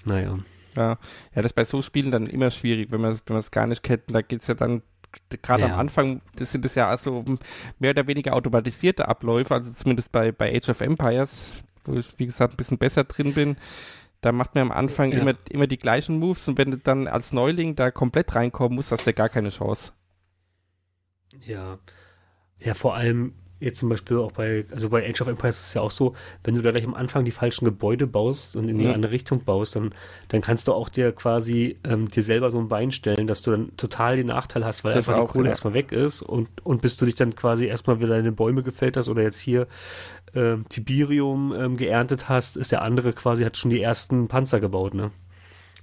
Naja. 0.05 0.39
Ja, 0.77 0.89
ja, 0.93 0.97
das 1.35 1.47
ist 1.47 1.53
bei 1.55 1.65
so 1.65 1.83
Spielen 1.83 2.11
dann 2.11 2.27
immer 2.27 2.51
schwierig, 2.51 2.91
wenn 2.91 3.01
man 3.01 3.13
wenn 3.27 3.35
man 3.35 3.41
es 3.41 3.51
gar 3.51 3.67
nicht 3.67 3.83
kennt. 3.83 4.03
Da 4.09 4.23
geht's 4.23 4.47
ja 4.47 4.55
dann 4.55 4.83
gerade 5.43 5.65
Ja. 5.65 5.75
am 5.75 5.79
Anfang, 5.81 6.23
das 6.37 6.51
sind 6.53 6.65
es 6.65 6.75
ja 6.75 6.89
also 6.89 7.25
mehr 7.79 7.91
oder 7.91 8.07
weniger 8.07 8.35
automatisierte 8.35 9.07
Abläufe, 9.09 9.53
also 9.55 9.71
zumindest 9.73 10.11
bei, 10.13 10.33
bei 10.33 10.55
Age 10.57 10.71
of 10.71 10.81
Empires, 10.81 11.53
wo 11.85 11.95
ich, 11.95 12.19
wie 12.19 12.25
gesagt, 12.27 12.55
ein 12.55 12.57
bisschen 12.57 12.79
besser 12.79 13.05
drin 13.05 13.35
bin. 13.35 13.57
Da 14.23 14.33
macht 14.33 14.55
man 14.55 14.63
am 14.63 14.73
Anfang 14.73 15.13
Ja. 15.13 15.19
immer, 15.19 15.35
immer 15.51 15.67
die 15.67 15.77
gleichen 15.77 16.19
Moves 16.19 16.49
und 16.49 16.57
wenn 16.57 16.71
du 16.71 16.79
dann 16.79 17.07
als 17.07 17.33
Neuling 17.35 17.75
da 17.77 17.91
komplett 17.91 18.35
reinkommen 18.35 18.77
musst, 18.77 18.93
hast 18.93 19.05
du 19.05 19.11
ja 19.11 19.15
gar 19.15 19.29
keine 19.29 19.51
Chance. 19.51 19.93
Ja. 21.47 21.79
Ja, 22.61 22.75
vor 22.75 22.95
allem 22.95 23.33
jetzt 23.59 23.79
zum 23.79 23.89
Beispiel 23.89 24.17
auch 24.19 24.33
bei, 24.33 24.65
also 24.73 24.89
bei 24.89 25.09
Age 25.09 25.21
of 25.21 25.29
Empires 25.29 25.57
ist 25.61 25.67
es 25.69 25.75
ja 25.75 25.83
auch 25.83 25.93
so, 25.93 26.15
wenn 26.43 26.57
du 26.57 26.63
da 26.63 26.73
gleich 26.73 26.85
am 26.85 26.95
Anfang 26.95 27.25
die 27.25 27.31
falschen 27.31 27.65
Gebäude 27.65 28.09
baust 28.09 28.57
und 28.57 28.69
in 28.69 28.79
die 28.79 28.87
Ja. 28.87 28.93
andere 28.93 29.13
Richtung 29.13 29.45
baust, 29.45 29.77
dann, 29.77 29.95
dann 30.29 30.41
kannst 30.41 30.67
du 30.67 30.73
auch 30.73 30.89
dir 30.89 31.13
quasi 31.13 31.79
ähm, 31.85 32.09
dir 32.09 32.25
selber 32.25 32.51
so 32.51 32.59
ein 32.59 32.67
Bein 32.69 32.91
stellen, 32.91 33.29
dass 33.29 33.43
du 33.43 33.53
dann 33.53 33.77
total 33.77 34.17
den 34.17 34.27
Nachteil 34.27 34.65
hast, 34.65 34.83
weil 34.83 34.95
Das 34.95 35.09
einfach 35.09 35.21
die 35.21 35.29
auch, 35.29 35.33
Kohle 35.33 35.45
ja. 35.45 35.51
erstmal 35.51 35.75
weg 35.75 35.93
ist 35.93 36.23
und, 36.23 36.49
und 36.65 36.83
bis 36.83 36.97
du 36.97 37.07
dich 37.07 37.15
dann 37.15 37.37
quasi 37.37 37.67
erstmal 37.67 38.01
wieder 38.01 38.09
deine 38.09 38.33
Bäume 38.33 38.65
gefällt 38.65 38.97
hast 38.97 39.09
oder 39.09 39.23
jetzt 39.23 39.39
hier 39.39 39.69
ähm, 40.35 40.69
Tiberium 40.69 41.55
ähm, 41.57 41.77
geerntet 41.77 42.29
hast, 42.29 42.57
ist 42.57 42.73
der 42.73 42.83
andere 42.83 43.13
quasi, 43.13 43.45
hat 43.45 43.57
schon 43.57 43.71
die 43.71 43.81
ersten 43.81 44.27
Panzer 44.27 44.59
gebaut, 44.59 44.95
ne? 44.95 45.13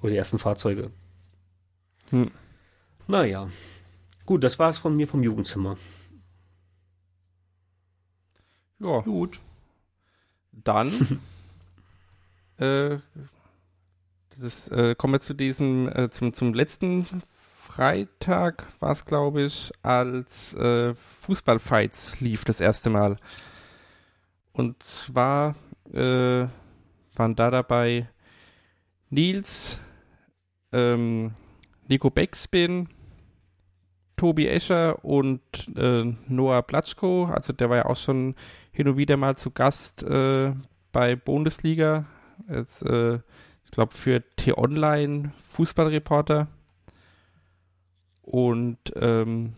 Oder 0.01 0.11
die 0.11 0.17
ersten 0.17 0.37
Fahrzeuge. 0.39 0.91
Hm. 2.09 2.31
Naja. 3.07 3.47
Gut, 4.29 4.43
das 4.43 4.59
war's 4.59 4.77
von 4.77 4.95
mir 4.95 5.07
vom 5.07 5.23
Jugendzimmer. 5.23 5.75
Ja, 8.77 8.99
Gut. 8.99 9.41
dann 10.51 10.91
äh, 12.57 12.99
das 14.29 14.39
ist, 14.39 14.71
äh, 14.71 14.93
kommen 14.93 15.13
wir 15.13 15.19
zu 15.19 15.33
diesem, 15.33 15.89
äh, 15.89 16.11
zum, 16.11 16.31
zum 16.33 16.53
letzten 16.53 17.07
Freitag 17.31 18.67
war 18.79 18.91
es, 18.91 19.05
glaube 19.05 19.41
ich, 19.41 19.71
als 19.81 20.53
äh, 20.53 20.93
Fußballfights 20.93 22.19
lief 22.19 22.45
das 22.45 22.61
erste 22.61 22.91
Mal. 22.91 23.17
Und 24.53 24.83
zwar 24.83 25.55
äh, 25.91 26.45
waren 27.15 27.35
da 27.35 27.49
dabei 27.49 28.07
Nils, 29.09 29.79
ähm, 30.71 31.33
Nico 31.87 32.11
Beckspin, 32.11 32.89
Tobi 34.19 34.49
Escher 34.49 35.05
und 35.05 35.39
äh, 35.77 36.03
Noah 36.27 36.61
Platschko. 36.61 37.27
Also 37.27 37.53
der 37.53 37.69
war 37.69 37.77
ja 37.77 37.85
auch 37.85 37.95
schon 37.95 38.35
hin 38.73 38.89
und 38.89 38.97
wieder 38.97 39.15
mal 39.15 39.37
zu 39.37 39.49
Gast 39.49 40.03
äh, 40.03 40.51
bei 40.91 41.15
Bundesliga. 41.15 42.05
Jetzt, 42.49 42.83
äh, 42.83 43.15
ich 43.63 43.71
glaube 43.71 43.93
für 43.93 44.21
T-Online 44.35 45.31
Fußballreporter. 45.47 46.47
Und 48.23 48.77
ähm, 48.97 49.53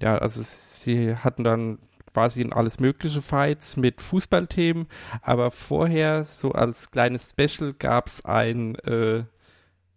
ja, 0.00 0.16
also 0.16 0.40
sie 0.42 1.14
hatten 1.14 1.44
dann 1.44 1.78
quasi 2.14 2.40
in 2.40 2.54
alles 2.54 2.80
mögliche 2.80 3.20
Fights 3.20 3.76
mit 3.76 4.00
Fußballthemen, 4.00 4.86
aber 5.20 5.50
vorher, 5.50 6.24
so 6.24 6.52
als 6.52 6.90
kleines 6.90 7.28
Special, 7.28 7.74
gab 7.74 8.06
es 8.06 8.24
ein 8.24 8.74
äh, 8.76 9.24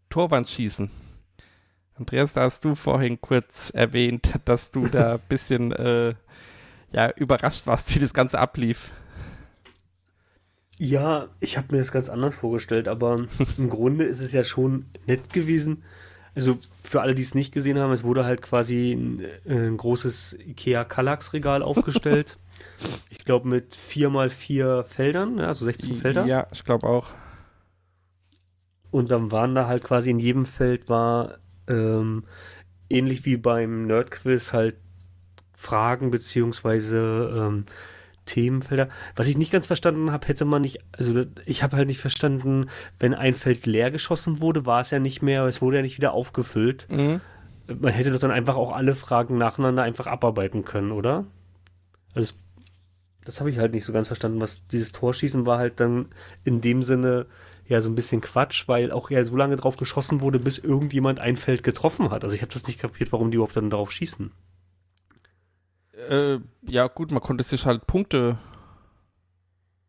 Torwandschießen. 0.09 1.04
Andreas, 1.97 2.33
da 2.33 2.41
hast 2.41 2.65
du 2.65 2.75
vorhin 2.75 3.21
kurz 3.21 3.69
erwähnt, 3.69 4.29
dass 4.45 4.71
du 4.71 4.87
da 4.87 5.13
ein 5.13 5.19
bisschen 5.29 5.71
äh, 5.71 6.15
ja, 6.91 7.11
überrascht 7.11 7.67
warst, 7.67 7.93
wie 7.95 7.99
das 7.99 8.13
Ganze 8.13 8.39
ablief. 8.39 8.91
Ja, 10.77 11.29
ich 11.39 11.57
habe 11.57 11.67
mir 11.71 11.79
das 11.79 11.93
ganz 11.93 12.09
anders 12.09 12.35
vorgestellt, 12.35 12.87
aber 12.87 13.27
im 13.57 13.69
Grunde 13.69 14.05
ist 14.05 14.19
es 14.19 14.33
ja 14.33 14.43
schon 14.43 14.87
nett 15.05 15.31
gewesen. 15.31 15.83
Also 16.35 16.57
für 16.83 17.01
alle, 17.01 17.15
die 17.15 17.21
es 17.21 17.33
nicht 17.33 17.53
gesehen 17.53 17.79
haben, 17.79 17.93
es 17.93 18.03
wurde 18.03 18.25
halt 18.25 18.41
quasi 18.41 18.91
ein, 18.91 19.21
äh, 19.45 19.67
ein 19.67 19.77
großes 19.77 20.37
Ikea 20.37 20.83
Kallax 20.83 21.31
Regal 21.31 21.63
aufgestellt. 21.63 22.37
ich 23.09 23.19
glaube 23.19 23.47
mit 23.47 23.73
vier 23.73 24.09
mal 24.09 24.29
vier 24.29 24.83
Feldern, 24.83 25.39
also 25.39 25.63
16 25.63 25.95
Felder. 25.95 26.25
Ja, 26.25 26.47
ich 26.51 26.65
glaube 26.65 26.87
auch. 26.87 27.07
Und 28.91 29.11
dann 29.11 29.31
waren 29.31 29.55
da 29.55 29.67
halt 29.67 29.83
quasi 29.83 30.09
in 30.09 30.19
jedem 30.19 30.45
Feld 30.45 30.89
war 30.89 31.37
ähm, 31.67 32.23
ähnlich 32.89 33.25
wie 33.25 33.37
beim 33.37 33.87
Nerdquiz 33.87 34.53
halt 34.53 34.75
Fragen 35.53 36.11
beziehungsweise 36.11 37.33
ähm, 37.37 37.65
Themenfelder. 38.25 38.89
Was 39.15 39.27
ich 39.27 39.37
nicht 39.37 39.51
ganz 39.51 39.67
verstanden 39.67 40.11
habe, 40.11 40.27
hätte 40.27 40.45
man 40.45 40.61
nicht, 40.61 40.79
also 40.91 41.23
ich 41.45 41.63
habe 41.63 41.77
halt 41.77 41.87
nicht 41.87 41.99
verstanden, 41.99 42.67
wenn 42.99 43.13
ein 43.13 43.33
Feld 43.33 43.65
leer 43.65 43.91
geschossen 43.91 44.41
wurde, 44.41 44.65
war 44.65 44.81
es 44.81 44.91
ja 44.91 44.99
nicht 44.99 45.21
mehr, 45.21 45.43
es 45.45 45.61
wurde 45.61 45.77
ja 45.77 45.83
nicht 45.83 45.97
wieder 45.97 46.13
aufgefüllt. 46.13 46.87
Mhm. 46.89 47.21
Man 47.67 47.93
hätte 47.93 48.11
doch 48.11 48.19
dann 48.19 48.31
einfach 48.31 48.55
auch 48.55 48.71
alle 48.71 48.95
Fragen 48.95 49.37
nacheinander 49.37 49.83
einfach 49.83 50.07
abarbeiten 50.07 50.65
können, 50.65 50.91
oder? 50.91 51.25
Also 52.13 52.33
das, 52.33 52.35
das 53.25 53.39
habe 53.39 53.49
ich 53.49 53.57
halt 53.57 53.73
nicht 53.73 53.85
so 53.85 53.93
ganz 53.93 54.07
verstanden, 54.07 54.41
was 54.41 54.61
dieses 54.71 54.91
Torschießen 54.91 55.45
war 55.45 55.57
halt 55.57 55.79
dann 55.79 56.07
in 56.43 56.61
dem 56.61 56.83
Sinne 56.83 57.25
ja 57.67 57.81
so 57.81 57.89
ein 57.89 57.95
bisschen 57.95 58.21
Quatsch, 58.21 58.67
weil 58.67 58.91
auch 58.91 59.09
ja 59.09 59.23
so 59.25 59.35
lange 59.35 59.55
drauf 59.55 59.77
geschossen 59.77 60.21
wurde, 60.21 60.39
bis 60.39 60.57
irgendjemand 60.57 61.19
ein 61.19 61.37
Feld 61.37 61.63
getroffen 61.63 62.11
hat. 62.11 62.23
Also 62.23 62.35
ich 62.35 62.41
habe 62.41 62.53
das 62.53 62.67
nicht 62.67 62.79
kapiert, 62.79 63.11
warum 63.11 63.31
die 63.31 63.35
überhaupt 63.35 63.55
dann 63.57 63.69
drauf 63.69 63.91
schießen. 63.91 64.31
Äh, 66.09 66.39
ja, 66.67 66.87
gut, 66.87 67.11
man 67.11 67.21
konnte 67.21 67.43
sich 67.43 67.65
halt 67.65 67.87
Punkte 67.87 68.37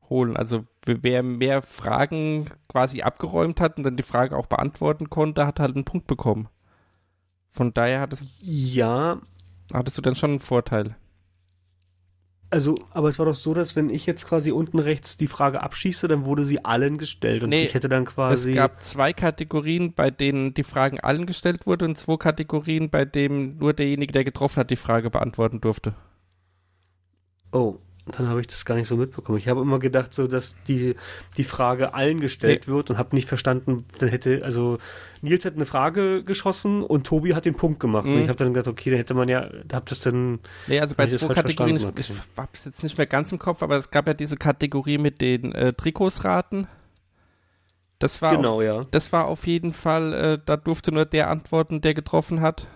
holen. 0.09 0.37
Also 0.37 0.65
wer- 0.85 1.23
mehr 1.23 1.63
Fragen 1.63 2.47
quasi 2.69 3.03
abgeräumt 3.03 3.61
hat 3.61 3.77
und 3.77 3.83
dann 3.83 3.97
die 3.97 4.03
Frage 4.03 4.37
auch 4.37 4.47
beantworten 4.47 5.11
konnte, 5.11 5.47
hat 5.47 5.61
halt 5.61 5.75
einen 5.75 5.85
Punkt 5.85 6.07
bekommen. 6.07 6.49
Von 7.51 7.73
daher 7.75 8.01
hattest, 8.01 8.29
Ja, 8.41 9.19
hattest 9.73 9.99
du 9.99 10.03
dann 10.03 10.15
schon 10.15 10.31
einen 10.31 10.41
Vorteil. 10.41 10.97
Also, 12.57 12.75
aber 12.93 13.11
es 13.11 13.19
war 13.19 13.27
doch 13.27 13.35
so, 13.35 13.53
dass 13.53 13.77
wenn 13.77 13.91
ich 13.91 14.07
jetzt 14.07 14.27
quasi 14.27 14.51
unten 14.51 14.79
rechts 14.79 15.19
die 15.19 15.27
Frage 15.27 15.63
abschieße, 15.63 16.09
dann 16.09 16.25
wurde 16.25 16.47
sie 16.47 16.65
allen 16.65 16.97
gestellt 16.97 17.43
und 17.43 17.51
Nee, 17.51 17.65
ich 17.65 17.75
hätte 17.75 17.91
dann 17.91 18.07
quasi. 18.07 18.53
Es 18.53 18.57
gab 18.57 18.83
zwei 18.83 19.13
Kategorien, 19.13 19.93
bei 19.93 20.11
denen 20.11 20.55
die 20.55 20.63
Fragen 20.63 20.99
allen 20.99 21.27
gestellt 21.27 21.67
wurden 21.67 21.89
und 21.91 21.99
zwei 21.99 22.17
Kategorien, 22.17 22.89
bei 22.89 23.05
denen 23.05 23.59
nur 23.59 23.75
derjenige, 23.75 24.15
der 24.15 24.25
getroffen 24.25 24.57
hat, 24.61 24.71
die 24.71 24.77
Frage 24.77 25.11
beantworten 25.11 25.61
durfte. 25.61 25.93
Oh, 27.53 27.77
dann 28.13 28.29
habe 28.29 28.41
ich 28.41 28.47
das 28.47 28.65
gar 28.65 28.77
nicht 28.77 28.87
so 28.87 28.97
mitbekommen. 28.97 29.39
Ich 29.39 29.49
habe 29.49 29.61
immer 29.61 29.81
gedacht, 29.81 30.15
so 30.15 30.29
dass 30.29 30.55
die, 30.69 30.95
die 31.37 31.45
Frage 31.45 31.93
allen 31.95 32.21
gestellt 32.21 32.69
wird 32.69 32.91
und 32.91 32.99
habe 32.99 33.17
nicht 33.17 33.29
verstanden, 33.29 33.85
dann 33.99 34.09
hätte, 34.09 34.43
also 34.45 34.79
Nils 35.23 35.45
hat 35.45 35.57
eine 35.57 35.67
Frage 35.67 36.23
geschossen 36.23 36.83
und 36.83 37.07
Tobi 37.07 37.35
hat 37.35 37.47
den 37.47 37.55
Punkt 37.55 37.81
gemacht. 37.81 38.07
Mhm. 38.07 38.15
Und 38.15 38.23
ich 38.23 38.29
habe 38.29 38.39
dann 38.39 38.55
gedacht, 38.55 38.69
okay, 38.69 38.91
da 38.91 38.97
hätte 38.97 39.15
man 39.15 39.29
ja, 39.29 39.49
da 39.67 39.79
habt 39.79 39.91
das 39.91 40.01
dann. 40.01 40.39
Nee, 40.69 40.79
also 40.81 40.95
bei 40.95 41.09
zwei 41.09 41.35
Kategorien, 41.35 41.77
ich, 41.77 41.85
ich 41.99 42.13
hab's 42.37 42.65
jetzt 42.65 42.83
nicht 42.83 42.97
mehr 42.97 43.07
ganz 43.07 43.33
im 43.33 43.39
Kopf, 43.39 43.63
aber 43.63 43.77
es 43.77 43.91
gab 43.91 44.07
ja 44.07 44.15
diese 44.15 44.37
Kategorie 44.37 44.99
mit 44.99 45.21
den 45.21 45.53
äh, 45.53 45.73
Trikotsraten. 45.73 46.69
Das 47.99 48.23
war, 48.23 48.37
Genau, 48.37 48.59
auf, 48.59 48.63
ja. 48.63 48.85
das 48.91 49.13
war 49.13 49.25
auf 49.25 49.47
jeden 49.47 49.73
Fall, 49.73 50.13
äh, 50.13 50.39
da 50.45 50.57
durfte 50.57 50.93
nur 50.93 51.07
der 51.07 51.29
antworten, 51.31 51.81
der 51.81 51.95
getroffen 51.95 52.41
hat. 52.41 52.67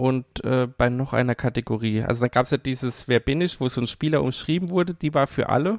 Und 0.00 0.42
äh, 0.46 0.66
bei 0.66 0.88
noch 0.88 1.12
einer 1.12 1.34
Kategorie, 1.34 2.02
also 2.02 2.22
dann 2.22 2.30
gab 2.30 2.46
es 2.46 2.50
ja 2.52 2.56
dieses 2.56 3.06
Wer 3.06 3.20
bin 3.20 3.42
ich, 3.42 3.60
wo 3.60 3.68
so 3.68 3.82
ein 3.82 3.86
Spieler 3.86 4.22
umschrieben 4.22 4.70
wurde, 4.70 4.94
die 4.94 5.12
war 5.12 5.26
für 5.26 5.50
alle. 5.50 5.78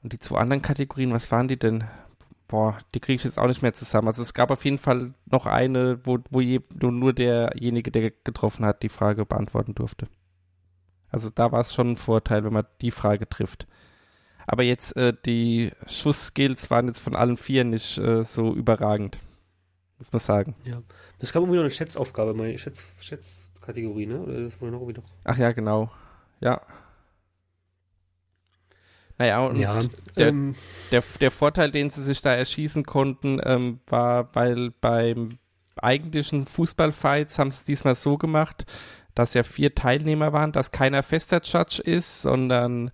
Und 0.00 0.12
die 0.12 0.20
zwei 0.20 0.38
anderen 0.38 0.62
Kategorien, 0.62 1.12
was 1.12 1.32
waren 1.32 1.48
die 1.48 1.58
denn? 1.58 1.82
Boah, 2.46 2.78
die 2.94 3.00
kriege 3.00 3.16
ich 3.16 3.24
jetzt 3.24 3.36
auch 3.36 3.48
nicht 3.48 3.62
mehr 3.62 3.72
zusammen. 3.72 4.06
Also 4.06 4.22
es 4.22 4.32
gab 4.32 4.52
auf 4.52 4.64
jeden 4.64 4.78
Fall 4.78 5.12
noch 5.26 5.46
eine, 5.46 5.98
wo, 6.04 6.18
wo 6.30 6.40
je, 6.40 6.60
nur, 6.80 6.92
nur 6.92 7.12
derjenige, 7.12 7.90
der 7.90 8.12
getroffen 8.12 8.64
hat, 8.64 8.84
die 8.84 8.88
Frage 8.88 9.26
beantworten 9.26 9.74
durfte. 9.74 10.06
Also 11.10 11.30
da 11.30 11.50
war 11.50 11.62
es 11.62 11.74
schon 11.74 11.90
ein 11.90 11.96
Vorteil, 11.96 12.44
wenn 12.44 12.52
man 12.52 12.66
die 12.80 12.92
Frage 12.92 13.28
trifft. 13.28 13.66
Aber 14.46 14.62
jetzt 14.62 14.94
äh, 14.96 15.14
die 15.26 15.72
Schussskills 15.88 16.70
waren 16.70 16.86
jetzt 16.86 17.00
von 17.00 17.16
allen 17.16 17.38
vier 17.38 17.64
nicht 17.64 17.98
äh, 17.98 18.22
so 18.22 18.54
überragend. 18.54 19.18
Muss 19.98 20.12
man 20.12 20.20
sagen. 20.20 20.54
Ja. 20.62 20.80
Es 21.20 21.32
gab 21.32 21.42
irgendwie 21.42 21.56
noch 21.56 21.62
eine 21.64 21.70
Schätzaufgabe, 21.70 22.34
meine 22.34 22.56
Schätz, 22.58 22.82
Schätzkategorie, 23.00 24.06
ne? 24.06 24.20
Oder 24.20 24.40
das 24.44 24.60
war 24.60 24.70
noch 24.70 24.80
irgendwie 24.80 25.00
noch. 25.00 25.08
Ach 25.24 25.36
ja, 25.36 25.52
genau. 25.52 25.90
Ja. 26.40 26.60
Naja, 29.18 29.44
und 29.46 29.56
ja, 29.58 29.80
der- 30.16 30.28
ähm, 30.28 30.54
der, 30.92 31.02
der 31.20 31.30
Vorteil, 31.32 31.70
den 31.72 31.90
sie 31.90 32.04
sich 32.04 32.22
da 32.22 32.32
erschießen 32.34 32.84
konnten, 32.84 33.40
ähm, 33.44 33.80
war, 33.88 34.32
weil 34.34 34.70
beim 34.80 35.38
eigentlichen 35.76 36.46
Fußballfights 36.46 37.38
haben 37.38 37.50
sie 37.50 37.58
es 37.58 37.64
diesmal 37.64 37.94
so 37.96 38.16
gemacht, 38.16 38.64
dass 39.16 39.34
ja 39.34 39.42
vier 39.42 39.74
Teilnehmer 39.74 40.32
waren, 40.32 40.52
dass 40.52 40.70
keiner 40.70 41.02
fester 41.02 41.40
Judge 41.42 41.82
ist, 41.82 42.22
sondern 42.22 42.92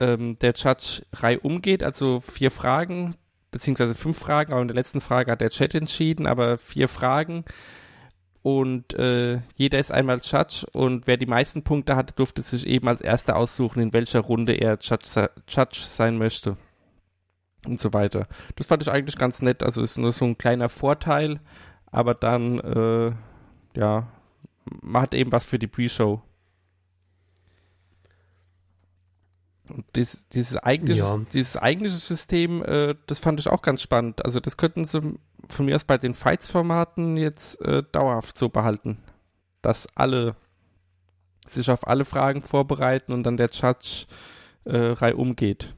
ähm, 0.00 0.38
der 0.38 0.54
Judge 0.54 1.02
reihum 1.12 1.60
geht, 1.60 1.82
also 1.82 2.20
vier 2.20 2.50
Fragen, 2.50 3.14
beziehungsweise 3.52 3.94
fünf 3.94 4.18
Fragen, 4.18 4.52
aber 4.52 4.62
in 4.62 4.68
der 4.68 4.74
letzten 4.74 5.00
Frage 5.00 5.30
hat 5.30 5.40
der 5.40 5.50
Chat 5.50 5.76
entschieden, 5.76 6.26
aber 6.26 6.58
vier 6.58 6.88
Fragen 6.88 7.44
und 8.42 8.94
äh, 8.94 9.40
jeder 9.54 9.78
ist 9.78 9.92
einmal 9.92 10.20
Judge 10.20 10.66
und 10.72 11.06
wer 11.06 11.16
die 11.16 11.26
meisten 11.26 11.62
Punkte 11.62 11.94
hatte, 11.94 12.14
durfte 12.14 12.42
sich 12.42 12.66
eben 12.66 12.88
als 12.88 13.00
erster 13.00 13.36
aussuchen, 13.36 13.80
in 13.80 13.92
welcher 13.92 14.20
Runde 14.20 14.54
er 14.54 14.78
Judge, 14.80 15.30
Judge 15.48 15.80
sein 15.82 16.18
möchte 16.18 16.56
und 17.64 17.78
so 17.78 17.92
weiter. 17.92 18.26
Das 18.56 18.66
fand 18.66 18.82
ich 18.82 18.90
eigentlich 18.90 19.16
ganz 19.16 19.42
nett, 19.42 19.62
also 19.62 19.80
ist 19.80 19.96
nur 19.96 20.10
so 20.10 20.24
ein 20.24 20.38
kleiner 20.38 20.68
Vorteil, 20.68 21.38
aber 21.86 22.14
dann, 22.14 22.58
äh, 22.58 23.12
ja, 23.78 24.08
man 24.80 25.02
hat 25.02 25.14
eben 25.14 25.30
was 25.30 25.44
für 25.44 25.60
die 25.60 25.68
Pre-Show. 25.68 26.20
Und 29.72 29.86
dies, 29.96 30.28
dieses, 30.28 30.56
eigentliche, 30.58 31.00
Ja. 31.00 31.18
dieses 31.32 31.56
eigentliche 31.56 31.96
System, 31.96 32.62
äh, 32.62 32.94
das 33.06 33.18
fand 33.18 33.40
ich 33.40 33.48
auch 33.48 33.62
ganz 33.62 33.80
spannend. 33.82 34.24
Also 34.24 34.38
das 34.38 34.56
könnten 34.56 34.84
sie 34.84 35.00
von 35.48 35.64
mir 35.66 35.76
aus 35.76 35.84
bei 35.84 35.98
den 35.98 36.14
Fights-Formaten 36.14 37.16
jetzt 37.16 37.60
äh, 37.62 37.82
dauerhaft 37.90 38.38
so 38.38 38.48
behalten. 38.48 38.98
Dass 39.62 39.88
alle 39.96 40.36
sich 41.46 41.70
auf 41.70 41.86
alle 41.86 42.04
Fragen 42.04 42.42
vorbereiten 42.42 43.12
und 43.12 43.24
dann 43.24 43.36
der 43.36 43.50
Judge 43.50 44.06
äh, 44.64 44.76
reihum 44.76 45.36
geht. 45.36 45.74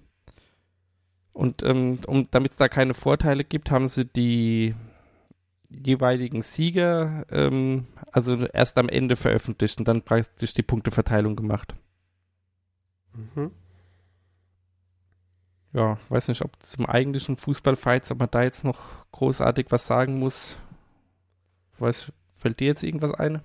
Und 1.32 1.62
ähm, 1.62 1.98
um, 2.06 2.28
damit 2.30 2.52
es 2.52 2.58
da 2.58 2.68
keine 2.68 2.94
Vorteile 2.94 3.44
gibt, 3.44 3.70
haben 3.70 3.88
sie 3.88 4.04
die 4.04 4.74
jeweiligen 5.70 6.42
Sieger 6.42 7.24
ähm, 7.30 7.86
also 8.12 8.36
erst 8.46 8.78
am 8.78 8.88
Ende 8.88 9.16
veröffentlicht 9.16 9.78
und 9.78 9.88
dann 9.88 10.02
praktisch 10.02 10.52
die 10.54 10.62
Punkteverteilung 10.62 11.36
gemacht. 11.36 11.74
mhm. 13.34 13.50
Ja, 15.74 15.98
weiß 16.08 16.28
nicht, 16.28 16.42
ob 16.42 16.62
zum 16.62 16.86
eigentlichen 16.86 17.36
Fußballfights, 17.36 18.12
ob 18.12 18.20
man 18.20 18.30
da 18.30 18.44
jetzt 18.44 18.62
noch 18.62 18.78
großartig 19.10 19.66
was 19.70 19.86
sagen 19.86 20.20
muss. 20.20 20.56
Weiß, 21.78 22.12
fällt 22.36 22.60
dir 22.60 22.68
jetzt 22.68 22.84
irgendwas 22.84 23.12
ein? 23.12 23.42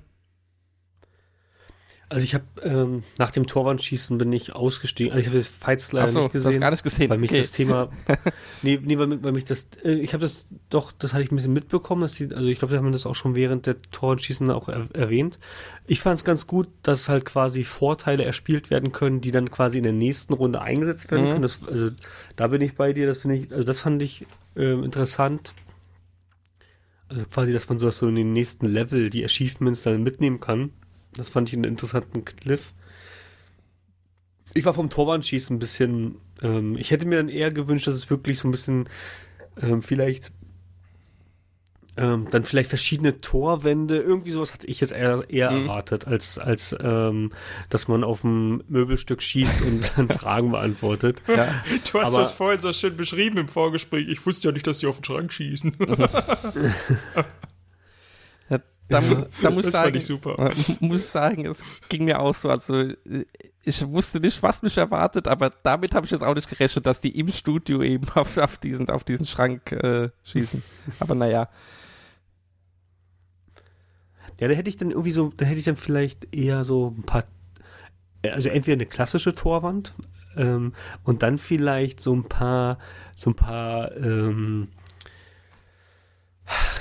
Also 2.11 2.23
ich 2.23 2.33
habe 2.33 2.43
ähm, 2.63 3.03
nach 3.19 3.29
dem 3.29 3.45
Torwandschießen 3.45 4.17
bin 4.17 4.33
ich 4.33 4.53
ausgestiegen. 4.55 5.11
Also 5.11 5.21
ich 5.21 5.27
habe 5.27 5.37
das 5.37 5.47
Fights 5.47 5.91
leider 5.91 6.05
Achso, 6.07 6.19
nicht 6.23 6.33
du 6.33 6.39
hast 6.39 6.45
gesehen. 6.45 6.59
gar 6.61 6.71
nicht 6.71 6.83
gesehen. 6.83 7.07
Weil 7.11 7.19
mich 7.19 7.29
Okay. 7.29 7.39
das 7.41 7.51
Thema, 7.51 7.91
nee, 8.63 8.79
nee, 8.83 8.97
weil, 8.97 9.05
mich- 9.05 9.19
weil 9.23 9.31
mich 9.31 9.45
das, 9.45 9.67
äh, 9.83 9.91
ich 9.91 10.13
habe 10.13 10.21
das 10.21 10.47
doch, 10.71 10.91
das 10.91 11.13
hatte 11.13 11.21
ich 11.23 11.31
ein 11.31 11.35
bisschen 11.35 11.53
mitbekommen, 11.53 12.01
dass 12.01 12.15
die, 12.15 12.33
also 12.33 12.49
ich 12.49 12.57
glaube, 12.57 12.71
wir 12.71 12.79
haben 12.79 12.91
das 12.91 13.05
auch 13.05 13.13
schon 13.13 13.35
während 13.35 13.67
der 13.67 13.79
Torschießen 13.91 14.49
auch 14.49 14.69
er, 14.69 14.87
erwähnt. 14.95 15.37
Ich 15.85 15.99
fand 16.01 16.17
es 16.17 16.25
ganz 16.25 16.47
gut, 16.47 16.67
dass 16.81 17.09
halt 17.09 17.25
quasi 17.25 17.63
Vorteile 17.63 18.23
erspielt 18.25 18.71
werden 18.71 18.91
können, 18.91 19.21
die 19.21 19.29
dann 19.29 19.51
quasi 19.51 19.77
in 19.77 19.83
der 19.83 19.93
nächsten 19.93 20.33
Runde 20.33 20.61
eingesetzt 20.61 21.11
werden 21.11 21.25
Mhm. 21.25 21.29
können. 21.29 21.41
Das, 21.43 21.59
also 21.67 21.91
da 22.37 22.47
bin 22.47 22.61
ich 22.61 22.73
bei 22.73 22.91
dir, 22.91 23.05
das 23.05 23.19
finde 23.19 23.35
ich, 23.35 23.51
also 23.51 23.63
das 23.63 23.81
fand 23.81 24.01
ich 24.01 24.25
ähm, 24.55 24.83
interessant. 24.83 25.53
Also 27.07 27.25
quasi, 27.25 27.53
dass 27.53 27.69
man 27.69 27.77
so, 27.77 27.89
so 27.91 28.07
in 28.07 28.15
den 28.15 28.33
nächsten 28.33 28.65
Level 28.67 29.09
die 29.11 29.23
Achievements 29.25 29.83
dann 29.83 30.01
mitnehmen 30.01 30.39
kann. 30.39 30.71
Das 31.13 31.29
fand 31.29 31.49
ich 31.49 31.55
einen 31.55 31.63
interessanten 31.65 32.23
Cliff. 32.25 32.73
Ich 34.53 34.65
war 34.65 34.73
vom 34.73 34.89
Torwandschießen 34.89 35.55
ein 35.55 35.59
bisschen, 35.59 36.15
ähm, 36.41 36.75
ich 36.77 36.91
hätte 36.91 37.05
mir 37.07 37.17
dann 37.17 37.29
eher 37.29 37.51
gewünscht, 37.51 37.87
dass 37.87 37.95
es 37.95 38.09
wirklich 38.09 38.39
so 38.39 38.47
ein 38.47 38.51
bisschen 38.51 38.89
ähm, 39.61 39.81
vielleicht 39.81 40.31
ähm, 41.97 42.27
dann 42.31 42.43
vielleicht 42.45 42.69
verschiedene 42.69 43.19
Torwände, 43.19 43.97
irgendwie 43.97 44.31
sowas 44.31 44.53
hatte 44.53 44.65
ich 44.67 44.79
jetzt 44.79 44.93
eher, 44.93 45.25
eher 45.29 45.51
Mhm. 45.51 45.63
erwartet, 45.63 46.07
als, 46.07 46.39
als 46.39 46.73
ähm, 46.79 47.33
dass 47.69 47.89
man 47.89 48.05
auf 48.05 48.23
ein 48.23 48.63
Möbelstück 48.69 49.21
schießt 49.21 49.61
und 49.63 49.91
dann 49.97 50.07
Fragen 50.17 50.51
beantwortet. 50.51 51.21
Ja, 51.27 51.61
Du 51.91 51.99
hast 51.99 52.13
Aber- 52.13 52.19
das 52.21 52.31
vorhin 52.31 52.61
so 52.61 52.71
schön 52.71 52.95
beschrieben 52.95 53.37
im 53.37 53.47
Vorgespräch. 53.49 54.07
Ich 54.07 54.25
wusste 54.25 54.47
ja 54.47 54.53
nicht, 54.53 54.65
dass 54.65 54.79
die 54.79 54.87
auf 54.87 54.99
den 55.01 55.03
Schrank 55.03 55.33
schießen. 55.33 55.75
da 58.89 59.01
muss, 59.01 59.23
da 59.41 59.49
muss 59.51 59.65
das 59.65 59.73
sagen, 59.73 59.85
fand 59.85 59.95
ich 59.97 60.05
super. 60.05 60.51
äh, 60.51 60.75
muss 60.79 61.11
sagen, 61.11 61.45
es 61.45 61.63
ging 61.89 62.05
mir 62.05 62.19
auch 62.19 62.35
so. 62.35 62.49
Also 62.49 62.75
äh, 62.79 62.95
ich 63.63 63.85
wusste 63.87 64.19
nicht, 64.19 64.41
was 64.41 64.61
mich 64.61 64.77
erwartet, 64.77 65.27
aber 65.27 65.51
damit 65.63 65.93
habe 65.93 66.05
ich 66.05 66.11
jetzt 66.11 66.23
auch 66.23 66.33
nicht 66.35 66.49
gerechnet, 66.49 66.85
dass 66.85 66.99
die 66.99 67.17
im 67.19 67.29
Studio 67.29 67.81
eben 67.83 68.07
auf, 68.15 68.37
auf 68.37 68.57
diesen, 68.57 68.89
auf 68.89 69.03
diesen 69.03 69.25
Schrank 69.25 69.71
äh, 69.71 70.09
schießen. 70.23 70.63
Aber 70.99 71.15
naja, 71.15 71.49
Ja, 74.39 74.47
da 74.47 74.53
hätte 74.53 74.69
ich 74.69 74.77
dann 74.77 74.91
irgendwie 74.91 75.11
so, 75.11 75.31
da 75.35 75.45
hätte 75.45 75.59
ich 75.59 75.65
dann 75.65 75.75
vielleicht 75.75 76.33
eher 76.33 76.63
so 76.63 76.95
ein 76.97 77.03
paar, 77.03 77.25
also 78.23 78.49
entweder 78.49 78.75
eine 78.75 78.85
klassische 78.85 79.35
Torwand 79.35 79.93
ähm, 80.37 80.73
und 81.03 81.23
dann 81.23 81.37
vielleicht 81.37 81.99
so 81.99 82.13
ein 82.15 82.23
paar, 82.23 82.77
so 83.15 83.31
ein 83.31 83.35
paar, 83.35 83.95
ähm, 83.97 84.69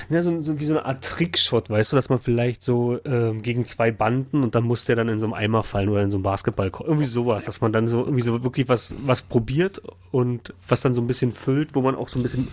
ja, 0.09 0.23
so, 0.23 0.41
so 0.41 0.59
wie 0.59 0.65
so 0.65 0.73
eine 0.73 0.85
Art 0.85 1.03
Trickshot, 1.03 1.69
weißt 1.69 1.91
du, 1.91 1.95
dass 1.95 2.09
man 2.09 2.17
vielleicht 2.17 2.63
so 2.63 2.99
ähm, 3.05 3.43
gegen 3.43 3.65
zwei 3.65 3.91
Banden 3.91 4.43
und 4.43 4.55
dann 4.55 4.63
muss 4.63 4.85
der 4.85 4.95
dann 4.95 5.07
in 5.07 5.19
so 5.19 5.27
einem 5.27 5.33
Eimer 5.33 5.61
fallen 5.61 5.89
oder 5.89 6.01
in 6.01 6.09
so 6.09 6.17
einem 6.17 6.23
Basketball, 6.23 6.71
irgendwie 6.83 7.05
sowas, 7.05 7.45
dass 7.45 7.61
man 7.61 7.71
dann 7.71 7.87
so 7.87 7.99
irgendwie 7.99 8.21
so 8.23 8.43
wirklich 8.43 8.67
was, 8.69 8.95
was 9.05 9.21
probiert 9.21 9.81
und 10.11 10.53
was 10.67 10.81
dann 10.81 10.95
so 10.95 11.01
ein 11.01 11.07
bisschen 11.07 11.31
füllt, 11.31 11.75
wo 11.75 11.81
man 11.81 11.95
auch 11.95 12.09
so 12.09 12.17
ein 12.19 12.23
bisschen, 12.23 12.47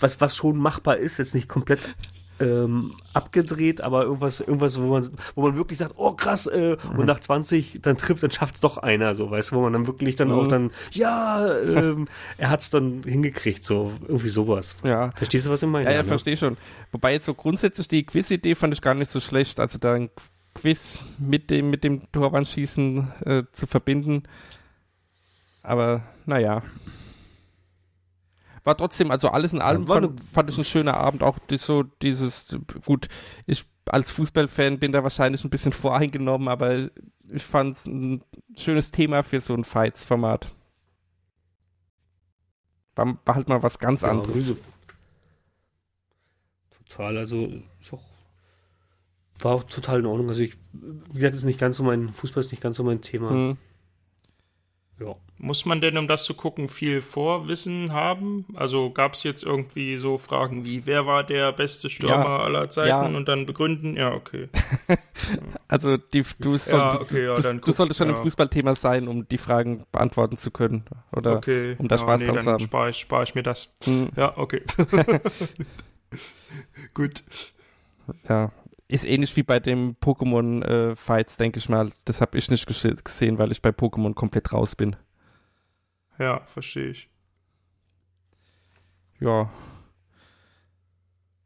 was, 0.00 0.20
was 0.22 0.34
schon 0.34 0.56
machbar 0.56 0.96
ist, 0.96 1.18
jetzt 1.18 1.34
nicht 1.34 1.48
komplett 1.48 1.94
ähm, 2.40 2.92
abgedreht, 3.12 3.80
aber 3.80 4.02
irgendwas, 4.04 4.40
irgendwas, 4.40 4.80
wo 4.80 4.86
man, 4.88 5.08
wo 5.34 5.42
man 5.42 5.56
wirklich 5.56 5.78
sagt, 5.78 5.94
oh 5.96 6.12
krass, 6.12 6.46
äh, 6.46 6.76
und 6.96 7.06
nach 7.06 7.20
20 7.20 7.80
dann 7.82 7.96
trifft, 7.96 8.22
dann 8.22 8.30
schafft 8.30 8.56
es 8.56 8.60
doch 8.60 8.78
einer, 8.78 9.14
so, 9.14 9.30
weißt 9.30 9.52
du, 9.52 9.56
wo 9.56 9.60
man 9.62 9.72
dann 9.72 9.86
wirklich 9.86 10.16
dann 10.16 10.32
auch 10.32 10.44
Mhm. 10.44 10.48
dann, 10.48 10.70
ja, 10.92 11.46
ähm, 11.62 12.08
er 12.38 12.50
hat 12.50 12.60
es 12.60 12.70
dann 12.70 13.02
hingekriegt, 13.04 13.64
so, 13.64 13.92
irgendwie 14.08 14.28
sowas. 14.28 14.76
ja. 14.82 15.10
Verstehst 15.14 15.46
du, 15.46 15.50
was 15.50 15.62
ich 15.62 15.68
meine? 15.68 15.84
Ja, 15.86 15.92
ja, 15.96 16.02
ne? 16.02 16.08
verstehe 16.08 16.36
schon. 16.36 16.56
Wobei 16.92 17.12
jetzt 17.12 17.26
so 17.26 17.34
grundsätzlich 17.34 17.88
die 17.88 18.04
Quiz-Idee 18.04 18.54
fand 18.54 18.74
ich 18.74 18.80
gar 18.82 18.94
nicht 18.94 19.10
so 19.10 19.20
schlecht. 19.20 19.60
Also 19.60 19.78
da 19.78 19.94
ein 19.94 20.10
Quiz 20.54 21.00
mit 21.18 21.50
dem, 21.50 21.70
mit 21.70 21.82
dem 21.84 22.10
Torwandschießen 22.12 23.12
äh, 23.26 23.42
zu 23.52 23.66
verbinden. 23.66 24.22
Aber 25.62 26.02
naja. 26.26 26.62
War 28.64 28.76
trotzdem, 28.76 29.10
also 29.10 29.28
alles 29.28 29.52
in 29.52 29.60
allem 29.60 29.86
fand, 29.86 30.20
fand 30.32 30.50
ich 30.50 30.56
ein 30.56 30.64
schöner 30.64 30.94
Abend. 30.96 31.22
Auch 31.22 31.38
die, 31.38 31.58
so 31.58 31.82
dieses, 31.82 32.58
gut, 32.86 33.08
ich 33.46 33.64
als 33.86 34.10
Fußballfan 34.10 34.78
bin 34.78 34.92
da 34.92 35.02
wahrscheinlich 35.02 35.44
ein 35.44 35.50
bisschen 35.50 35.72
voreingenommen, 35.74 36.48
aber 36.48 36.88
ich 37.28 37.42
fand 37.42 37.76
es 37.76 37.86
ein 37.86 38.22
schönes 38.56 38.90
Thema 38.90 39.22
für 39.22 39.40
so 39.40 39.54
ein 39.54 39.64
Fights-Format. 39.64 40.50
War, 42.96 43.18
war, 43.24 43.34
halt 43.34 43.48
mal 43.48 43.62
was 43.62 43.78
ganz 43.78 44.02
Ja, 44.02 44.10
anderes. 44.10 44.32
sowieso. 44.32 44.56
Total, 46.88 47.18
also 47.18 47.48
ist 47.80 47.92
auch, 47.92 48.04
war 49.40 49.54
auch 49.56 49.64
total 49.64 50.00
in 50.00 50.06
Ordnung. 50.06 50.28
Also 50.28 50.42
ich, 50.42 50.56
wie 50.72 51.14
gesagt, 51.14 51.34
ist 51.34 51.44
nicht 51.44 51.58
ganz 51.58 51.76
so 51.76 51.82
mein, 51.82 52.08
Fußball 52.08 52.42
ist 52.42 52.52
nicht 52.52 52.62
ganz 52.62 52.76
so 52.76 52.84
mein 52.84 53.00
Thema. 53.02 53.30
Hm. 53.30 53.56
Ja. 55.00 55.16
Muss 55.38 55.66
man 55.66 55.80
denn, 55.80 55.98
um 55.98 56.06
das 56.06 56.24
zu 56.24 56.34
gucken, 56.34 56.68
viel 56.68 57.00
Vorwissen 57.00 57.92
haben? 57.92 58.46
Also 58.54 58.90
gab 58.90 59.14
es 59.14 59.24
jetzt 59.24 59.42
irgendwie 59.42 59.98
so 59.98 60.16
Fragen 60.18 60.64
wie, 60.64 60.86
wer 60.86 61.04
war 61.06 61.24
der 61.24 61.50
beste 61.52 61.88
Stürmer 61.88 62.14
Ja. 62.24 62.38
aller 62.38 62.70
Zeiten 62.70 62.88
Ja. 62.88 63.02
und 63.04 63.26
dann 63.26 63.44
begründen? 63.44 63.96
Ja, 63.96 64.12
okay. 64.14 64.48
Also 65.68 65.96
die, 65.96 66.22
du, 66.38 66.56
soll, 66.56 66.78
Ja, 66.78 67.00
okay, 67.00 67.26
du, 67.34 67.42
du 67.42 67.58
guck- 67.60 67.74
solltest 67.74 67.98
schon 67.98 68.08
ein 68.10 68.16
Fußballthema 68.16 68.74
sein, 68.76 69.08
um 69.08 69.26
die 69.26 69.38
Fragen 69.38 69.84
beantworten 69.90 70.36
zu 70.36 70.50
können. 70.52 70.84
Oder 71.12 71.36
okay. 71.38 71.74
um 71.78 71.88
da 71.88 71.98
Spaß 71.98 72.20
nee, 72.20 72.26
dran 72.26 72.38
zu 72.38 72.44
dann 72.44 72.54
haben. 72.54 72.60
spare 72.64 72.90
ich, 72.90 72.98
spar 72.98 73.22
ich 73.24 73.34
mir 73.34 73.42
das. 73.42 73.74
Hm, 73.84 74.10
Ja, 74.16 74.36
okay. 74.36 74.62
Gut. 76.94 77.24
ja. 78.28 78.52
Ist 78.86 79.06
ähnlich 79.06 79.34
wie 79.36 79.42
bei 79.42 79.60
dem 79.60 79.96
Pokémon-Fights, 79.96 81.36
denke 81.38 81.58
ich 81.58 81.68
mal. 81.68 81.90
Das 82.04 82.20
habe 82.20 82.36
ich 82.36 82.50
nicht 82.50 82.68
gese- 82.68 83.02
gesehen, 83.02 83.38
weil 83.38 83.50
ich 83.50 83.62
bei 83.62 83.70
Pokémon 83.70 84.14
komplett 84.14 84.52
raus 84.52 84.76
bin. 84.76 84.96
Ja, 86.18 86.40
verstehe 86.46 86.90
ich. 86.90 87.08
Ja. 89.20 89.50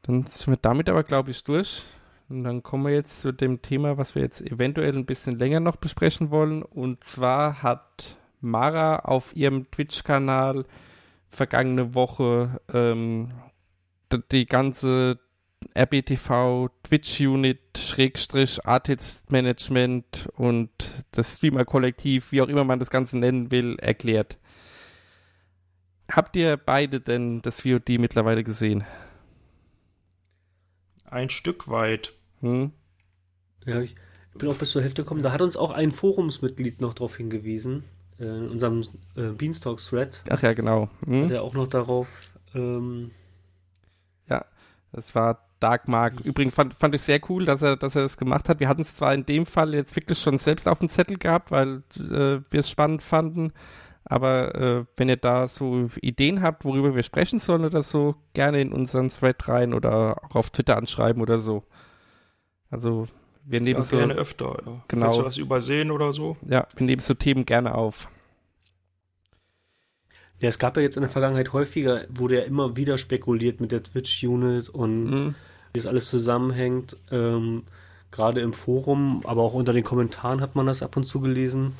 Dann 0.02 0.24
sind 0.26 0.48
wir 0.48 0.56
damit 0.56 0.88
aber, 0.88 1.04
glaube 1.04 1.30
ich, 1.30 1.44
durch. 1.44 1.84
Und 2.28 2.44
dann 2.44 2.62
kommen 2.62 2.84
wir 2.84 2.92
jetzt 2.92 3.20
zu 3.20 3.32
dem 3.32 3.62
Thema, 3.62 3.96
was 3.96 4.14
wir 4.14 4.22
jetzt 4.22 4.42
eventuell 4.42 4.94
ein 4.94 5.06
bisschen 5.06 5.38
länger 5.38 5.60
noch 5.60 5.76
besprechen 5.76 6.30
wollen. 6.30 6.62
Und 6.62 7.04
zwar 7.04 7.62
hat 7.62 8.16
Mara 8.40 8.96
auf 9.00 9.34
ihrem 9.36 9.70
Twitch-Kanal 9.70 10.66
vergangene 11.30 11.94
Woche 11.94 12.60
ähm, 12.72 13.32
die 14.32 14.46
ganze 14.46 15.20
RBTV 15.74 16.70
Twitch-Unit, 16.82 17.60
Schrägstrich, 17.76 18.64
Artist-Management 18.66 20.28
und 20.36 20.70
das 21.12 21.36
Streamer-Kollektiv, 21.36 22.32
wie 22.32 22.42
auch 22.42 22.48
immer 22.48 22.64
man 22.64 22.78
das 22.78 22.90
Ganze 22.90 23.18
nennen 23.18 23.50
will, 23.50 23.76
erklärt. 23.78 24.38
Habt 26.10 26.36
ihr 26.36 26.56
beide 26.56 27.00
denn 27.00 27.42
das 27.42 27.60
VOD 27.60 27.90
mittlerweile 27.98 28.42
gesehen? 28.42 28.84
Ein 31.04 31.30
Stück 31.30 31.68
weit. 31.68 32.14
Hm? 32.40 32.72
Ja, 33.66 33.80
ich 33.80 33.94
bin 34.36 34.48
auch 34.48 34.56
bis 34.56 34.70
zur 34.70 34.82
Hälfte 34.82 35.02
gekommen. 35.02 35.22
Da 35.22 35.32
hat 35.32 35.42
uns 35.42 35.56
auch 35.56 35.70
ein 35.70 35.92
Forumsmitglied 35.92 36.80
noch 36.80 36.94
darauf 36.94 37.16
hingewiesen, 37.16 37.84
äh, 38.18 38.24
in 38.24 38.48
unserem 38.48 38.82
äh, 39.16 39.28
Beanstalk-Thread, 39.32 40.22
Ach 40.30 40.42
ja, 40.42 40.52
genau. 40.54 40.88
Hm? 41.04 41.28
der 41.28 41.42
auch 41.42 41.54
noch 41.54 41.68
darauf, 41.68 42.08
ähm, 42.54 43.10
Das 44.90 45.14
war 45.14 45.47
Dark 45.60 45.88
Mark. 45.88 46.20
Übrigens 46.24 46.54
fand, 46.54 46.74
fand 46.74 46.94
ich 46.94 47.02
sehr 47.02 47.20
cool, 47.28 47.44
dass 47.44 47.62
er, 47.62 47.76
dass 47.76 47.96
er 47.96 48.02
das 48.02 48.16
gemacht 48.16 48.48
hat. 48.48 48.60
Wir 48.60 48.68
hatten 48.68 48.82
es 48.82 48.94
zwar 48.94 49.12
in 49.14 49.26
dem 49.26 49.46
Fall 49.46 49.74
jetzt 49.74 49.96
wirklich 49.96 50.18
schon 50.18 50.38
selbst 50.38 50.68
auf 50.68 50.78
dem 50.78 50.88
Zettel 50.88 51.18
gehabt, 51.18 51.50
weil 51.50 51.82
äh, 51.98 52.40
wir 52.50 52.60
es 52.60 52.70
spannend 52.70 53.02
fanden. 53.02 53.52
Aber 54.04 54.54
äh, 54.54 54.84
wenn 54.96 55.08
ihr 55.08 55.16
da 55.16 55.48
so 55.48 55.90
Ideen 56.00 56.40
habt, 56.42 56.64
worüber 56.64 56.94
wir 56.94 57.02
sprechen 57.02 57.40
sollen 57.40 57.64
oder 57.64 57.82
so, 57.82 58.14
gerne 58.32 58.60
in 58.60 58.72
unseren 58.72 59.10
Thread 59.10 59.48
rein 59.48 59.74
oder 59.74 60.22
auch 60.24 60.36
auf 60.36 60.50
Twitter 60.50 60.76
anschreiben 60.78 61.20
oder 61.20 61.40
so. 61.40 61.64
Also 62.70 63.06
wir 63.44 63.60
nehmen 63.60 63.80
Ja, 63.80 63.84
so, 63.84 63.96
gerne 63.98 64.14
öfter. 64.14 64.56
Ja. 64.64 64.84
Genau. 64.88 65.06
Falls 65.06 65.18
wir 65.18 65.24
was 65.24 65.36
übersehen 65.38 65.90
oder 65.90 66.12
so. 66.12 66.36
ja, 66.48 66.66
wir 66.76 66.86
nehmen 66.86 67.00
so 67.00 67.14
Themen 67.14 67.44
gerne 67.44 67.74
auf. 67.74 68.08
ja, 70.40 70.48
es 70.48 70.58
gab 70.58 70.76
ja 70.76 70.82
jetzt 70.82 70.96
in 70.96 71.02
der 71.02 71.10
Vergangenheit 71.10 71.52
häufiger, 71.52 72.04
wurde 72.08 72.36
ja 72.38 72.42
immer 72.44 72.76
wieder 72.76 72.96
spekuliert 72.96 73.60
mit 73.60 73.72
der 73.72 73.82
Twitch-Unit 73.82 74.68
und 74.68 75.10
Hm? 75.12 75.34
Wie 75.72 75.78
das 75.80 75.86
alles 75.86 76.08
zusammenhängt. 76.08 76.96
Ähm, 77.10 77.64
Gerade 78.10 78.40
im 78.40 78.54
Forum, 78.54 79.22
aber 79.26 79.42
auch 79.42 79.52
unter 79.54 79.72
den 79.74 79.84
Kommentaren 79.84 80.40
hat 80.40 80.54
man 80.56 80.64
das 80.66 80.82
ab 80.82 80.96
und 80.96 81.04
zu 81.04 81.20
gelesen. 81.20 81.74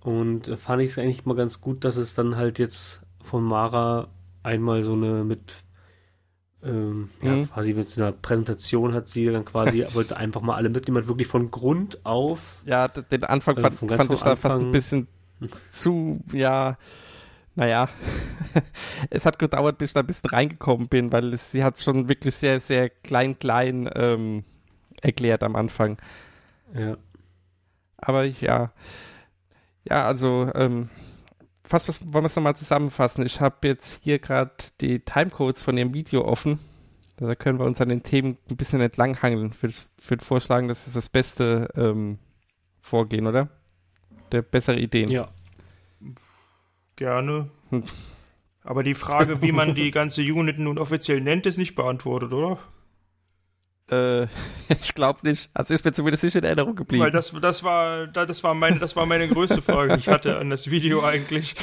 Und 0.00 0.48
äh, 0.48 0.56
fand 0.56 0.82
ich 0.82 0.92
es 0.92 0.98
eigentlich 0.98 1.26
mal 1.26 1.36
ganz 1.36 1.60
gut, 1.60 1.84
dass 1.84 1.96
es 1.96 2.14
dann 2.14 2.36
halt 2.36 2.58
jetzt 2.58 3.00
von 3.22 3.44
Mara 3.44 4.08
einmal 4.42 4.82
so 4.82 4.94
eine 4.94 5.24
mit 5.24 5.40
ähm, 6.64 7.10
ja, 7.22 7.32
Mhm. 7.34 7.48
quasi 7.48 7.74
mit 7.74 7.90
so 7.90 8.00
einer 8.00 8.12
Präsentation 8.12 8.94
hat 8.94 9.08
sie 9.08 9.26
dann 9.26 9.44
quasi, 9.44 9.84
wollte 9.94 10.16
einfach 10.16 10.40
mal 10.40 10.54
alle 10.54 10.68
mitnehmen, 10.68 10.98
hat 10.98 11.08
wirklich 11.08 11.28
von 11.28 11.50
Grund 11.50 12.04
auf. 12.04 12.62
Ja, 12.64 12.88
den 12.88 13.24
Anfang 13.24 13.56
Also 13.56 13.76
fand, 13.76 13.92
fand 13.92 14.12
ich 14.12 14.20
da 14.20 14.36
fast 14.36 14.60
ein 14.60 14.70
bisschen 14.72 15.08
zu, 15.72 16.20
ja, 16.32 16.78
naja, 17.54 17.88
es 19.10 19.26
hat 19.26 19.38
gedauert, 19.38 19.78
bis 19.78 19.90
ich 19.90 19.94
da 19.94 20.00
ein 20.00 20.06
bisschen 20.06 20.30
reingekommen 20.30 20.88
bin, 20.88 21.12
weil 21.12 21.34
es, 21.34 21.52
sie 21.52 21.64
hat 21.64 21.80
schon 21.80 22.08
wirklich 22.08 22.34
sehr, 22.34 22.60
sehr 22.60 22.88
klein, 22.88 23.38
klein 23.38 23.88
ähm, 23.94 24.44
erklärt 25.00 25.42
am 25.42 25.56
Anfang. 25.56 25.98
Ja. 26.74 26.96
Aber 27.98 28.24
ich, 28.24 28.40
ja, 28.40 28.72
ja, 29.84 30.06
also, 30.06 30.50
ähm, 30.54 30.88
fast 31.64 31.88
was, 31.88 32.00
wollen 32.12 32.24
wir 32.24 32.26
es 32.26 32.36
nochmal 32.36 32.56
zusammenfassen. 32.56 33.24
Ich 33.24 33.40
habe 33.40 33.68
jetzt 33.68 34.02
hier 34.02 34.18
gerade 34.18 34.52
die 34.80 35.00
Timecodes 35.00 35.62
von 35.62 35.76
ihrem 35.76 35.94
Video 35.94 36.24
offen. 36.24 36.58
Da 37.16 37.34
können 37.34 37.58
wir 37.58 37.66
uns 37.66 37.80
an 37.80 37.88
den 37.88 38.02
Themen 38.02 38.38
ein 38.50 38.56
bisschen 38.56 38.80
entlanghangeln. 38.80 39.52
Ich 39.52 39.62
würde 39.62 39.74
würd 40.08 40.22
vorschlagen, 40.22 40.68
das 40.68 40.86
ist 40.86 40.96
das 40.96 41.08
beste 41.08 41.68
ähm, 41.76 42.18
Vorgehen, 42.80 43.26
oder? 43.26 43.48
Der 44.32 44.42
bessere 44.42 44.78
Ideen. 44.78 45.10
ja. 45.10 45.28
Gerne. 47.02 47.50
Hm. 47.70 47.82
Aber 48.62 48.84
die 48.84 48.94
Frage, 48.94 49.42
wie 49.42 49.50
man 49.50 49.74
die 49.74 49.90
ganze 49.90 50.22
Unit 50.22 50.60
nun 50.60 50.78
offiziell 50.78 51.20
nennt, 51.20 51.46
ist 51.46 51.58
nicht 51.58 51.74
beantwortet, 51.74 52.32
oder? 52.32 52.58
Äh, 53.90 54.28
ich 54.80 54.94
glaube 54.94 55.18
nicht. 55.24 55.50
Also 55.52 55.74
ist 55.74 55.84
mir 55.84 55.92
zumindest 55.92 56.22
nicht 56.22 56.36
in 56.36 56.44
Erinnerung 56.44 56.76
geblieben. 56.76 57.02
Weil 57.02 57.10
das, 57.10 57.32
das 57.40 57.64
war, 57.64 58.06
da- 58.06 58.24
das 58.24 58.44
war 58.44 58.54
meine, 58.54 58.78
das 58.78 58.94
war 58.94 59.04
meine 59.04 59.26
größte 59.26 59.60
Frage, 59.62 59.94
die 59.94 59.98
ich 59.98 60.06
hatte 60.06 60.38
an 60.38 60.48
das 60.48 60.70
Video 60.70 61.02
eigentlich. 61.02 61.56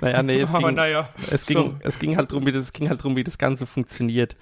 naja, 0.00 0.22
nee, 0.22 0.40
es 0.42 0.48
Aber 0.54 0.68
ging, 0.68 0.76
naja. 0.76 1.08
es, 1.28 1.46
ging, 1.46 1.56
so. 1.56 1.74
es 1.80 1.98
ging 1.98 2.16
halt 2.16 2.30
drum, 2.30 2.46
wie 2.46 2.52
das, 2.52 2.66
es 2.66 2.72
ging 2.72 2.88
halt 2.88 3.02
drum, 3.02 3.16
wie 3.16 3.24
das 3.24 3.36
Ganze 3.36 3.66
funktioniert. 3.66 4.36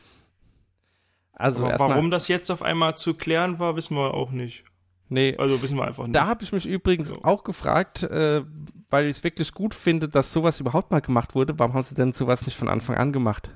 Also 1.32 1.62
warum 1.62 2.10
das 2.10 2.28
jetzt 2.28 2.50
auf 2.50 2.60
einmal 2.60 2.94
zu 2.98 3.14
klären 3.14 3.58
war, 3.58 3.74
wissen 3.74 3.96
wir 3.96 4.12
auch 4.12 4.32
nicht. 4.32 4.64
Nee, 5.12 5.36
Also 5.38 5.62
wissen 5.62 5.78
wir 5.78 5.84
einfach 5.86 6.04
nicht. 6.04 6.16
Da 6.16 6.26
habe 6.26 6.42
ich 6.44 6.52
mich 6.52 6.66
übrigens 6.66 7.08
So. 7.08 7.22
auch 7.22 7.44
gefragt, 7.44 8.02
äh, 8.02 8.42
weil 8.90 9.06
ich 9.06 9.18
es 9.18 9.24
wirklich 9.24 9.52
gut 9.52 9.74
finde, 9.74 10.08
dass 10.08 10.32
sowas 10.32 10.60
überhaupt 10.60 10.90
mal 10.90 11.00
gemacht 11.00 11.34
wurde. 11.34 11.58
Warum 11.58 11.74
haben 11.74 11.84
sie 11.84 11.94
denn 11.94 12.12
sowas 12.12 12.44
nicht 12.46 12.56
von 12.56 12.68
Anfang 12.68 12.96
an 12.96 13.12
gemacht? 13.12 13.50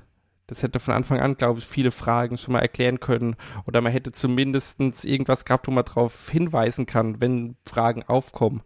Das 0.47 0.63
hätte 0.63 0.79
von 0.79 0.93
Anfang 0.93 1.19
an, 1.19 1.35
glaube 1.35 1.59
ich, 1.59 1.65
viele 1.67 1.91
Fragen 1.91 2.37
schon 2.37 2.53
mal 2.53 2.59
erklären 2.61 2.99
können. 3.01 3.35
Oder 3.65 3.81
man 3.81 3.91
hätte 3.91 4.13
zumindest 4.13 4.79
irgendwas 5.03 5.43
gehabt, 5.43 5.67
wo 5.67 5.71
man 5.71 5.83
darauf 5.83 6.29
hinweisen 6.29 6.85
kann, 6.85 7.19
wenn 7.19 7.57
Fragen 7.65 8.03
aufkommen. 8.03 8.61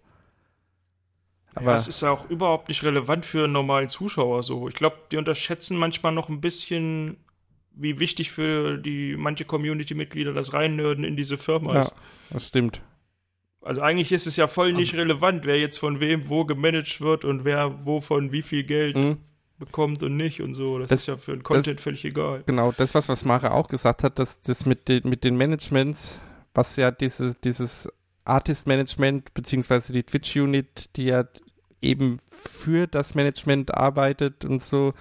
Aber 1.56 1.72
ja, 1.72 1.76
es 1.76 1.88
ist 1.88 2.02
ja 2.02 2.12
auch 2.12 2.30
überhaupt 2.30 2.70
nicht 2.70 2.84
relevant 2.84 3.26
für 3.26 3.44
einen 3.44 3.54
normalen 3.54 3.90
Zuschauer 3.90 4.44
so. 4.44 4.68
Ich 4.70 4.76
glaube, 4.76 4.98
die 5.12 5.18
unterschätzen 5.18 5.76
manchmal 5.78 6.14
noch 6.14 6.30
ein 6.30 6.40
bisschen, 6.40 7.18
wie 7.74 8.00
wichtig 8.00 8.32
für 8.32 8.78
die 8.78 9.16
manche 9.18 9.46
Community-Mitglieder 9.46 10.34
das 10.34 10.54
Reinnörden 10.54 11.04
in 11.04 11.16
diese 11.16 11.38
Firma 11.38 11.74
ja, 11.76 11.82
ist. 11.82 11.96
das 12.30 12.48
stimmt. 12.48 12.82
Also 13.64 13.82
eigentlich 13.82 14.12
ist 14.12 14.26
es 14.28 14.36
ja 14.38 14.48
voll 14.48 14.74
nicht 14.74 14.96
relevant, 14.96 15.46
wer 15.46 15.60
jetzt 15.60 15.78
von 15.78 16.00
wem 16.00 16.28
wo 16.30 16.46
gemanagt 16.46 17.00
wird 17.02 17.24
und 17.26 17.46
wer 17.46 17.86
wovon 17.86 18.32
wie 18.32 18.42
viel 18.42 18.64
Geld 18.64 18.96
Mhm. 18.96 19.18
bekommt 19.60 20.02
und 20.02 20.18
nicht 20.18 20.42
und 20.42 20.56
so. 20.56 20.80
Das, 20.80 20.90
Das- 20.90 21.02
ist 21.02 21.08
ja 21.08 21.18
für 21.18 21.32
den 21.34 21.44
Content 21.44 21.80
völlig 21.80 22.04
egal. 22.04 22.42
Genau, 22.48 22.72
das, 22.76 22.96
was, 22.96 23.08
was 23.08 23.24
Mara 23.24 23.52
auch 23.52 23.68
gesagt 23.68 24.04
hat, 24.04 24.18
dass 24.18 24.40
das 24.42 24.66
mit 24.66 24.88
den, 24.88 25.08
mit 25.08 25.24
den 25.24 25.38
Managements, 25.38 26.20
was 26.56 26.76
ja 26.76 26.90
diese, 26.92 27.36
dieses 27.44 27.88
Artist-Management, 28.26 29.34
beziehungsweise 29.34 29.94
die 29.94 30.04
Twitch-Unit, 30.04 30.96
die 30.96 31.06
ja 31.06 31.26
eben 31.82 32.18
für 32.32 32.88
das 32.88 33.16
Management 33.16 33.74
arbeitet 33.74 34.44
und 34.46 34.62
so, 34.64 34.94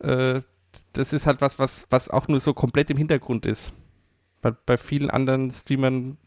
äh, 0.00 0.40
das 0.92 1.12
ist 1.12 1.26
halt 1.26 1.40
was, 1.40 1.58
was, 1.58 1.86
was 1.90 2.08
auch 2.08 2.28
nur 2.28 2.40
so 2.40 2.54
komplett 2.54 2.90
im 2.90 2.96
Hintergrund 2.96 3.46
ist. 3.46 3.72
Bei, 4.42 4.50
bei 4.50 4.76
vielen 4.76 5.10
anderen 5.10 5.50
Streamern 5.50 6.18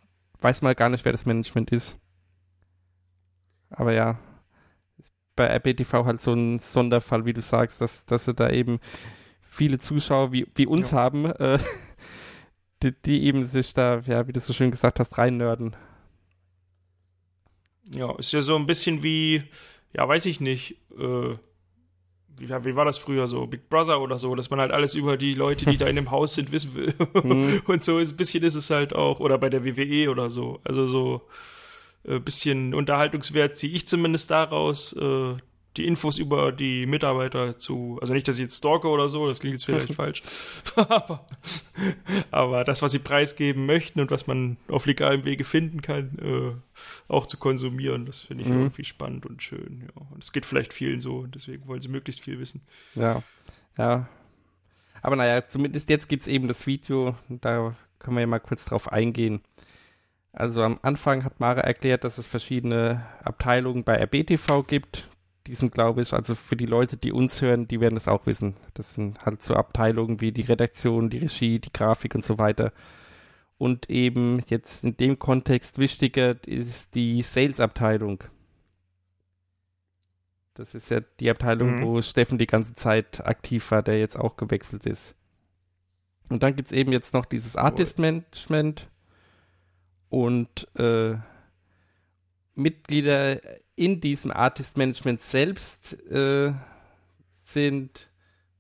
weiß 0.42 0.62
man 0.62 0.76
gar 0.76 0.90
nicht, 0.90 1.06
wer 1.06 1.12
das 1.12 1.26
Management 1.26 1.72
ist. 1.72 1.98
Aber 3.70 3.94
ja, 3.94 4.20
bei 5.36 5.48
RBTV 5.48 6.06
halt 6.06 6.22
so 6.22 6.34
ein 6.34 6.60
Sonderfall, 6.60 7.26
wie 7.26 7.34
du 7.34 7.42
sagst, 7.42 7.82
dass, 7.82 8.06
dass 8.06 8.26
sie 8.26 8.34
da 8.34 8.50
eben 8.50 8.80
viele 9.42 9.80
Zuschauer 9.80 10.32
wie, 10.32 10.48
wie 10.56 10.68
uns 10.68 10.92
Ja. 10.92 10.98
haben, 10.98 11.26
äh, 11.26 11.60
die, 12.84 12.92
die 13.06 13.24
eben 13.24 13.46
sich 13.46 13.74
da, 13.74 14.00
ja, 14.00 14.28
wie 14.28 14.34
du 14.34 14.40
so 14.40 14.54
schön 14.54 14.72
gesagt 14.72 15.00
hast, 15.00 15.18
reinnörden. 15.18 15.76
Ja, 17.94 18.16
ist 18.18 18.32
ja 18.32 18.42
so 18.42 18.56
ein 18.56 18.68
bisschen 18.68 19.04
wie, 19.04 19.44
ja, 19.94 20.08
weiß 20.08 20.26
ich 20.26 20.40
nicht, 20.40 20.78
äh, 20.98 21.36
wie, 22.38 22.50
wie 22.50 22.76
war 22.76 22.86
das 22.86 22.98
früher 22.98 23.28
so, 23.28 23.48
Big 23.48 23.70
Brother 23.70 24.02
oder 24.02 24.18
so, 24.20 24.34
dass 24.36 24.50
man 24.50 24.60
halt 24.60 24.72
alles 24.72 24.96
über 24.96 25.18
die 25.18 25.34
Leute, 25.34 25.66
die 25.66 25.78
da 25.78 25.88
in 25.88 25.96
dem 25.96 26.12
Haus 26.12 26.36
sind, 26.36 26.52
wissen 26.52 26.74
will. 26.76 26.94
Mhm. 27.24 27.62
Und 27.66 27.84
so 27.84 28.00
ist 28.00 28.14
ein 28.14 28.18
bisschen 28.18 28.44
ist 28.44 28.56
es 28.56 28.70
halt 28.70 28.94
auch, 28.94 29.20
oder 29.20 29.38
bei 29.38 29.50
der 29.50 29.66
WWE 29.66 30.10
oder 30.10 30.30
so. 30.30 30.60
Also 30.64 30.88
so 30.88 31.22
ein 32.08 32.24
bisschen 32.24 32.74
Unterhaltungswert 32.74 33.58
ziehe 33.58 33.74
ich 33.74 33.88
zumindest 33.88 34.32
daraus, 34.32 34.94
äh, 34.94 35.36
die 35.78 35.88
Infos 35.88 36.18
über 36.18 36.52
die 36.52 36.86
Mitarbeiter 36.86 37.56
zu, 37.58 37.98
also 38.02 38.14
nicht, 38.14 38.28
dass 38.28 38.36
ich 38.36 38.42
jetzt 38.42 38.58
stalke 38.58 38.88
oder 38.90 39.08
so, 39.08 39.28
das 39.28 39.40
klingt 39.40 39.54
jetzt 39.54 39.64
vielleicht 39.66 39.94
falsch, 39.96 40.22
aber, 40.76 41.26
aber 42.30 42.64
das, 42.64 42.82
was 42.82 42.92
sie 42.92 43.00
preisgeben 43.00 43.66
möchten 43.66 44.02
und 44.02 44.12
was 44.12 44.28
man 44.28 44.58
auf 44.68 44.86
legalem 44.86 45.24
Wege 45.24 45.44
finden 45.46 45.82
kann, 45.82 46.18
äh, 46.20 46.52
auch 47.08 47.26
zu 47.26 47.38
konsumieren, 47.38 48.06
das 48.06 48.20
finde 48.20 48.44
ich 48.44 48.50
Mhm. 48.50 48.60
irgendwie 48.64 48.84
spannend 48.84 49.26
und 49.26 49.42
schön. 49.44 49.84
Ja. 49.96 50.02
Und 50.12 50.24
es 50.24 50.32
geht 50.34 50.46
vielleicht 50.46 50.74
vielen 50.74 51.00
so, 51.00 51.26
deswegen 51.28 51.66
wollen 51.68 51.82
sie 51.82 51.88
möglichst 51.90 52.22
viel 52.22 52.40
wissen. 52.40 52.62
Ja, 52.96 53.24
ja. 53.78 54.08
Aber 55.02 55.16
naja, 55.16 55.48
zumindest 55.48 55.90
jetzt 55.90 56.10
gibt 56.10 56.24
es 56.24 56.28
eben 56.28 56.48
das 56.48 56.68
Video, 56.68 57.16
da 57.30 57.76
können 58.00 58.18
wir 58.18 58.22
ja 58.22 58.28
mal 58.28 58.40
kurz 58.40 58.66
drauf 58.66 58.92
eingehen. 58.92 59.42
Also 60.34 60.62
am 60.64 60.80
Anfang 60.82 61.24
hat 61.24 61.40
Mara 61.40 61.62
erklärt, 61.62 62.04
dass 62.04 62.18
es 62.18 62.28
verschiedene 62.28 63.06
Abteilungen 63.24 63.84
bei 63.84 63.96
RBTV 64.02 64.64
gibt. 64.64 65.08
Die 65.52 65.56
sind, 65.56 65.74
glaube 65.74 66.02
ich, 66.02 66.14
also 66.14 66.34
für 66.34 66.56
die 66.56 66.66
Leute, 66.66 66.96
die 66.96 67.12
uns 67.12 67.42
hören, 67.42 67.68
die 67.68 67.82
werden 67.82 67.96
das 67.96 68.08
auch 68.08 68.26
wissen. 68.26 68.56
Das 68.74 68.96
sind 68.96 69.20
halt 69.26 69.44
so 69.44 69.54
Abteilungen 69.54 70.22
wie 70.22 70.32
die 70.32 70.44
Redaktion, 70.44 71.10
die 71.10 71.18
Regie, 71.18 71.60
die 71.60 71.74
Grafik 71.74 72.16
und 72.16 72.24
so 72.24 72.38
weiter. 72.38 72.72
Und 73.58 73.90
eben 73.90 74.42
jetzt 74.48 74.86
in 74.86 74.96
dem 74.96 75.20
Kontext 75.20 75.78
wichtiger 75.78 76.38
ist 76.48 76.96
die 76.96 77.22
Sales-Abteilung. 77.22 78.24
Das 80.54 80.74
ist 80.74 80.90
ja 80.90 81.02
die 81.20 81.30
Abteilung, 81.30 81.80
Mhm. 81.80 81.82
wo 81.86 82.02
Steffen 82.02 82.38
die 82.38 82.48
ganze 82.48 82.76
Zeit 82.76 83.28
aktiv 83.28 83.72
war, 83.72 83.84
der 83.84 84.00
jetzt 84.00 84.18
auch 84.18 84.38
gewechselt 84.38 84.86
ist. 84.86 85.16
Und 86.30 86.44
dann 86.44 86.56
gibt 86.56 86.68
es 86.68 86.72
eben 86.72 86.94
jetzt 86.94 87.14
noch 87.14 87.26
dieses 87.26 87.58
Artist-Management 87.58 88.90
und 90.08 90.66
äh, 90.80 91.16
Mitglieder 92.62 93.40
in 93.76 94.02
diesem 94.02 94.32
Artist-Management 94.32 95.22
selbst 95.22 95.94
äh, 96.12 96.54
sind, 97.46 98.08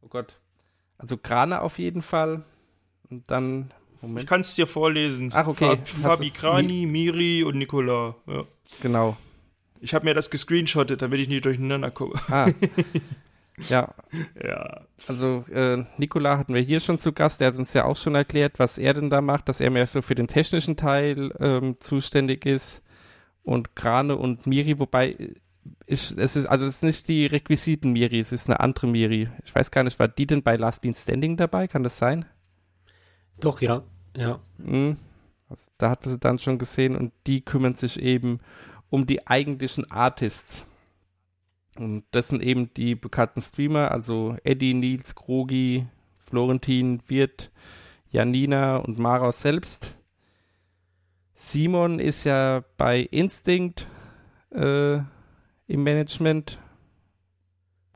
oh 0.01 0.07
Gott, 0.07 0.33
also 0.97 1.17
Krane 1.17 1.61
auf 1.61 1.79
jeden 1.79 2.01
Fall. 2.01 2.43
Und 3.09 3.29
dann, 3.29 3.71
Ich 3.97 4.03
Moment, 4.03 4.27
kann 4.27 4.41
es 4.41 4.55
dir 4.55 4.67
vorlesen. 4.67 5.31
Ach, 5.33 5.47
okay. 5.47 5.77
Fab, 5.85 5.87
Fabi 5.87 6.29
Krani, 6.29 6.85
Miri 6.85 7.43
und 7.43 7.57
Nicola. 7.57 8.15
Ja. 8.27 8.43
genau. 8.81 9.17
Ich 9.79 9.93
habe 9.93 10.05
mir 10.05 10.13
das 10.13 10.29
gescreenshottet, 10.29 11.01
damit 11.01 11.19
ich 11.19 11.27
nicht 11.27 11.43
durcheinander 11.43 11.89
komme. 11.89 12.13
Ah. 12.29 12.47
ja, 13.69 13.93
ja. 14.43 14.81
Also 15.07 15.43
äh, 15.51 15.83
Nikola 15.97 16.37
hatten 16.37 16.53
wir 16.53 16.61
hier 16.61 16.79
schon 16.79 16.99
zu 16.99 17.11
Gast, 17.13 17.41
der 17.41 17.47
hat 17.47 17.57
uns 17.57 17.73
ja 17.73 17.85
auch 17.85 17.97
schon 17.97 18.13
erklärt, 18.13 18.59
was 18.59 18.77
er 18.77 18.93
denn 18.93 19.09
da 19.09 19.21
macht, 19.21 19.49
dass 19.49 19.59
er 19.59 19.71
mehr 19.71 19.87
so 19.87 20.03
für 20.03 20.15
den 20.15 20.27
technischen 20.27 20.77
Teil 20.77 21.33
ähm, 21.39 21.77
zuständig 21.79 22.45
ist 22.45 22.83
und 23.43 23.75
Grane 23.75 24.15
und 24.15 24.45
Miri, 24.47 24.79
wobei 24.79 25.11
äh, 25.11 25.35
ich, 25.85 26.11
es 26.17 26.35
ist, 26.35 26.45
also 26.47 26.65
es 26.65 26.75
ist 26.75 26.83
nicht 26.83 27.07
die 27.07 27.25
Requisiten 27.25 27.91
Miri, 27.91 28.19
es 28.19 28.31
ist 28.31 28.47
eine 28.47 28.59
andere 28.59 28.87
Miri. 28.87 29.29
Ich 29.45 29.53
weiß 29.53 29.71
gar 29.71 29.83
nicht, 29.83 29.99
war 29.99 30.07
die 30.07 30.25
denn 30.25 30.43
bei 30.43 30.55
Last 30.55 30.81
Bean 30.81 30.95
Standing 30.95 31.37
dabei? 31.37 31.67
Kann 31.67 31.83
das 31.83 31.97
sein? 31.97 32.25
Doch, 33.39 33.61
ja. 33.61 33.83
Ja. 34.15 34.39
Mhm. 34.57 34.97
Also, 35.49 35.69
da 35.77 35.89
hat 35.89 36.05
man 36.05 36.13
sie 36.13 36.19
dann 36.19 36.39
schon 36.39 36.57
gesehen 36.57 36.95
und 36.95 37.13
die 37.27 37.41
kümmern 37.41 37.75
sich 37.75 38.01
eben 38.01 38.39
um 38.89 39.05
die 39.05 39.27
eigentlichen 39.27 39.89
Artists. 39.91 40.65
Und 41.77 42.03
das 42.11 42.29
sind 42.29 42.41
eben 42.41 42.73
die 42.73 42.95
bekannten 42.95 43.41
Streamer, 43.41 43.91
also 43.91 44.35
Eddie, 44.43 44.73
Nils, 44.73 45.15
Krogi, 45.15 45.87
Florentin, 46.25 47.01
Wirt, 47.07 47.51
Janina 48.09 48.77
und 48.77 48.99
Mara 48.99 49.31
selbst. 49.31 49.95
Simon 51.43 51.97
ist 51.97 52.23
ja 52.23 52.63
bei 52.77 52.99
Instinct 52.99 53.87
äh, 54.53 54.97
im 54.97 55.83
Management. 55.83 56.59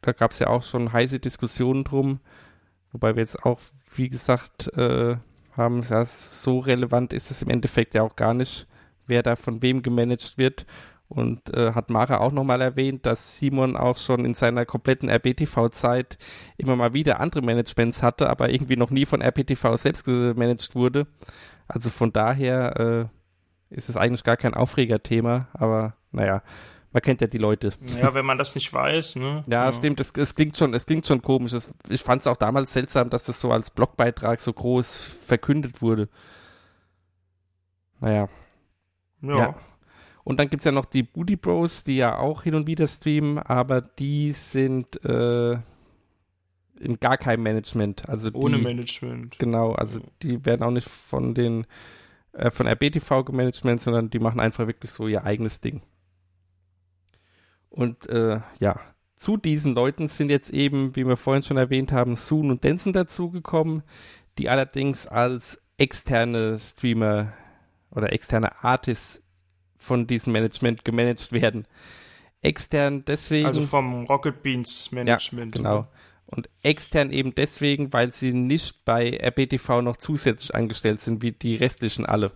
Da 0.01 0.13
gab 0.13 0.31
es 0.31 0.39
ja 0.39 0.47
auch 0.47 0.63
schon 0.63 0.91
heiße 0.91 1.19
Diskussionen 1.19 1.83
drum. 1.83 2.19
Wobei 2.91 3.15
wir 3.15 3.21
jetzt 3.21 3.45
auch, 3.45 3.59
wie 3.93 4.09
gesagt, 4.09 4.75
äh, 4.75 5.17
haben, 5.55 5.83
ja, 5.83 6.05
so 6.05 6.57
relevant 6.57 7.13
ist 7.13 7.29
es 7.29 7.43
im 7.43 7.49
Endeffekt 7.49 7.93
ja 7.93 8.01
auch 8.01 8.15
gar 8.15 8.33
nicht, 8.33 8.67
wer 9.05 9.21
da 9.21 9.35
von 9.35 9.61
wem 9.61 9.83
gemanagt 9.83 10.39
wird. 10.39 10.65
Und 11.07 11.53
äh, 11.53 11.73
hat 11.73 11.91
Mara 11.91 12.17
auch 12.17 12.31
nochmal 12.31 12.61
erwähnt, 12.61 13.05
dass 13.05 13.37
Simon 13.37 13.77
auch 13.77 13.97
schon 13.97 14.25
in 14.25 14.33
seiner 14.33 14.65
kompletten 14.65 15.07
RBTV-Zeit 15.07 16.17
immer 16.57 16.75
mal 16.75 16.93
wieder 16.93 17.19
andere 17.19 17.43
Managements 17.43 18.01
hatte, 18.01 18.27
aber 18.27 18.49
irgendwie 18.49 18.75
noch 18.75 18.89
nie 18.89 19.05
von 19.05 19.21
RBTV 19.21 19.77
selbst 19.77 20.03
gemanagt 20.03 20.73
wurde. 20.73 21.05
Also 21.67 21.91
von 21.91 22.11
daher 22.11 22.79
äh, 22.79 23.14
ist 23.69 23.89
es 23.89 23.97
eigentlich 23.97 24.23
gar 24.23 24.37
kein 24.37 24.53
Aufregerthema, 24.53 25.47
aber 25.53 25.95
naja, 26.11 26.41
man 26.91 27.01
kennt 27.01 27.19
ja 27.19 27.27
die 27.27 27.37
Leute. 27.37 27.73
ja, 27.99 28.13
wenn 28.13 28.25
man 28.25 28.37
das 28.37 28.55
nicht 28.55 28.71
weiß, 28.71 29.17
ne? 29.17 29.43
Ja, 29.47 29.71
stimmt, 29.73 29.99
es, 29.99 30.11
es 30.15 30.33
klingt 30.33 30.55
schon, 30.55 30.73
es 30.73 30.85
klingt 30.85 31.05
schon 31.05 31.21
komisch. 31.21 31.53
Es, 31.53 31.73
ich 31.89 32.01
fand 32.01 32.21
es 32.21 32.27
auch 32.27 32.37
damals 32.37 32.71
seltsam, 32.71 33.09
dass 33.09 33.25
das 33.25 33.41
so 33.41 33.51
als 33.51 33.69
Blogbeitrag 33.69 34.39
so 34.39 34.53
groß 34.53 34.95
verkündet 35.25 35.81
wurde. 35.81 36.07
Naja. 37.99 38.29
Ja. 39.21 39.37
Ja. 39.37 39.55
Und 40.23 40.39
dann 40.39 40.49
gibt 40.49 40.61
es 40.61 40.65
ja 40.65 40.71
noch 40.71 40.85
die 40.85 41.03
Booty 41.03 41.35
Bros, 41.35 41.83
die 41.83 41.97
ja 41.97 42.17
auch 42.17 42.43
hin 42.43 42.55
und 42.55 42.65
wieder 42.65 42.87
streamen, 42.87 43.39
aber 43.39 43.81
die 43.81 44.31
sind 44.31 45.03
äh, 45.03 45.57
in 46.79 46.99
gar 46.99 47.17
keinem 47.17 47.43
Management. 47.43 48.07
Also 48.09 48.29
die, 48.29 48.37
Ohne 48.37 48.57
Management. 48.57 49.37
Genau, 49.37 49.73
also 49.73 49.99
die 50.21 50.43
werden 50.45 50.63
auch 50.63 50.71
nicht 50.71 50.89
von 50.89 51.35
den 51.35 51.67
äh, 52.35 52.51
von 52.51 52.67
RBTV 52.67 53.23
gemanagement, 53.23 53.81
sondern 53.81 54.09
die 54.09 54.19
machen 54.19 54.39
einfach 54.39 54.67
wirklich 54.67 54.91
so 54.91 55.07
ihr 55.07 55.23
eigenes 55.23 55.61
Ding. 55.61 55.81
Und 57.69 58.07
äh, 58.09 58.39
ja, 58.59 58.79
zu 59.15 59.37
diesen 59.37 59.75
Leuten 59.75 60.07
sind 60.07 60.29
jetzt 60.29 60.49
eben, 60.49 60.95
wie 60.95 61.07
wir 61.07 61.17
vorhin 61.17 61.43
schon 61.43 61.57
erwähnt 61.57 61.91
haben, 61.91 62.15
Soon 62.15 62.51
und 62.51 62.63
Denson 62.63 62.93
dazugekommen, 62.93 63.83
die 64.37 64.49
allerdings 64.49 65.07
als 65.07 65.61
externe 65.77 66.59
Streamer 66.59 67.33
oder 67.91 68.11
externe 68.11 68.63
Artists 68.63 69.21
von 69.77 70.07
diesem 70.07 70.33
Management 70.33 70.83
gemanagt 70.83 71.31
werden. 71.31 71.67
Extern 72.41 73.05
deswegen. 73.05 73.45
Also 73.45 73.61
vom 73.61 74.05
Rocket 74.05 74.43
Beans 74.43 74.91
Management. 74.91 75.53
Genau. 75.53 75.87
Und 76.27 76.49
extern 76.63 77.11
eben 77.11 77.35
deswegen, 77.35 77.93
weil 77.93 78.11
sie 78.11 78.33
nicht 78.33 78.83
bei 78.83 79.17
RBTV 79.21 79.81
noch 79.81 79.97
zusätzlich 79.97 80.55
angestellt 80.55 81.01
sind, 81.01 81.21
wie 81.21 81.31
die 81.31 81.55
restlichen 81.55 82.05
alle. 82.05 82.31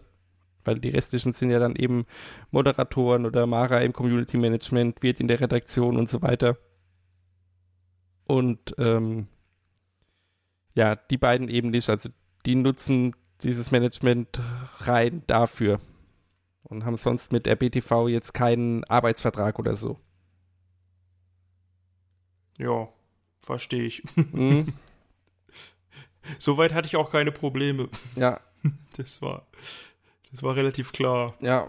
Weil 0.64 0.80
die 0.80 0.90
restlichen 0.90 1.34
sind 1.34 1.50
ja 1.50 1.60
dann 1.60 1.76
eben 1.76 2.06
Moderatoren 2.52 3.26
oder 3.26 3.48
Mara 3.48 3.80
im 3.80 3.94
Community 3.94 4.38
Management, 4.38 5.02
wird 5.02 5.20
in 5.20 5.28
der 5.28 5.42
Redaktion 5.42 5.98
und 5.98 6.10
so 6.10 6.22
weiter. 6.22 6.58
Und 8.26 8.76
ähm, 8.78 9.28
ja, 10.76 10.96
die 10.96 11.18
beiden 11.18 11.50
eben 11.50 11.72
nicht. 11.72 11.90
Also 11.90 12.10
die 12.46 12.56
nutzen 12.56 13.16
dieses 13.42 13.72
Management 13.72 14.40
rein 14.80 15.24
dafür 15.26 15.80
und 16.64 16.86
haben 16.86 16.98
sonst 16.98 17.32
mit 17.32 17.48
RBTV 17.48 18.08
jetzt 18.08 18.34
keinen 18.34 18.84
Arbeitsvertrag 18.84 19.58
oder 19.58 19.76
so. 19.76 20.00
Ja, 22.58 22.90
verstehe 23.42 23.84
ich. 23.84 24.04
Mhm. 24.16 24.74
Soweit 26.38 26.74
hatte 26.74 26.88
ich 26.88 26.96
auch 26.96 27.12
keine 27.12 27.32
Probleme. 27.32 27.90
Ja, 28.16 28.40
Das 28.98 29.22
war, 29.22 29.46
das 30.32 30.44
war 30.44 30.56
relativ 30.56 30.92
klar. 30.92 31.36
Ja, 31.40 31.68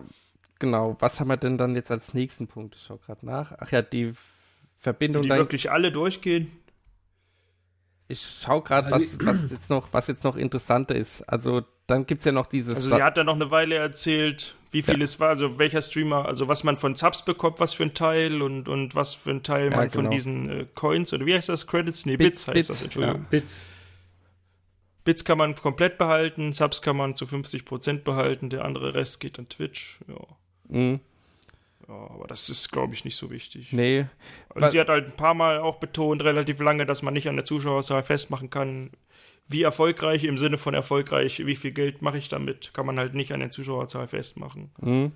genau. 0.58 0.96
Was 1.00 1.20
haben 1.20 1.28
wir 1.28 1.36
denn 1.36 1.58
dann 1.58 1.74
jetzt 1.74 1.90
als 1.90 2.14
nächsten 2.14 2.46
Punkt? 2.46 2.74
Ich 2.76 2.82
schau 2.86 2.96
gerade 2.98 3.24
nach. 3.24 3.52
Ach 3.58 3.70
ja, 3.70 3.82
die 3.82 4.14
Verbindung. 4.78 5.22
Sind 5.22 5.32
die 5.32 5.38
wirklich 5.38 5.70
alle 5.70 5.92
durchgehen? 5.92 6.50
Ich 8.10 8.26
schau 8.42 8.60
gerade, 8.60 8.92
Also 8.92 9.18
was, 9.20 9.26
was, 9.42 9.50
jetzt 9.50 9.70
noch, 9.70 9.88
was 9.92 10.06
jetzt 10.08 10.24
noch 10.24 10.36
interessanter 10.36 10.94
ist. 10.94 11.22
Also 11.28 11.62
dann 11.86 12.06
gibt 12.06 12.20
es 12.20 12.24
ja 12.24 12.32
noch 12.32 12.46
dieses. 12.46 12.74
Also 12.76 12.90
sie 12.96 13.02
hat 13.02 13.16
dann 13.16 13.26
noch 13.26 13.34
eine 13.34 13.50
Weile 13.50 13.76
erzählt, 13.76 14.54
wie 14.70 14.82
viel 14.82 14.98
Ja. 14.98 15.04
es 15.04 15.18
war, 15.18 15.30
also 15.30 15.58
welcher 15.58 15.82
Streamer, 15.82 16.26
also 16.26 16.46
was 16.48 16.62
man 16.64 16.76
von 16.76 16.94
Subs 16.94 17.24
bekommt, 17.24 17.58
was 17.60 17.74
für 17.74 17.82
ein 17.84 17.94
Teil 17.94 18.42
und, 18.42 18.68
und 18.68 18.94
was 18.94 19.14
für 19.14 19.30
ein 19.30 19.42
Teil 19.42 19.70
Ja, 19.70 19.76
man 19.76 19.88
genau. 19.88 20.02
von 20.02 20.10
diesen 20.10 20.50
äh, 20.50 20.66
Coins 20.74 21.12
oder 21.12 21.26
wie 21.26 21.34
heißt 21.34 21.48
das? 21.48 21.66
Credits? 21.66 22.06
Nee, 22.06 22.16
Bits, 22.16 22.46
heißt 22.48 22.70
das, 22.70 22.82
Entschuldigung. 22.82 23.26
Bits. 23.30 23.62
Bits 25.02 25.24
kann 25.24 25.38
man 25.38 25.54
komplett 25.56 25.96
behalten, 25.98 26.52
Subs 26.52 26.82
kann 26.82 26.96
man 26.96 27.14
zu 27.16 27.24
50% 27.24 28.02
behalten, 28.04 28.50
der 28.50 28.64
andere 28.64 28.94
Rest 28.94 29.18
geht 29.20 29.38
an 29.38 29.48
Twitch. 29.48 29.98
Ja, 30.06 30.14
Mhm. 30.68 31.00
Ja 31.90 32.10
aber 32.10 32.26
das 32.26 32.48
ist, 32.48 32.70
glaube 32.70 32.94
ich, 32.94 33.04
nicht 33.04 33.16
so 33.16 33.30
wichtig. 33.30 33.72
Nee, 33.72 34.06
Also 34.54 34.68
sie 34.68 34.80
hat 34.80 34.88
halt 34.88 35.06
ein 35.06 35.16
paar 35.16 35.34
Mal 35.34 35.58
auch 35.58 35.76
betont, 35.76 36.22
relativ 36.22 36.60
lange, 36.60 36.86
dass 36.86 37.02
man 37.02 37.14
nicht 37.14 37.28
an 37.28 37.36
der 37.36 37.44
Zuschauerzahl 37.44 38.02
festmachen 38.02 38.48
kann, 38.48 38.90
wie 39.48 39.62
erfolgreich 39.62 40.24
im 40.24 40.38
Sinne 40.38 40.58
von 40.58 40.74
erfolgreich, 40.74 41.44
wie 41.44 41.56
viel 41.56 41.72
Geld 41.72 42.02
mache 42.02 42.18
ich 42.18 42.28
damit, 42.28 42.72
kann 42.72 42.86
man 42.86 42.98
halt 42.98 43.14
nicht 43.14 43.32
an 43.32 43.40
der 43.40 43.50
Zuschauerzahl 43.50 44.06
festmachen. 44.06 44.70
mhm. 44.80 45.12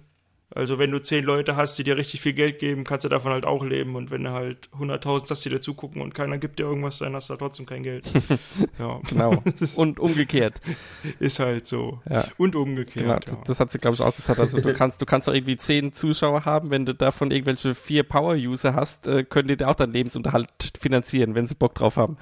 Also 0.55 0.79
wenn 0.79 0.93
du 0.93 1.03
zehn 1.03 1.25
Leute 1.25 1.57
hast, 1.57 1.77
die 1.79 1.85
dir 1.85 1.97
richtig 1.97 2.21
viel 2.21 2.33
Geld 2.33 2.61
geben, 2.61 2.85
kannst 2.85 3.05
du 3.05 3.09
davon 3.09 3.33
halt 3.33 3.45
auch 3.45 3.65
leben. 3.65 3.97
Und 3.97 4.13
wenn 4.13 4.23
du 4.23 4.31
halt 4.31 4.69
100.000 4.79 5.31
hast, 5.31 5.45
die 5.45 5.49
dir 5.49 5.61
zugucken 5.61 6.01
und 6.01 6.15
keiner 6.15 6.39
gibt 6.39 6.61
dir 6.61 6.65
irgendwas, 6.65 6.99
dann 6.99 7.15
hast 7.15 7.29
du 7.29 7.37
trotzdem 7.37 7.67
kein 7.67 7.83
Geld. 7.83 8.09
ja. 8.79 9.01
Genau. 9.09 9.43
Und 9.75 9.99
umgekehrt. 9.99 10.61
Ist 11.19 11.41
halt 11.41 11.67
so. 11.67 12.01
Ja. 12.09 12.25
Und 12.37 12.55
umgekehrt. 12.55 13.25
Genau, 13.25 13.39
ja. 13.39 13.45
das, 13.45 13.59
hat 13.59 13.73
sie, 13.73 13.79
glaube 13.79 13.97
ich, 13.97 14.01
auch 14.01 14.15
gesagt. 14.15 14.39
Also 14.39 14.61
du 14.61 14.73
kannst, 14.75 15.03
du 15.03 15.07
kannst 15.07 15.27
doch 15.27 15.35
irgendwie 15.35 15.57
zehn 15.57 15.93
Zuschauer 15.93 16.45
haben, 16.45 16.71
wenn 16.71 16.87
du 16.87 16.95
davon 16.95 17.33
irgendwelche 17.33 17.75
vier 17.75 18.05
Power-User 18.05 18.75
hast, 18.75 19.09
äh, 19.09 19.25
können 19.25 19.49
die 19.49 19.57
dir 19.57 19.69
auch 19.69 19.75
deinen 19.75 19.93
Lebensunterhalt 19.93 20.49
finanzieren, 20.79 21.35
wenn 21.35 21.49
sie 21.49 21.57
Bock 21.57 21.75
drauf 21.75 21.97
haben. 21.97 22.17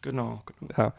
Genau, 0.00 0.42
genau. 0.46 0.72
Ja. 0.76 0.94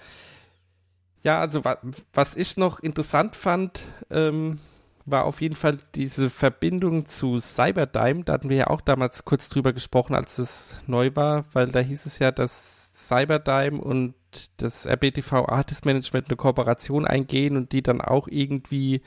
Ja, 1.24 1.41
also 1.41 1.66
wa 1.66 1.78
was 2.14 2.38
ich 2.38 2.58
noch 2.58 2.80
interessant 2.80 3.36
fand, 3.36 3.82
ähm, 4.12 4.60
war 5.08 5.24
auf 5.24 5.41
jeden 5.41 5.55
Fall 5.55 5.78
diese 5.95 6.30
Verbindung 6.30 7.05
zu 7.05 7.39
Cyberdyme. 7.39 8.26
Da 8.26 8.34
hatten 8.34 8.49
wir 8.49 8.58
ja 8.58 8.68
auch 8.68 8.82
damals 8.82 9.24
kurz 9.24 9.47
drüber 9.47 9.72
gesprochen, 9.72 10.14
als 10.14 10.38
es 10.38 10.78
neu 10.86 11.12
war, 11.16 11.45
weil 11.53 11.68
da 11.68 11.80
hieß 11.80 12.05
es 12.05 12.20
ja, 12.20 12.32
dass 12.32 12.91
Cyberdyme 13.08 13.80
und 13.80 14.16
das 14.58 14.86
RBTV 14.86 15.47
Artist 15.47 15.86
Management 15.86 16.28
eine 16.28 16.36
Kooperation 16.36 17.08
eingehen 17.08 17.55
und 17.55 17.72
die 17.72 17.82
dann 17.82 18.01
auch 18.01 18.28
irgendwie 18.28 19.01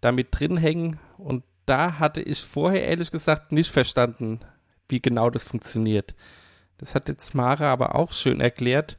damit 0.00 0.28
drin 0.30 0.56
hängen. 0.56 1.00
Und 1.18 1.42
da 1.66 1.98
hatte 1.98 2.22
ich 2.22 2.40
vorher 2.40 2.86
ehrlich 2.86 3.10
gesagt 3.10 3.50
nicht 3.50 3.72
verstanden, 3.72 4.40
wie 4.88 5.00
genau 5.00 5.28
das 5.28 5.42
funktioniert. 5.42 6.14
Das 6.78 6.94
hat 6.94 7.08
jetzt 7.08 7.34
Mara 7.34 7.72
aber 7.72 7.96
auch 7.96 8.12
schön 8.12 8.40
erklärt. 8.40 8.96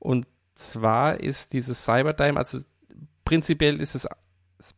Und 0.00 0.26
zwar 0.56 1.20
ist 1.20 1.52
dieses 1.52 1.84
Cyberdyme, 1.84 2.36
also 2.36 2.58
prinzipiell 3.24 3.80
ist 3.80 3.94
es 3.94 4.08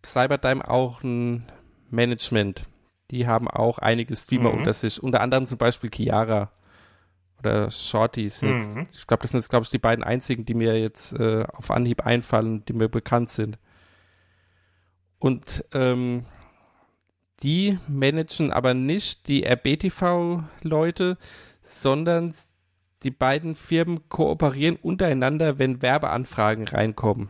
Cyberdyme 0.05 0.68
auch 0.68 1.03
ein 1.03 1.51
Management. 1.91 2.62
Die 3.11 3.27
haben 3.27 3.49
auch 3.49 3.79
einige 3.79 4.16
Streamer 4.16 4.51
Mhm. 4.53 4.59
unter 4.59 4.72
sich, 4.72 5.03
unter 5.03 5.20
anderem 5.20 5.47
zum 5.47 5.59
Beispiel 5.59 5.91
Chiara 5.95 6.51
oder 7.39 7.70
Shorties. 7.70 8.43
Mhm. 8.43 8.89
Ich 8.93 9.07
glaube, 9.07 9.22
das 9.22 9.31
sind 9.31 9.41
jetzt, 9.41 9.51
glaube 9.51 9.64
ich, 9.64 9.70
die 9.70 9.79
beiden 9.79 10.03
einzigen, 10.05 10.45
die 10.45 10.55
mir 10.55 10.81
jetzt 10.81 11.12
äh, 11.12 11.45
auf 11.53 11.70
Anhieb 11.70 12.05
einfallen, 12.05 12.64
die 12.64 12.72
mir 12.72 12.89
bekannt 12.89 13.31
sind. 13.31 13.59
Und 15.18 15.64
ähm, 15.72 16.27
die 17.43 17.79
managen 17.87 18.53
aber 18.53 18.74
nicht 18.74 19.29
die 19.29 19.45
RBTV-Leute, 19.47 21.18
sondern 21.62 22.35
die 23.03 23.11
beiden 23.11 23.55
Firmen 23.55 24.09
kooperieren 24.09 24.77
untereinander, 24.77 25.59
wenn 25.59 25.83
Werbeanfragen 25.83 26.66
reinkommen. 26.66 27.29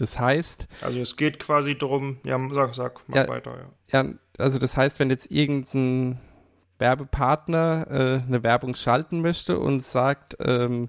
Das 0.00 0.18
heißt, 0.18 0.66
Also 0.82 0.98
es 1.00 1.16
geht 1.16 1.38
quasi 1.38 1.76
darum, 1.76 2.18
ja, 2.24 2.38
sag, 2.52 2.74
sag, 2.74 3.00
mach 3.06 3.16
Ja. 3.16 3.28
weiter, 3.28 3.54
ja. 3.92 4.02
ja, 4.02 4.10
also 4.38 4.58
das 4.58 4.76
heißt, 4.76 4.98
wenn 4.98 5.10
jetzt 5.10 5.30
irgendein 5.30 6.18
Werbepartner 6.78 7.86
äh, 7.90 8.26
eine 8.26 8.42
Werbung 8.42 8.74
schalten 8.74 9.20
möchte 9.20 9.58
und 9.58 9.84
sagt, 9.84 10.36
ähm, 10.40 10.88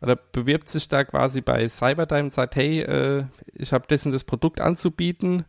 oder 0.00 0.16
bewirbt 0.16 0.68
sich 0.70 0.88
da 0.88 1.04
quasi 1.04 1.40
bei 1.42 1.68
Cyberdyme 1.68 2.24
und 2.24 2.32
sagt, 2.32 2.56
hey, 2.56 2.80
äh, 2.80 3.24
ich 3.52 3.72
habe 3.72 3.84
das 3.88 4.06
und 4.06 4.12
das 4.12 4.24
Produkt 4.24 4.60
anzubieten 4.60 5.44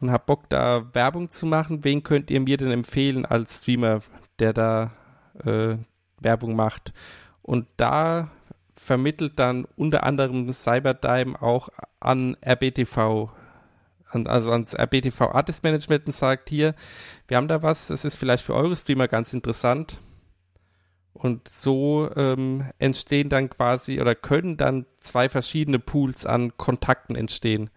und 0.00 0.10
habe 0.10 0.24
Bock 0.26 0.48
da 0.50 0.84
Werbung 0.92 1.30
zu 1.30 1.46
machen, 1.46 1.84
wen 1.84 2.02
könnt 2.02 2.30
ihr 2.30 2.40
mir 2.40 2.58
denn 2.58 2.70
empfehlen 2.70 3.24
als 3.24 3.62
Streamer, 3.62 4.00
der 4.40 4.52
da 4.52 4.90
äh, 5.44 5.76
Werbung 6.20 6.54
macht? 6.54 6.92
Und 7.40 7.66
da 7.78 8.30
vermittelt 8.76 9.38
dann 9.38 9.66
unter 9.76 10.04
anderem 10.04 10.52
Cyberdyme 10.52 11.40
auch 11.40 11.68
an 11.98 12.36
RBTV, 12.46 13.30
an, 14.10 14.26
also 14.26 14.52
ans 14.52 14.74
RBTV 14.74 15.22
Artist 15.32 15.64
Management 15.64 16.06
und 16.06 16.14
sagt 16.14 16.48
hier, 16.48 16.74
wir 17.28 17.36
haben 17.36 17.48
da 17.48 17.62
was, 17.62 17.88
das 17.88 18.04
ist 18.04 18.16
vielleicht 18.16 18.44
für 18.44 18.54
eure 18.54 18.76
Streamer 18.76 19.08
ganz 19.08 19.32
interessant. 19.32 19.98
Und 21.12 21.48
so 21.48 22.10
ähm, 22.14 22.70
entstehen 22.78 23.30
dann 23.30 23.48
quasi 23.48 24.00
oder 24.02 24.14
können 24.14 24.58
dann 24.58 24.84
zwei 25.00 25.30
verschiedene 25.30 25.78
Pools 25.78 26.26
an 26.26 26.58
Kontakten 26.58 27.16
entstehen. 27.16 27.70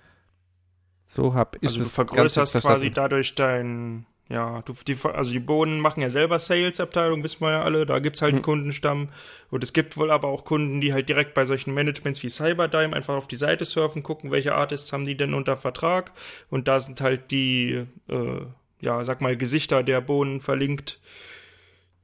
So 1.06 1.34
habe 1.34 1.58
ich 1.62 1.70
Also 1.70 1.80
du 1.80 1.86
es 1.86 1.96
vergrößerst 1.96 2.54
ganz 2.54 2.66
quasi 2.66 2.92
dadurch 2.92 3.36
dein, 3.36 4.06
ja, 4.30 4.62
du, 4.62 4.74
die, 4.88 4.96
also 5.12 5.32
die 5.32 5.40
Bohnen 5.40 5.80
machen 5.80 6.02
ja 6.02 6.12
selber 6.12 6.38
Sales-Abteilung, 6.38 7.24
wissen 7.24 7.42
wir 7.42 7.52
ja 7.52 7.64
alle, 7.64 7.88
da 7.88 7.98
gibt's 7.98 8.22
halt 8.22 8.34
einen 8.34 8.40
Hm. 8.40 8.44
Kundenstamm. 8.44 9.10
Und 9.50 9.64
es 9.64 9.74
gibt 9.74 9.98
wohl 9.98 10.12
aber 10.12 10.28
auch 10.28 10.46
Kunden, 10.46 10.82
die 10.82 10.94
halt 10.94 11.10
direkt 11.10 11.34
bei 11.34 11.46
solchen 11.46 11.74
Managements 11.74 12.22
wie 12.22 12.30
Cyberdyme 12.30 12.96
einfach 12.96 13.16
auf 13.16 13.28
die 13.28 13.38
Seite 13.38 13.66
surfen, 13.66 14.04
gucken, 14.04 14.30
welche 14.30 14.54
Artists 14.54 14.94
haben 14.94 15.04
die 15.04 15.18
denn 15.18 15.34
unter 15.34 15.58
Vertrag. 15.58 16.12
Und 16.52 16.68
da 16.68 16.80
sind 16.80 17.02
halt 17.02 17.32
die, 17.32 17.86
äh, 18.08 18.42
ja, 18.82 19.04
sag 19.04 19.22
mal, 19.22 19.36
Gesichter 19.36 19.82
der 19.82 20.00
Bohnen 20.00 20.42
verlinkt, 20.42 21.00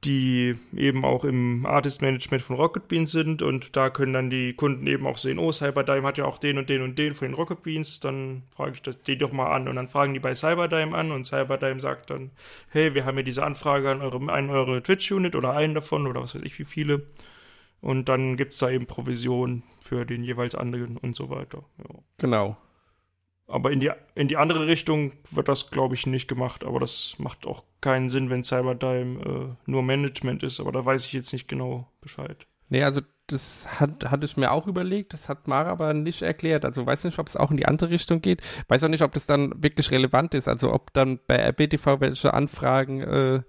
die 0.04 0.56
eben 0.76 1.04
auch 1.04 1.24
im 1.24 1.66
Artist 1.66 2.02
Management 2.02 2.42
von 2.42 2.56
Rocket 2.56 2.86
Beans 2.86 3.10
sind 3.10 3.42
und 3.42 3.76
da 3.76 3.90
können 3.90 4.12
dann 4.12 4.30
die 4.30 4.52
Kunden 4.52 4.86
eben 4.86 5.06
auch 5.06 5.18
sehen, 5.18 5.38
oh, 5.38 5.50
Cyberdyme 5.50 6.06
hat 6.06 6.18
ja 6.18 6.26
auch 6.26 6.38
den 6.38 6.58
und 6.58 6.68
den 6.68 6.82
und 6.82 6.98
den 6.98 7.14
von 7.14 7.28
den 7.28 7.34
Rocket 7.34 7.62
Beans, 7.62 7.98
dann 8.00 8.42
frage 8.50 8.72
ich 8.74 8.82
das 8.82 9.00
die 9.02 9.18
doch 9.18 9.32
mal 9.32 9.50
an 9.50 9.68
und 9.68 9.76
dann 9.76 9.88
fragen 9.88 10.14
die 10.14 10.20
bei 10.20 10.34
Cyberdyme 10.34 10.96
an 10.96 11.10
und 11.12 11.24
Cyberdyme 11.24 11.80
sagt 11.80 12.10
dann, 12.10 12.30
hey, 12.68 12.94
wir 12.94 13.04
haben 13.04 13.16
ja 13.16 13.22
diese 13.22 13.44
Anfrage 13.44 13.90
an 13.90 14.02
eure, 14.02 14.30
an 14.32 14.50
eure 14.50 14.82
Twitch-Unit 14.82 15.34
oder 15.34 15.54
einen 15.54 15.74
davon 15.74 16.06
oder 16.06 16.22
was 16.22 16.34
weiß 16.34 16.42
ich 16.42 16.58
wie 16.58 16.64
viele 16.64 17.06
und 17.80 18.08
dann 18.08 18.36
gibt 18.36 18.52
es 18.52 18.58
da 18.58 18.70
eben 18.70 18.86
Provision 18.86 19.62
für 19.80 20.04
den 20.04 20.22
jeweils 20.24 20.54
anderen 20.54 20.96
und 20.96 21.16
so 21.16 21.30
weiter. 21.30 21.64
Ja. 21.78 21.94
Genau. 22.18 22.56
Aber 23.48 23.70
in 23.70 23.78
die, 23.78 23.90
in 24.14 24.28
die 24.28 24.36
andere 24.36 24.66
Richtung 24.66 25.12
wird 25.30 25.48
das, 25.48 25.70
glaube 25.70 25.94
ich, 25.94 26.06
nicht 26.06 26.26
gemacht. 26.26 26.64
Aber 26.64 26.80
das 26.80 27.14
macht 27.18 27.46
auch 27.46 27.64
keinen 27.80 28.10
Sinn, 28.10 28.28
wenn 28.28 28.42
Cyberdyme 28.42 29.20
äh, 29.24 29.70
nur 29.70 29.82
Management 29.82 30.42
ist. 30.42 30.58
Aber 30.58 30.72
da 30.72 30.84
weiß 30.84 31.06
ich 31.06 31.12
jetzt 31.12 31.32
nicht 31.32 31.46
genau 31.46 31.88
Bescheid. 32.00 32.46
Nee, 32.68 32.82
also 32.82 33.00
das 33.28 33.66
hat, 33.80 34.10
hatte 34.10 34.24
ich 34.24 34.36
mir 34.36 34.50
auch 34.50 34.66
überlegt, 34.66 35.12
das 35.12 35.28
hat 35.28 35.46
Mara 35.48 35.70
aber 35.70 35.94
nicht 35.94 36.22
erklärt. 36.22 36.64
Also 36.64 36.84
weiß 36.86 37.04
nicht, 37.04 37.18
ob 37.18 37.28
es 37.28 37.36
auch 37.36 37.50
in 37.50 37.56
die 37.56 37.66
andere 37.66 37.90
Richtung 37.90 38.20
geht. 38.20 38.42
Weiß 38.68 38.82
auch 38.82 38.88
nicht, 38.88 39.02
ob 39.02 39.12
das 39.12 39.26
dann 39.26 39.62
wirklich 39.62 39.90
relevant 39.90 40.34
ist. 40.34 40.48
Also 40.48 40.72
ob 40.72 40.92
dann 40.92 41.20
bei 41.26 41.36
RBTV 41.36 42.00
welche 42.00 42.34
Anfragen 42.34 43.00
äh, 43.02 43.42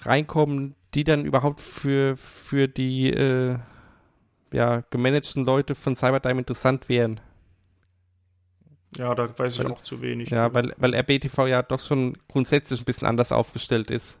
reinkommen, 0.00 0.74
die 0.94 1.04
dann 1.04 1.24
überhaupt 1.24 1.60
für, 1.60 2.16
für 2.16 2.68
die 2.68 3.10
äh, 3.10 3.58
ja, 4.52 4.82
gemanagten 4.90 5.46
Leute 5.46 5.74
von 5.74 5.94
Cyberdyme 5.94 6.40
interessant 6.40 6.90
wären. 6.90 7.20
Ja, 8.96 9.14
da 9.14 9.38
weiß 9.38 9.54
ich 9.58 9.64
Weil- 9.64 9.72
auch 9.72 9.80
zu 9.80 10.02
wenig. 10.02 10.30
Ja, 10.30 10.52
weil, 10.52 10.74
weil 10.76 10.94
RBTV 10.94 11.46
ja 11.46 11.62
doch 11.62 11.80
schon 11.80 12.18
grundsätzlich 12.28 12.80
ein 12.80 12.84
bisschen 12.84 13.08
anders 13.08 13.32
aufgestellt 13.32 13.90
ist. 13.90 14.18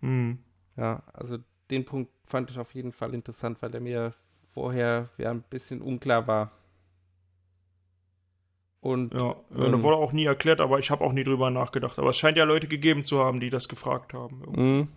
Hm. 0.00 0.38
Ja, 0.76 1.02
also 1.12 1.38
den 1.70 1.84
Punkt 1.84 2.10
fand 2.26 2.50
ich 2.50 2.58
auf 2.58 2.74
jeden 2.74 2.92
Fall 2.92 3.14
interessant, 3.14 3.62
weil 3.62 3.70
der 3.70 3.80
mir 3.80 4.14
vorher 4.52 5.08
ja 5.16 5.30
ein 5.30 5.42
bisschen 5.42 5.80
unklar 5.80 6.26
war. 6.26 6.52
Und 8.80 9.14
Ja, 9.14 9.36
Ähm. 9.54 9.74
ähm, 9.74 9.82
wurde 9.82 9.96
auch 9.96 10.12
nie 10.12 10.24
erklärt, 10.24 10.60
aber 10.60 10.78
ich 10.78 10.90
habe 10.90 11.04
auch 11.04 11.12
nie 11.12 11.22
drüber 11.24 11.50
nachgedacht. 11.50 11.98
Aber 11.98 12.10
es 12.10 12.16
scheint 12.18 12.36
ja 12.36 12.44
Leute 12.44 12.66
gegeben 12.66 13.04
zu 13.04 13.20
haben, 13.24 13.38
die 13.40 13.48
das 13.50 13.68
gefragt 13.68 14.12
haben. 14.12 14.40
Irgendwo 14.40 14.60
mh, 14.60 14.88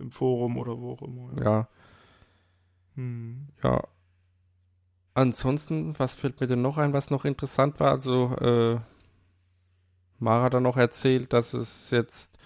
Im 0.00 0.10
Forum 0.12 0.58
oder 0.58 0.78
wo 0.78 0.92
auch 0.92 1.02
immer. 1.02 1.42
ja, 1.42 1.68
Hm. 2.96 3.48
ja. 3.62 3.82
Ansonsten, 5.14 5.96
was 5.98 6.14
fällt 6.14 6.40
mir 6.40 6.48
denn 6.48 6.62
noch 6.62 6.76
ein, 6.76 6.92
was 6.92 7.10
noch 7.10 7.24
interessant 7.24 7.78
war? 7.78 7.92
Also, 7.92 8.34
äh, 8.36 8.78
Mara 10.18 10.44
hat 10.44 10.54
dann 10.54 10.64
noch 10.64 10.76
erzählt, 10.76 11.32
dass 11.32 11.54
es 11.54 11.90
jetzt 11.90 12.36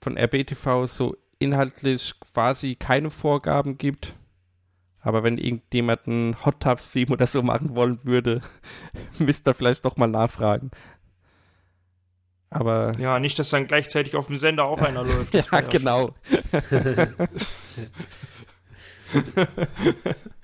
von 0.00 0.18
RBTV 0.18 0.86
so 0.86 1.16
inhaltlich 1.38 2.14
quasi 2.20 2.74
keine 2.74 3.10
Vorgaben 3.10 3.78
gibt. 3.78 4.14
Aber 5.00 5.22
wenn 5.22 5.38
irgendjemand 5.38 6.06
einen 6.06 6.44
Hot 6.44 6.60
Tub 6.60 6.80
Stream 6.80 7.12
oder 7.12 7.26
so 7.26 7.42
machen 7.42 7.74
wollen 7.74 8.00
würde, 8.02 8.42
müsste 9.18 9.50
er 9.50 9.54
vielleicht 9.54 9.84
doch 9.84 9.96
mal 9.96 10.08
nachfragen. 10.08 10.70
Aber 12.50 12.92
Ja, 12.98 13.20
nicht, 13.20 13.38
dass 13.38 13.50
dann 13.50 13.66
gleichzeitig 13.66 14.16
auf 14.16 14.26
dem 14.26 14.36
Sender 14.36 14.64
auch 14.64 14.82
einer 14.82 15.04
läuft. 15.04 15.34
Ja, 15.34 15.60
genau. 15.60 16.14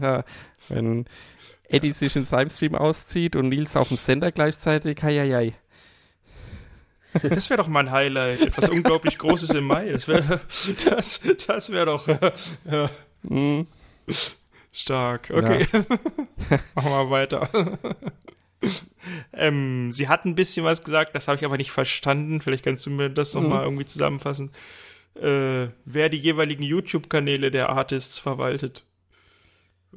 ja, 0.00 0.24
wenn 0.68 1.06
Eddie 1.68 1.92
sich 1.92 2.16
in 2.16 2.26
seinem 2.26 2.50
Stream 2.50 2.74
auszieht 2.74 3.36
und 3.36 3.48
Nils 3.48 3.76
auf 3.76 3.88
dem 3.88 3.96
Sender 3.96 4.32
gleichzeitig, 4.32 5.02
hei, 5.02 5.16
hei, 5.18 5.30
hei. 7.12 7.28
Das 7.28 7.50
wäre 7.50 7.58
doch 7.62 7.68
mal 7.68 7.80
ein 7.80 7.90
Highlight. 7.90 8.40
Etwas 8.40 8.68
unglaublich 8.68 9.18
Großes 9.18 9.50
im 9.54 9.64
Mai. 9.64 9.90
Das 9.90 10.06
wäre 10.06 10.40
das, 10.88 11.20
das 11.46 11.72
wär 11.72 11.84
doch 11.86 12.06
äh, 12.06 12.88
Mhm. 13.22 13.66
stark. 14.72 15.30
Okay. 15.34 15.66
Machen 16.74 16.90
wir 16.90 17.10
weiter. 17.10 17.48
ähm, 19.32 19.90
sie 19.90 20.08
hat 20.08 20.24
ein 20.24 20.34
bisschen 20.34 20.64
was 20.64 20.84
gesagt, 20.84 21.14
das 21.14 21.26
habe 21.28 21.36
ich 21.38 21.44
aber 21.44 21.56
nicht 21.56 21.72
verstanden. 21.72 22.40
Vielleicht 22.40 22.64
kannst 22.64 22.86
du 22.86 22.90
mir 22.90 23.10
das 23.10 23.34
Mhm. 23.34 23.42
nochmal 23.42 23.64
irgendwie 23.64 23.86
zusammenfassen. 23.86 24.52
Äh, 25.20 25.68
wer 25.84 26.08
die 26.10 26.18
jeweiligen 26.18 26.62
YouTube-Kanäle 26.62 27.50
der 27.50 27.70
Artists 27.70 28.18
verwaltet. 28.18 28.84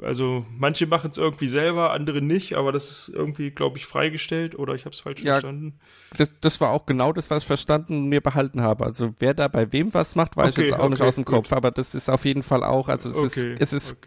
Also 0.01 0.45
manche 0.49 0.87
machen 0.87 1.11
es 1.11 1.17
irgendwie 1.17 1.47
selber, 1.47 1.91
andere 1.91 2.21
nicht, 2.21 2.55
aber 2.55 2.71
das 2.71 2.89
ist 2.89 3.09
irgendwie, 3.09 3.51
glaube 3.51 3.77
ich, 3.77 3.85
freigestellt 3.85 4.57
oder 4.57 4.73
ich 4.75 4.85
habe 4.85 4.93
es 4.93 4.99
falsch 5.01 5.21
Ja, 5.21 5.25
verstanden. 5.25 5.79
Das, 6.17 6.31
das 6.41 6.61
war 6.61 6.69
auch 6.71 6.85
genau 6.85 7.13
das, 7.13 7.29
was 7.29 7.43
ich 7.43 7.47
verstanden 7.47 7.97
und 8.03 8.09
mir 8.09 8.21
behalten 8.21 8.61
habe. 8.61 8.85
Also 8.85 9.15
wer 9.19 9.33
da 9.33 9.47
bei 9.47 9.71
wem 9.71 9.93
was 9.93 10.15
macht, 10.15 10.37
weiß 10.37 10.53
ich 10.53 10.57
Okay, 10.57 10.61
jetzt 10.69 10.73
auch 10.73 10.89
nicht 10.89 11.01
okay, 11.01 11.03
aus 11.03 11.15
dem 11.15 11.25
gut. 11.25 11.25
Kopf. 11.25 11.53
Aber 11.53 11.71
das 11.71 11.95
ist 11.95 12.09
auf 12.09 12.25
jeden 12.25 12.43
Fall 12.43 12.63
auch, 12.63 12.89
also 12.89 13.09
es 13.09 13.23
okay, 13.23 13.53
ist, 13.57 13.59
es 13.59 13.73
ist 13.73 13.97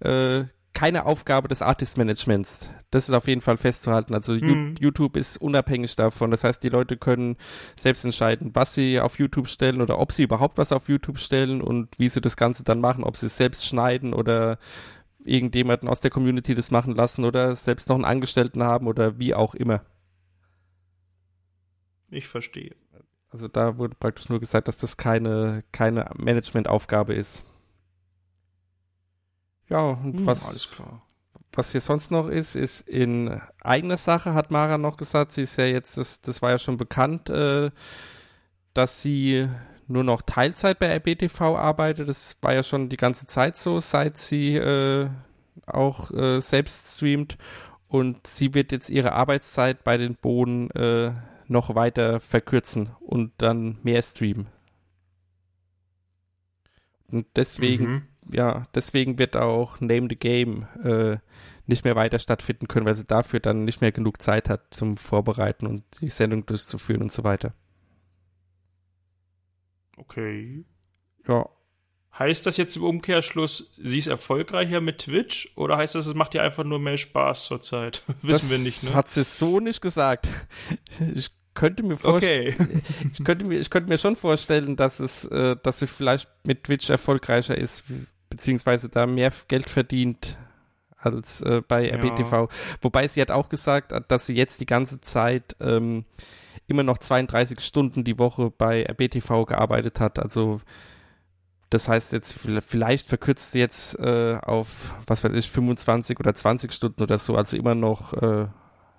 äh, 0.00 0.44
keine 0.74 1.06
Aufgabe 1.06 1.48
des 1.48 1.62
Artist-Managements. 1.62 2.70
Das 2.90 3.08
ist 3.08 3.14
auf 3.14 3.28
jeden 3.28 3.42
Fall 3.42 3.56
festzuhalten. 3.58 4.14
Also 4.14 4.34
Hm. 4.40 4.76
YouTube 4.80 5.16
ist 5.16 5.36
unabhängig 5.38 5.96
davon. 5.96 6.30
Das 6.30 6.44
heißt, 6.44 6.62
die 6.62 6.68
Leute 6.70 6.96
können 6.96 7.36
selbst 7.78 8.04
entscheiden, 8.04 8.52
was 8.54 8.74
sie 8.74 9.00
auf 9.00 9.18
YouTube 9.18 9.48
stellen 9.48 9.82
oder 9.82 9.98
ob 9.98 10.12
sie 10.12 10.24
überhaupt 10.24 10.58
was 10.58 10.72
auf 10.72 10.88
YouTube 10.88 11.18
stellen 11.18 11.60
und 11.62 11.90
wie 11.98 12.08
sie 12.08 12.20
das 12.20 12.36
Ganze 12.36 12.64
dann 12.64 12.80
machen, 12.80 13.04
ob 13.04 13.16
sie 13.16 13.26
es 13.26 13.36
selbst 13.36 13.66
schneiden 13.66 14.14
oder 14.14 14.58
irgendjemanden 15.24 15.88
aus 15.88 16.00
der 16.00 16.10
Community 16.10 16.54
das 16.54 16.70
machen 16.70 16.94
lassen 16.94 17.24
oder 17.24 17.56
selbst 17.56 17.88
noch 17.88 17.96
einen 17.96 18.04
Angestellten 18.04 18.62
haben 18.62 18.86
oder 18.86 19.18
wie 19.18 19.34
auch 19.34 19.54
immer. 19.54 19.82
Ich 22.10 22.28
verstehe. 22.28 22.74
Also 23.30 23.48
da 23.48 23.76
wurde 23.78 23.96
praktisch 23.96 24.28
nur 24.28 24.40
gesagt, 24.40 24.68
dass 24.68 24.78
das 24.78 24.96
keine, 24.96 25.64
keine 25.72 26.10
Managementaufgabe 26.16 27.14
ist. 27.14 27.44
Ja, 29.68 29.80
und 29.90 30.20
Hm, 30.20 30.26
was, 30.26 30.44
alles 30.44 30.70
klar. 30.70 31.02
was 31.52 31.72
hier 31.72 31.80
sonst 31.80 32.10
noch 32.10 32.28
ist, 32.28 32.56
ist 32.56 32.82
in 32.88 33.40
eigener 33.60 33.96
Sache, 33.96 34.34
hat 34.34 34.50
Mara 34.50 34.78
noch 34.78 34.96
gesagt, 34.96 35.32
sie 35.32 35.42
ist 35.42 35.56
ja 35.56 35.64
jetzt, 35.66 35.96
das, 35.98 36.20
das 36.20 36.42
war 36.42 36.50
ja 36.50 36.58
schon 36.58 36.76
bekannt, 36.76 37.30
äh, 37.30 37.70
dass 38.74 39.02
sie 39.02 39.48
nur 39.86 40.04
noch 40.04 40.22
Teilzeit 40.22 40.78
bei 40.78 40.94
RBTV 40.96 41.40
arbeitet. 41.56 42.08
Das 42.08 42.36
war 42.40 42.54
ja 42.54 42.62
schon 42.62 42.88
die 42.88 42.96
ganze 42.96 43.26
Zeit 43.26 43.56
so, 43.56 43.80
seit 43.80 44.18
sie 44.18 44.56
äh, 44.56 45.08
auch 45.66 46.10
äh, 46.10 46.40
selbst 46.40 46.96
streamt. 46.96 47.38
Und 47.88 48.26
sie 48.26 48.54
wird 48.54 48.72
jetzt 48.72 48.90
ihre 48.90 49.12
Arbeitszeit 49.12 49.84
bei 49.84 49.96
den 49.96 50.16
Bohnen 50.16 50.70
äh, 50.72 51.12
noch 51.46 51.74
weiter 51.74 52.20
verkürzen 52.20 52.90
und 53.00 53.32
dann 53.38 53.78
mehr 53.82 54.02
streamen. 54.02 54.48
Und 57.10 57.26
deswegen 57.36 57.84
Mhm. 57.86 58.02
ja, 58.32 58.66
deswegen 58.74 59.18
wird 59.18 59.36
auch 59.36 59.80
Name 59.80 60.08
the 60.08 60.16
Game 60.16 60.66
äh, 60.82 61.18
nicht 61.66 61.84
mehr 61.84 61.96
weiter 61.96 62.18
stattfinden 62.18 62.68
können, 62.68 62.86
weil 62.86 62.96
sie 62.96 63.04
dafür 63.04 63.40
dann 63.40 63.64
nicht 63.64 63.80
mehr 63.80 63.92
genug 63.92 64.20
Zeit 64.20 64.48
hat 64.48 64.74
zum 64.74 64.96
Vorbereiten 64.96 65.66
und 65.66 65.84
die 66.00 66.10
Sendung 66.10 66.44
durchzuführen 66.46 67.02
und 67.02 67.12
so 67.12 67.24
weiter. 67.24 67.54
Okay. 69.96 70.64
Ja, 71.26 71.48
Heißt 72.16 72.46
das 72.46 72.56
jetzt 72.58 72.76
im 72.76 72.84
Umkehrschluss, 72.84 73.72
sie 73.76 73.98
ist 73.98 74.06
erfolgreicher 74.06 74.80
mit 74.80 74.98
Twitch 74.98 75.50
oder 75.56 75.76
heißt 75.78 75.96
das, 75.96 76.06
es 76.06 76.14
macht 76.14 76.32
ihr 76.34 76.44
einfach 76.44 76.62
nur 76.62 76.78
mehr 76.78 76.96
Spaß 76.96 77.46
zurzeit? 77.46 78.02
Wissen 78.22 78.48
das 78.48 78.50
wir 78.50 78.58
nicht, 78.58 78.84
ne? 78.84 78.94
hat 78.94 79.10
sie 79.10 79.24
so 79.24 79.60
nicht 79.60 79.80
gesagt. 79.80 80.28
Ich 81.14 81.30
könnte 81.54 81.82
mir 81.82 81.96
vorstellen, 81.96 82.54
Okay. 82.58 82.82
ich 83.12 83.24
könnte 83.24 83.44
mir, 83.44 83.58
ich 83.58 83.68
könnte 83.70 83.88
mir 83.88 83.98
schon 83.98 84.14
vorstellen, 84.16 84.76
dass 84.76 85.00
es, 85.00 85.24
äh, 85.24 85.56
dass 85.62 85.80
sie 85.80 85.86
vielleicht 85.88 86.28
mit 86.44 86.64
Twitch 86.64 86.88
erfolgreicher 86.88 87.56
ist, 87.58 87.84
beziehungsweise 88.30 88.88
da 88.88 89.06
mehr 89.06 89.32
Geld 89.48 89.68
verdient 89.68 90.36
als 90.96 91.40
äh, 91.42 91.62
bei 91.66 91.88
Ja. 91.88 91.96
RBTV. 91.96 92.48
Wobei 92.80 93.08
sie 93.08 93.20
hat 93.20 93.30
auch 93.32 93.48
gesagt, 93.48 93.92
dass 94.08 94.26
sie 94.26 94.34
jetzt 94.34 94.60
die 94.60 94.66
ganze 94.66 95.00
Zeit 95.00 95.56
ähm, 95.60 96.04
immer 96.66 96.82
noch 96.82 96.98
32 96.98 97.60
Stunden 97.60 98.04
die 98.04 98.18
Woche 98.18 98.50
bei 98.50 98.84
RBTV 98.84 99.44
gearbeitet 99.46 100.00
hat. 100.00 100.18
Also 100.18 100.60
das 101.70 101.88
heißt 101.88 102.12
jetzt, 102.12 102.38
vi- 102.46 102.60
vielleicht 102.60 103.08
verkürzt 103.08 103.52
sie 103.52 103.58
jetzt 103.58 103.98
äh, 103.98 104.38
auf, 104.42 104.94
was 105.06 105.24
weiß 105.24 105.32
ich, 105.34 105.50
25 105.50 106.20
oder 106.20 106.34
20 106.34 106.72
Stunden 106.72 107.02
oder 107.02 107.18
so, 107.18 107.36
also 107.36 107.56
immer 107.56 107.74
noch 107.74 108.12
äh, 108.14 108.46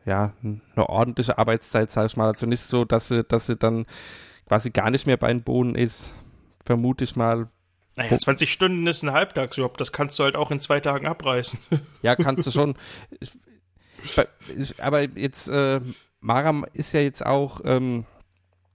ja, 0.05 0.33
eine 0.43 0.89
ordentliche 0.89 1.37
Arbeitszeit, 1.37 1.91
sag 1.91 2.05
ich 2.07 2.17
mal. 2.17 2.27
Also 2.27 2.45
nicht 2.45 2.61
so, 2.61 2.85
dass 2.85 3.07
sie, 3.07 3.23
dass 3.23 3.47
sie 3.47 3.55
dann 3.55 3.85
quasi 4.47 4.69
gar 4.69 4.91
nicht 4.91 5.07
mehr 5.07 5.17
bei 5.17 5.29
den 5.29 5.41
Bohnen 5.43 5.73
ist. 5.75 6.13
Vermute 6.65 7.03
ich 7.03 7.15
mal. 7.15 7.47
Naja, 7.95 8.17
20 8.17 8.51
Stunden 8.51 8.85
ist 8.87 9.03
ein 9.03 9.13
Halbtagsjob, 9.13 9.77
das 9.77 9.91
kannst 9.93 10.19
du 10.19 10.23
halt 10.23 10.35
auch 10.35 10.51
in 10.51 10.59
zwei 10.59 10.79
Tagen 10.81 11.07
abreißen. 11.07 11.59
Ja, 12.01 12.15
kannst 12.15 12.45
du 12.45 12.51
schon. 12.51 12.75
Ich, 13.19 13.31
ich, 14.57 14.83
aber 14.83 15.01
jetzt, 15.17 15.47
äh, 15.47 15.79
Mara 16.25 16.63
ist 16.73 16.93
ja 16.93 17.01
jetzt 17.01 17.23
auch, 17.23 17.61
ähm, 17.65 18.05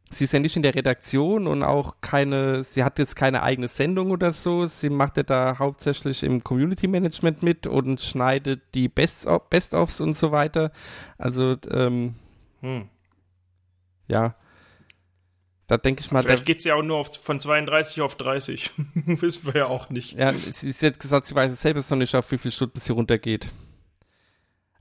sie 0.08 0.22
ist 0.24 0.32
ja 0.32 0.38
nicht 0.38 0.54
in 0.56 0.62
der 0.62 0.74
Redaktion 0.74 1.48
und 1.48 1.64
auch 1.64 1.96
keine, 2.00 2.62
sie 2.62 2.84
hat 2.84 3.00
jetzt 3.00 3.16
keine 3.16 3.42
eigene 3.42 3.66
Sendung 3.66 4.12
oder 4.12 4.32
so. 4.32 4.66
Sie 4.66 4.88
macht 4.88 5.16
ja 5.16 5.24
da 5.24 5.58
hauptsächlich 5.58 6.22
im 6.22 6.44
Community 6.44 6.86
Management 6.86 7.42
mit 7.42 7.66
und 7.66 8.00
schneidet 8.00 8.62
die 8.74 8.88
Best- 8.88 9.26
Best-ofs 9.50 10.00
und 10.00 10.16
so 10.16 10.30
weiter. 10.30 10.70
Also, 11.18 11.56
ähm, 11.72 12.14
Hm. 12.60 12.88
ja. 14.06 14.36
Da 15.66 15.76
denke 15.76 16.02
ich 16.02 16.10
mal, 16.10 16.20
da, 16.20 16.26
Vielleicht 16.26 16.46
geht's 16.46 16.64
ja 16.64 16.74
auch 16.76 16.82
nur 16.82 16.98
auf, 16.98 17.10
von 17.20 17.38
32 17.40 18.00
auf 18.02 18.14
30. 18.16 18.70
Wissen 18.94 19.46
wir 19.46 19.60
ja 19.62 19.66
auch 19.66 19.88
nicht. 19.90 20.12
ja, 20.16 20.32
sie 20.32 20.68
ist 20.68 20.82
jetzt 20.82 21.00
gesagt, 21.00 21.26
sie 21.26 21.34
weiß 21.34 21.60
selbst 21.60 21.90
noch 21.90 21.98
nicht, 21.98 22.14
auf 22.14 22.30
wie 22.30 22.38
viele 22.38 22.52
Stunden 22.52 22.78
sie 22.80 22.92
runtergeht. 22.92 23.48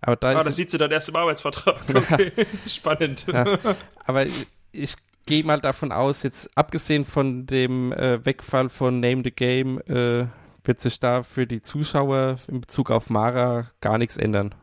Aber 0.01 0.15
da 0.15 0.29
Ah, 0.39 0.43
das 0.43 0.55
sieht 0.55 0.71
sie 0.71 0.77
dann 0.77 0.91
erst 0.91 1.09
im 1.09 1.15
Arbeitsvertrag. 1.15 1.81
Okay, 1.93 2.31
spannend. 2.67 3.25
Ja. 3.27 3.57
Aber 4.05 4.25
ich, 4.25 4.47
ich 4.71 4.95
gehe 5.25 5.43
mal 5.43 5.59
davon 5.59 5.91
aus, 5.91 6.23
jetzt 6.23 6.49
abgesehen 6.57 7.05
von 7.05 7.45
dem 7.45 7.91
äh, 7.93 8.23
Wegfall 8.25 8.69
von 8.69 8.99
Name 8.99 9.21
the 9.23 9.31
Game, 9.31 9.79
äh, 9.87 10.27
wird 10.63 10.81
sich 10.81 10.99
da 10.99 11.23
für 11.23 11.47
die 11.47 11.61
Zuschauer 11.61 12.37
in 12.47 12.61
Bezug 12.61 12.91
auf 12.91 13.09
Mara 13.09 13.71
gar 13.81 13.97
nichts 13.97 14.17
ändern. 14.17 14.53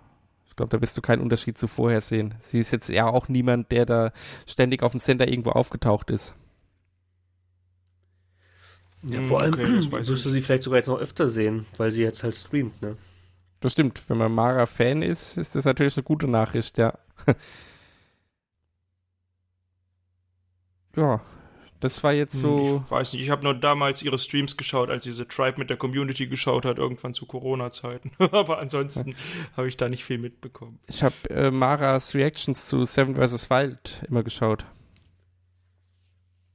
Ich 0.48 0.56
glaube, 0.56 0.74
da 0.74 0.80
wirst 0.80 0.96
du 0.96 1.02
keinen 1.02 1.20
Unterschied 1.20 1.58
zu 1.58 1.66
vorher 1.68 2.00
sehen. 2.00 2.34
Sie 2.42 2.58
ist 2.58 2.70
jetzt 2.70 2.88
ja 2.88 3.06
auch 3.06 3.28
niemand, 3.28 3.70
der 3.72 3.84
da 3.84 4.12
ständig 4.46 4.82
auf 4.82 4.92
dem 4.92 5.00
Sender 5.00 5.28
irgendwo 5.28 5.50
aufgetaucht 5.50 6.10
ist. 6.10 6.34
Ja, 9.02 9.18
Hm, 9.18 9.28
vor 9.28 9.40
allem 9.42 9.54
okay, 9.54 9.68
wirst 9.90 10.24
du 10.24 10.30
sie 10.30 10.40
vielleicht 10.42 10.62
sogar 10.62 10.78
jetzt 10.78 10.88
noch 10.88 10.98
öfter 10.98 11.28
sehen, 11.28 11.66
weil 11.76 11.90
sie 11.90 12.02
jetzt 12.02 12.22
halt 12.22 12.34
streamt, 12.36 12.80
ne? 12.82 12.96
Das 13.60 13.72
stimmt. 13.72 14.02
Wenn 14.08 14.18
man 14.18 14.32
Mara-Fan 14.32 15.02
ist, 15.02 15.36
ist 15.36 15.54
das 15.54 15.64
natürlich 15.64 15.96
eine 15.96 16.04
gute 16.04 16.28
Nachricht, 16.28 16.78
ja. 16.78 16.98
ja, 20.96 21.20
das 21.80 22.02
war 22.02 22.12
jetzt 22.12 22.34
so. 22.34 22.82
Ich 22.84 22.90
weiß 22.90 23.12
nicht, 23.12 23.22
ich 23.22 23.30
habe 23.30 23.44
nur 23.44 23.54
damals 23.54 24.02
ihre 24.02 24.18
Streams 24.18 24.56
geschaut, 24.56 24.90
als 24.90 25.04
diese 25.04 25.28
Tribe 25.28 25.58
mit 25.58 25.68
der 25.70 25.76
Community 25.76 26.26
geschaut 26.26 26.64
hat, 26.64 26.78
irgendwann 26.78 27.14
zu 27.14 27.26
Corona-Zeiten. 27.26 28.12
Aber 28.32 28.58
ansonsten 28.58 29.14
habe 29.56 29.68
ich 29.68 29.76
da 29.76 29.88
nicht 29.88 30.04
viel 30.04 30.18
mitbekommen. 30.18 30.80
Ich 30.86 31.02
habe 31.02 31.14
äh, 31.30 31.50
Maras 31.50 32.14
Reactions 32.14 32.66
zu 32.66 32.84
Seven 32.84 33.14
vs. 33.16 33.50
Wild 33.50 34.02
immer 34.08 34.22
geschaut. 34.22 34.64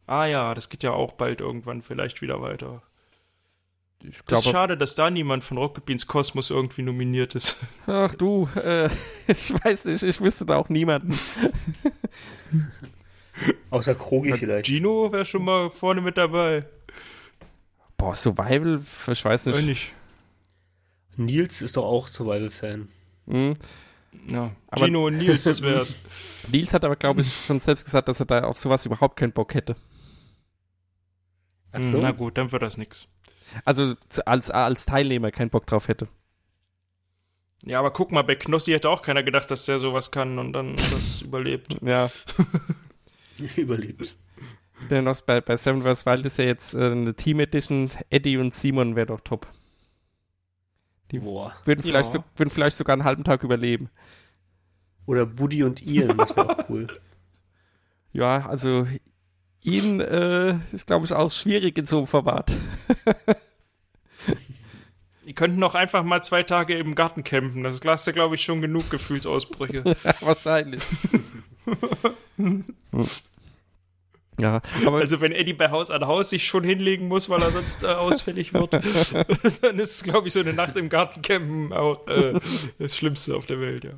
Ah 0.08 0.26
ja, 0.26 0.56
das 0.56 0.70
geht 0.70 0.84
ja 0.84 0.92
auch 0.92 1.14
bald 1.14 1.40
irgendwann 1.40 1.82
vielleicht 1.82 2.22
wieder 2.22 2.42
weiter. 2.42 2.82
Ich 4.04 4.22
Das 4.26 4.40
ist 4.40 4.44
glaube, 4.46 4.58
schade, 4.58 4.78
dass 4.78 4.96
da 4.96 5.10
niemand 5.10 5.44
von 5.44 5.58
Rocket 5.58 5.86
Beans 5.86 6.08
Kosmos 6.08 6.50
irgendwie 6.50 6.82
nominiert 6.82 7.36
ist. 7.36 7.58
ach 7.88 8.16
du, 8.16 8.48
äh, 8.56 8.90
ich 9.28 9.54
weiß 9.64 9.86
nicht, 9.86 10.04
ich 10.04 10.20
wüsste 10.22 10.46
da 10.46 10.58
auch 10.58 10.70
niemanden. 10.70 11.14
Außer 13.70 13.96
Krogi 13.96 14.34
vielleicht. 14.34 14.66
Gino 14.68 15.12
wäre 15.12 15.26
schon 15.26 15.44
mal 15.44 15.70
vorne 15.70 16.02
mit 16.02 16.18
dabei. 16.18 16.66
Boah, 17.98 18.16
Survival, 18.16 18.82
ich 19.12 19.26
weiß 19.26 19.46
nicht. 19.48 19.66
nicht? 19.66 19.94
Nils 21.18 21.62
ist 21.62 21.78
doch 21.78 21.86
auch 21.86 22.08
Survival-Fan. 22.08 22.88
Hm. 23.28 23.56
Ja, 24.28 24.52
Aber- 24.68 24.86
Gino 24.86 25.08
und 25.08 25.18
Nils, 25.18 25.44
das 25.46 25.62
wär's. 25.62 25.96
Nils 26.52 26.74
hat 26.74 26.84
aber, 26.84 26.96
glaube 26.96 27.22
ich, 27.22 27.34
schon 27.46 27.60
selbst 27.60 27.86
gesagt, 27.86 28.08
dass 28.10 28.20
er 28.20 28.26
da 28.26 28.44
auf 28.44 28.58
sowas 28.58 28.86
überhaupt 28.86 29.18
keinen 29.18 29.32
Bock 29.32 29.54
hätte. 29.54 29.76
Ach 31.72 31.80
so. 31.80 31.98
Na 32.00 32.12
gut, 32.12 32.38
dann 32.38 32.52
wird 32.52 32.62
das 32.62 32.78
nix. 32.78 33.08
Also 33.66 33.96
als, 34.26 34.50
als 34.50 34.86
Teilnehmer 34.86 35.32
keinen 35.32 35.50
Bock 35.50 35.66
drauf 35.68 35.88
hätte. 35.88 36.08
Ja, 37.64 37.80
aber 37.80 37.92
guck 37.92 38.12
mal, 38.12 38.24
bei 38.24 38.36
Knossi 38.36 38.72
hätte 38.72 38.90
auch 38.90 39.02
keiner 39.04 39.22
gedacht, 39.24 39.52
dass 39.52 39.66
der 39.66 39.78
sowas 39.80 40.12
kann 40.12 40.40
und 40.40 40.54
dann 40.54 40.76
das 40.76 41.22
überlebt. 41.22 41.76
Ja, 41.82 42.10
Überlebt. 43.58 44.16
denn 44.90 45.04
noch 45.04 45.20
bei, 45.22 45.42
bei 45.42 45.58
Seven 45.58 45.82
vs. 45.84 46.06
Wild 46.06 46.26
ist 46.26 46.38
ja 46.38 46.46
jetzt 46.46 46.74
äh, 46.74 46.92
eine 46.92 47.14
Team 47.16 47.40
Edition. 47.40 47.90
Eddie 48.10 48.38
und 48.38 48.54
Simon 48.54 48.96
wäre 48.96 49.08
doch 49.08 49.22
top. 49.22 49.48
Die 51.12 51.20
Boah. 51.20 51.54
würden 51.66 51.82
vielleicht, 51.84 52.14
Ja. 52.14 52.22
so, 52.22 52.24
würden 52.38 52.50
vielleicht 52.50 52.78
sogar 52.78 52.94
einen 52.94 53.04
halben 53.04 53.24
Tag 53.24 53.44
überleben. 53.44 53.90
Oder 55.06 55.26
Buddy 55.26 55.64
und 55.64 55.82
Ian, 55.82 56.18
das 56.18 56.36
wäre 56.36 56.50
auch 56.58 56.70
cool. 56.70 56.88
Ja, 58.14 58.48
also 58.48 58.88
ihn 59.64 60.00
äh, 60.00 60.58
ist, 60.72 60.88
glaube 60.88 61.06
ich, 61.06 61.14
auch 61.14 61.32
schwierig 61.32 61.78
in 61.78 61.86
so 61.86 61.98
einem 62.00 62.08
Format. 62.08 62.52
Die 65.26 65.34
könnten 65.34 65.64
auch 65.64 65.76
einfach 65.76 66.04
mal 66.04 66.22
zwei 66.24 66.44
Tage 66.44 66.78
im 66.78 66.96
Garten 66.96 67.24
campen. 67.24 67.64
Das 67.64 67.80
hast 67.86 68.08
du, 68.08 68.14
glaube 68.14 68.36
ich, 68.36 68.42
schon 68.42 68.60
genug 68.62 68.90
Gefühlsausbrüche. 68.90 69.84
Wahrscheinlich. 70.22 70.84
Ja, 74.40 74.62
aber 74.88 75.00
Also 75.00 75.22
wenn 75.22 75.34
Eddie 75.34 75.54
bei 75.54 75.70
Haus 75.70 75.92
an 75.92 76.08
Haus 76.08 76.32
sich 76.32 76.48
schon 76.48 76.64
hinlegen 76.64 77.08
muss, 77.08 77.30
weil 77.30 77.44
er 77.44 77.52
sonst 77.52 77.84
äh, 77.84 77.88
ausfällig 77.88 78.54
wird, 78.54 78.74
dann 78.74 79.78
ist, 79.78 80.04
glaube 80.04 80.28
ich, 80.30 80.34
so 80.34 80.40
eine 80.40 80.54
Nacht 80.54 80.76
im 80.78 80.90
Gartencampen 80.90 81.72
auch 81.74 82.08
äh, 82.08 82.40
das 82.80 82.98
Schlimmste 82.98 83.36
auf 83.36 83.46
der 83.46 83.60
Welt, 83.60 83.84
ja. 83.84 83.92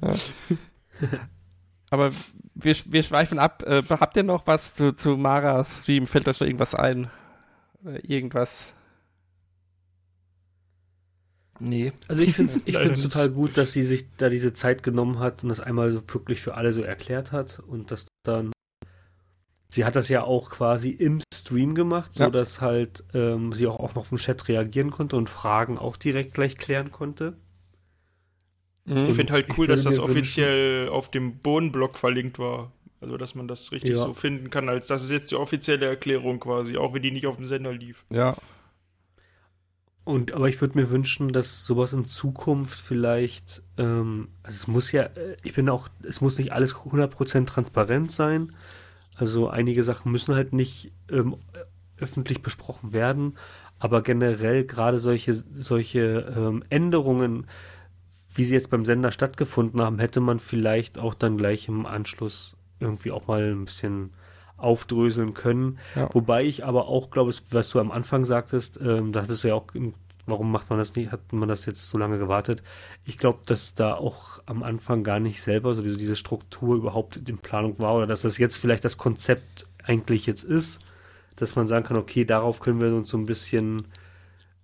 Aber 1.93 2.09
wir, 2.55 2.75
wir 2.87 3.03
schweifen 3.03 3.37
ab. 3.37 3.61
Äh, 3.67 3.83
habt 3.87 4.17
ihr 4.17 4.23
noch 4.23 4.47
was 4.47 4.73
zu, 4.73 4.93
zu 4.93 5.09
Maras 5.15 5.83
Stream? 5.83 6.07
Fällt 6.07 6.27
euch 6.27 6.39
da 6.39 6.45
irgendwas 6.45 6.73
ein? 6.73 7.11
Oder 7.83 8.03
irgendwas? 8.09 8.73
Nee. 11.59 11.93
Also 12.07 12.23
ich 12.23 12.33
finde 12.33 12.51
es 12.51 12.61
ich 12.65 12.75
find's 12.75 13.03
total 13.03 13.29
gut, 13.29 13.57
dass 13.57 13.73
sie 13.73 13.83
sich 13.83 14.07
da 14.17 14.29
diese 14.29 14.53
Zeit 14.53 14.81
genommen 14.81 15.19
hat 15.19 15.43
und 15.43 15.49
das 15.49 15.59
einmal 15.59 15.91
so 15.91 16.01
wirklich 16.07 16.41
für 16.41 16.55
alle 16.55 16.73
so 16.73 16.81
erklärt 16.81 17.31
hat 17.31 17.59
und 17.59 17.91
das 17.91 18.07
dann 18.23 18.51
sie 19.69 19.85
hat 19.85 19.95
das 19.95 20.09
ja 20.09 20.23
auch 20.23 20.49
quasi 20.49 20.89
im 20.89 21.21
Stream 21.31 21.75
gemacht, 21.75 22.15
so 22.15 22.23
Ja. 22.23 22.29
dass 22.31 22.59
halt 22.59 23.03
ähm, 23.13 23.53
sie 23.53 23.67
auch, 23.67 23.79
auch 23.79 23.93
noch 23.93 24.01
auf 24.03 24.09
den 24.09 24.17
Chat 24.17 24.47
reagieren 24.47 24.89
konnte 24.89 25.15
und 25.15 25.29
Fragen 25.29 25.77
auch 25.77 25.95
direkt 25.95 26.33
gleich 26.33 26.57
klären 26.57 26.91
konnte. 26.91 27.37
Mhm. 28.85 29.05
Ich 29.05 29.13
finde 29.13 29.33
halt 29.33 29.57
cool, 29.57 29.67
dass 29.67 29.83
das 29.83 29.99
offiziell 29.99 30.89
auf 30.89 31.09
dem 31.09 31.37
Bohnenblock 31.37 31.97
verlinkt 31.97 32.39
war. 32.39 32.71
Also, 32.99 33.17
dass 33.17 33.35
man 33.35 33.47
das 33.49 33.71
richtig 33.73 33.91
Ja. 33.91 33.97
so 33.97 34.13
finden 34.13 34.49
kann, 34.49 34.69
als 34.69 34.87
das 34.87 35.03
ist 35.03 35.11
jetzt 35.11 35.31
die 35.31 35.35
offizielle 35.35 35.85
Erklärung 35.85 36.39
quasi, 36.39 36.77
auch 36.77 36.93
wenn 36.93 37.01
die 37.01 37.11
nicht 37.11 37.27
auf 37.27 37.35
dem 37.35 37.45
Sender 37.45 37.73
lief. 37.73 38.05
Ja. 38.09 38.35
Und 40.05 40.33
aber 40.33 40.49
ich 40.49 40.59
würde 40.59 40.77
mir 40.77 40.89
wünschen, 40.89 41.31
dass 41.31 41.65
sowas 41.65 41.93
in 41.93 42.05
Zukunft 42.07 42.79
vielleicht, 42.79 43.61
ähm, 43.77 44.29
also 44.41 44.55
es 44.55 44.67
muss 44.67 44.91
ja, 44.91 45.03
äh, 45.03 45.37
ich 45.43 45.53
bin 45.53 45.69
auch, 45.69 45.87
es 46.07 46.19
muss 46.19 46.37
nicht 46.37 46.51
alles 46.51 46.75
100% 46.75 47.45
transparent 47.45 48.11
sein. 48.11 48.53
Also 49.15 49.47
einige 49.49 49.83
Sachen 49.83 50.11
müssen 50.11 50.35
halt 50.35 50.51
nicht 50.53 50.91
ähm, 51.09 51.37
öffentlich 51.97 52.41
besprochen 52.41 52.91
werden, 52.91 53.37
aber 53.79 54.01
generell 54.01 54.65
gerade 54.65 54.99
solche 54.99 55.33
solche 55.33 56.33
ähm, 56.35 56.63
Änderungen, 56.69 57.47
wie 58.33 58.43
sie 58.43 58.53
jetzt 58.53 58.69
beim 58.69 58.85
Sender 58.85 59.11
stattgefunden 59.11 59.81
haben, 59.81 59.99
hätte 59.99 60.19
man 60.19 60.39
vielleicht 60.39 60.97
auch 60.97 61.13
dann 61.13 61.37
gleich 61.37 61.67
im 61.67 61.85
Anschluss 61.85 62.55
irgendwie 62.79 63.11
auch 63.11 63.27
mal 63.27 63.51
ein 63.51 63.65
bisschen 63.65 64.11
aufdröseln 64.57 65.33
können. 65.33 65.79
Ja. 65.95 66.09
Wobei 66.13 66.43
ich 66.43 66.65
aber 66.65 66.87
auch 66.87 67.09
glaube, 67.09 67.33
was 67.51 67.69
du 67.69 67.79
am 67.79 67.91
Anfang 67.91 68.25
sagtest, 68.25 68.79
ähm, 68.81 69.11
da 69.11 69.23
hattest 69.23 69.43
du 69.43 69.49
ja 69.49 69.55
auch, 69.55 69.67
warum 70.25 70.51
macht 70.51 70.69
man 70.69 70.79
das 70.79 70.95
nicht, 70.95 71.11
hat 71.11 71.33
man 71.33 71.49
das 71.49 71.65
jetzt 71.65 71.89
so 71.89 71.97
lange 71.97 72.17
gewartet? 72.17 72.63
Ich 73.05 73.17
glaube, 73.17 73.39
dass 73.45 73.75
da 73.75 73.95
auch 73.95 74.39
am 74.45 74.63
Anfang 74.63 75.03
gar 75.03 75.19
nicht 75.19 75.41
selber 75.41 75.73
so 75.73 75.81
diese, 75.81 75.97
diese 75.97 76.15
Struktur 76.15 76.75
überhaupt 76.75 77.17
in 77.17 77.37
Planung 77.37 77.77
war 77.79 77.95
oder 77.95 78.07
dass 78.07 78.21
das 78.21 78.37
jetzt 78.37 78.57
vielleicht 78.57 78.85
das 78.85 78.97
Konzept 78.97 79.67
eigentlich 79.83 80.25
jetzt 80.25 80.43
ist, 80.43 80.79
dass 81.35 81.55
man 81.55 81.67
sagen 81.67 81.85
kann, 81.85 81.97
okay, 81.97 82.25
darauf 82.25 82.59
können 82.59 82.79
wir 82.79 82.93
uns 82.93 83.09
so 83.09 83.17
ein 83.17 83.25
bisschen 83.25 83.87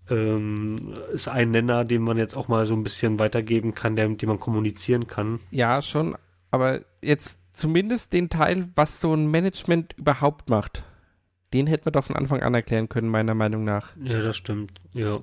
ähm, 0.10 0.93
ist 1.14 1.28
ein 1.28 1.51
Nenner, 1.51 1.86
den 1.86 2.01
man 2.01 2.18
jetzt 2.18 2.36
auch 2.36 2.47
mal 2.47 2.66
so 2.66 2.74
ein 2.74 2.84
bisschen 2.84 3.20
weitergeben 3.20 3.74
kann, 3.74 3.95
der, 3.95 4.10
mit 4.10 4.22
dem 4.22 4.30
man 4.30 4.39
kommunizieren 4.39 5.07
kann. 5.07 5.39
Ja, 5.51 5.82
schon. 5.82 6.18
Aber 6.51 6.82
jetzt 7.01 7.39
zumindest 7.53 8.14
den 8.14 8.30
Teil, 8.30 8.70
was 8.76 9.01
so 9.01 9.14
ein 9.14 9.30
Management 9.30 9.93
überhaupt 9.97 10.49
macht, 10.49 10.84
den 11.53 11.68
hätten 11.68 11.86
wir 11.86 11.91
doch 11.91 12.05
von 12.05 12.16
Anfang 12.16 12.41
an 12.41 12.53
erklären 12.53 12.89
können, 12.89 13.10
meiner 13.10 13.34
Meinung 13.34 13.64
nach. 13.64 13.95
Ja, 14.01 14.22
das 14.22 14.38
stimmt. 14.38 14.80
Ja. 14.93 15.20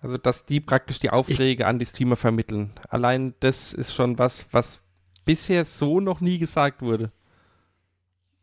Also, 0.00 0.16
dass 0.16 0.46
die 0.46 0.60
praktisch 0.60 1.00
die 1.00 1.10
Aufträge 1.10 1.66
an 1.66 1.78
die 1.78 1.86
Streamer 1.86 2.16
vermitteln. 2.16 2.72
Allein 2.88 3.34
das 3.40 3.72
ist 3.72 3.94
schon 3.94 4.18
was, 4.18 4.46
was 4.52 4.82
bisher 5.24 5.64
so 5.64 6.00
noch 6.00 6.20
nie 6.20 6.38
gesagt 6.38 6.82
wurde. 6.82 7.10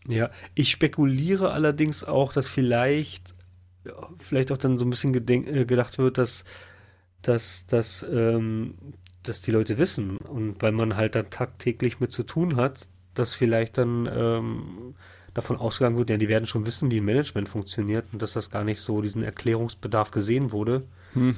Ja, 0.08 0.30
ich 0.54 0.70
spekuliere 0.70 1.52
allerdings 1.52 2.04
auch, 2.04 2.34
dass 2.34 2.48
vielleicht, 2.48 3.34
vielleicht 4.20 4.52
auch 4.52 4.58
dann 4.58 4.78
so 4.80 4.86
ein 4.86 4.90
bisschen 4.90 5.14
gedenk, 5.14 5.48
äh, 5.48 5.66
gedacht 5.66 5.98
wird, 5.98 6.18
dass, 6.18 6.44
dass, 7.22 7.66
dass, 7.68 8.06
ähm, 8.10 8.76
dass 9.24 9.42
die 9.42 9.52
Leute 9.52 9.78
wissen 9.78 10.18
und 10.18 10.62
weil 10.62 10.72
man 10.72 10.96
halt 10.98 11.16
da 11.16 11.24
tagtäglich 11.24 12.00
mit 12.00 12.12
zu 12.12 12.24
tun 12.24 12.56
hat, 12.58 12.88
dass 13.14 13.34
vielleicht 13.36 13.78
dann 13.78 14.10
ähm, 14.14 14.96
davon 15.34 15.58
ausgegangen 15.58 15.98
wird, 15.98 16.10
ja, 16.10 16.18
die 16.18 16.30
werden 16.30 16.46
schon 16.46 16.66
wissen, 16.66 16.92
wie 16.92 17.00
ein 17.00 17.06
Management 17.06 17.50
funktioniert 17.50 18.06
und 18.14 18.22
dass 18.22 18.34
das 18.34 18.50
gar 18.50 18.64
nicht 18.64 18.80
so 18.82 19.02
diesen 19.02 19.24
Erklärungsbedarf 19.24 20.12
gesehen 20.12 20.52
wurde. 20.52 20.84
Hm. 21.14 21.36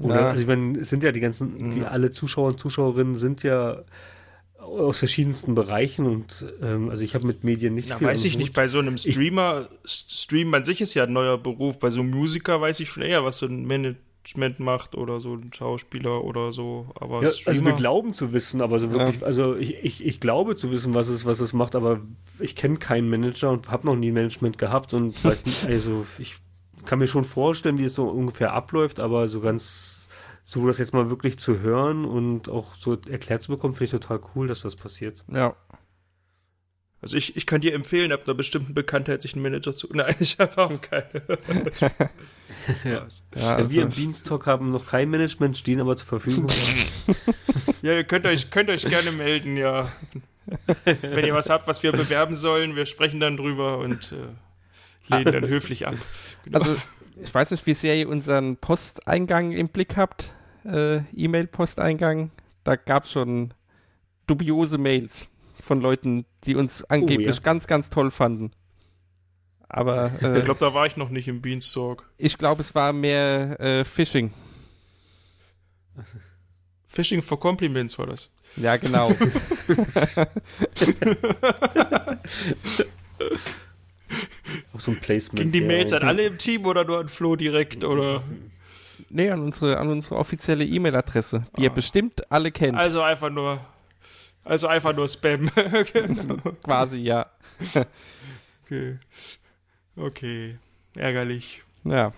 Oder, 0.00 0.20
Ja. 0.20 0.30
also 0.30 0.42
ich 0.42 0.48
meine, 0.48 0.78
es 0.78 0.88
sind 0.88 1.02
ja 1.02 1.12
die 1.12 1.20
ganzen, 1.20 1.70
die 1.70 1.80
Ja. 1.80 1.88
alle 1.88 2.10
Zuschauer 2.12 2.48
und 2.48 2.60
Zuschauerinnen 2.60 3.16
sind 3.16 3.42
ja 3.42 3.82
aus 4.68 4.98
verschiedensten 4.98 5.54
Bereichen 5.54 6.06
und 6.06 6.44
ähm, 6.62 6.90
also 6.90 7.02
ich 7.02 7.14
habe 7.14 7.26
mit 7.26 7.44
Medien 7.44 7.74
nicht 7.74 7.88
Na, 7.90 7.98
viel 7.98 8.06
weiß 8.08 8.24
ich 8.24 8.34
Hut. 8.34 8.40
nicht, 8.40 8.52
bei 8.52 8.68
so 8.68 8.78
einem 8.78 8.96
Streamer, 8.98 9.68
S- 9.84 10.06
Stream 10.08 10.52
an 10.54 10.64
sich 10.64 10.80
ist 10.80 10.94
ja 10.94 11.04
ein 11.04 11.12
neuer 11.12 11.38
Beruf, 11.38 11.78
bei 11.78 11.90
so 11.90 12.00
einem 12.00 12.10
Musiker 12.10 12.60
weiß 12.60 12.80
ich 12.80 12.88
schon 12.88 13.02
eher, 13.02 13.24
was 13.24 13.38
so 13.38 13.46
ein 13.46 13.66
Management 13.66 14.60
macht 14.60 14.94
oder 14.94 15.20
so 15.20 15.34
ein 15.34 15.50
Schauspieler 15.54 16.22
oder 16.24 16.52
so, 16.52 16.86
aber 16.94 17.22
Ja, 17.22 17.28
also 17.28 17.36
Streamer, 17.40 17.64
wir 17.66 17.72
glauben 17.74 18.12
zu 18.12 18.32
wissen, 18.32 18.60
aber 18.60 18.78
so 18.78 18.92
wirklich, 18.92 19.24
also 19.24 19.56
ich, 19.56 19.76
ich, 19.82 20.04
ich 20.04 20.20
glaube 20.20 20.54
zu 20.56 20.70
wissen, 20.70 20.94
was 20.94 21.08
es, 21.08 21.24
was 21.24 21.40
es 21.40 21.52
macht, 21.52 21.74
aber 21.74 22.00
ich 22.38 22.54
kenne 22.56 22.76
keinen 22.76 23.08
Manager 23.08 23.50
und 23.50 23.70
habe 23.70 23.86
noch 23.86 23.96
nie 23.96 24.10
ein 24.10 24.14
Management 24.14 24.58
gehabt 24.58 24.92
und 24.94 25.22
weiß 25.24 25.44
nicht, 25.46 25.64
also 25.64 26.06
ich 26.18 26.34
kann 26.84 26.98
mir 27.00 27.08
schon 27.08 27.24
vorstellen, 27.24 27.78
wie 27.78 27.84
es 27.84 27.94
so 27.94 28.08
ungefähr 28.08 28.52
abläuft, 28.52 29.00
aber 29.00 29.26
so 29.28 29.40
ganz 29.40 29.97
so 30.48 30.66
das 30.66 30.78
jetzt 30.78 30.94
mal 30.94 31.10
wirklich 31.10 31.38
zu 31.38 31.60
hören 31.60 32.06
und 32.06 32.48
auch 32.48 32.74
so 32.74 32.96
erklärt 33.06 33.42
zu 33.42 33.52
bekommen, 33.52 33.74
finde 33.74 33.84
ich 33.84 33.90
total 33.90 34.18
cool, 34.34 34.48
dass 34.48 34.62
das 34.62 34.76
passiert. 34.76 35.22
Ja. 35.30 35.54
also 37.02 37.18
ich, 37.18 37.36
ich 37.36 37.44
kann 37.44 37.60
dir 37.60 37.74
empfehlen, 37.74 38.12
ab 38.12 38.22
einer 38.24 38.32
bestimmten 38.32 38.72
Bekanntheit 38.72 39.20
sich 39.20 39.34
einen 39.34 39.42
Manager 39.42 39.76
zu, 39.76 39.88
nein, 39.92 40.14
ich 40.20 40.38
habe 40.38 40.56
auch 40.56 40.80
keine. 40.80 41.22
Ja, 42.84 43.06
Ja, 43.34 43.70
wir 43.70 43.82
im 43.82 43.88
also, 43.88 44.00
Beanstalk 44.00 44.46
haben 44.46 44.70
noch 44.70 44.86
kein 44.86 45.10
Management, 45.10 45.56
stehen 45.56 45.80
aber 45.82 45.96
zur 45.96 46.06
Verfügung. 46.06 46.48
Ja, 47.82 47.92
ihr 47.92 48.04
könnt 48.04 48.26
euch, 48.26 48.50
könnt 48.50 48.70
euch 48.70 48.84
gerne 48.88 49.12
melden, 49.12 49.56
ja. 49.56 49.92
Wenn 50.84 51.24
ihr 51.24 51.34
was 51.34 51.48
habt, 51.48 51.66
was 51.66 51.82
wir 51.82 51.92
bewerben 51.92 52.34
sollen, 52.34 52.74
wir 52.74 52.86
sprechen 52.86 53.20
dann 53.20 53.36
drüber 53.36 53.78
und 53.78 54.12
äh, 54.12 55.14
lehnen 55.14 55.32
dann 55.32 55.46
höflich 55.46 55.86
ab. 55.86 55.94
Genau. 56.44 56.58
also, 56.58 56.76
ich 57.22 57.32
weiß 57.32 57.50
nicht, 57.50 57.66
wie 57.66 57.74
sehr 57.74 57.96
ihr 57.96 58.08
unseren 58.08 58.56
Posteingang 58.56 59.52
im 59.52 59.68
Blick 59.68 59.96
habt. 59.96 60.34
Äh, 60.68 61.02
E-Mail-Posteingang. 61.14 62.30
Da 62.64 62.76
gab 62.76 63.04
es 63.04 63.12
schon 63.12 63.54
dubiose 64.26 64.78
Mails 64.78 65.28
von 65.60 65.80
Leuten, 65.80 66.24
die 66.44 66.54
uns 66.54 66.84
angeblich 66.84 67.36
ja. 67.36 67.42
ganz, 67.42 67.66
ganz 67.66 67.90
toll 67.90 68.10
fanden. 68.10 68.52
Aber 69.68 70.12
äh, 70.22 70.38
ich 70.38 70.44
glaube, 70.44 70.60
da 70.60 70.72
war 70.72 70.86
ich 70.86 70.96
noch 70.96 71.10
nicht 71.10 71.28
im 71.28 71.42
Beanstalk. 71.42 72.08
ich 72.16 72.38
glaube, 72.38 72.62
es 72.62 72.74
war 72.74 72.92
mehr 72.92 73.60
äh, 73.60 73.84
Phishing. 73.84 74.32
Phishing 76.86 77.20
for 77.20 77.38
Compliments 77.38 77.98
war 77.98 78.06
das. 78.06 78.30
Ja, 78.56 78.76
genau. 78.76 79.10
Auch 84.72 84.80
so 84.80 84.92
ein 84.92 85.00
Placement. 85.00 85.38
Ging 85.38 85.52
die 85.52 85.60
ja. 85.60 85.66
Mails 85.66 85.92
an 85.92 86.02
alle 86.02 86.22
im 86.22 86.38
Team 86.38 86.64
oder 86.64 86.84
nur 86.84 87.00
an 87.00 87.08
Flo 87.08 87.36
direkt? 87.36 87.84
Oder? 87.84 88.22
Nee, 89.10 89.30
an 89.30 89.40
unsere, 89.40 89.78
an 89.78 89.88
unsere 89.88 90.16
offizielle 90.16 90.64
E-Mail-Adresse, 90.64 91.46
die 91.56 91.62
ihr 91.62 91.70
Ah. 91.70 91.74
bestimmt 91.74 92.30
alle 92.30 92.50
kennt. 92.52 92.76
Also 92.78 93.02
einfach 93.02 93.30
nur. 93.30 93.60
Also 94.44 94.66
einfach 94.66 94.94
nur 94.94 95.08
Spam. 95.08 95.50
genau. 95.92 96.36
Quasi, 96.62 96.96
ja. 96.98 97.26
Okay. 98.64 98.98
Okay. 99.96 100.58
Ärgerlich. 100.94 101.62
Ja. 101.84 102.12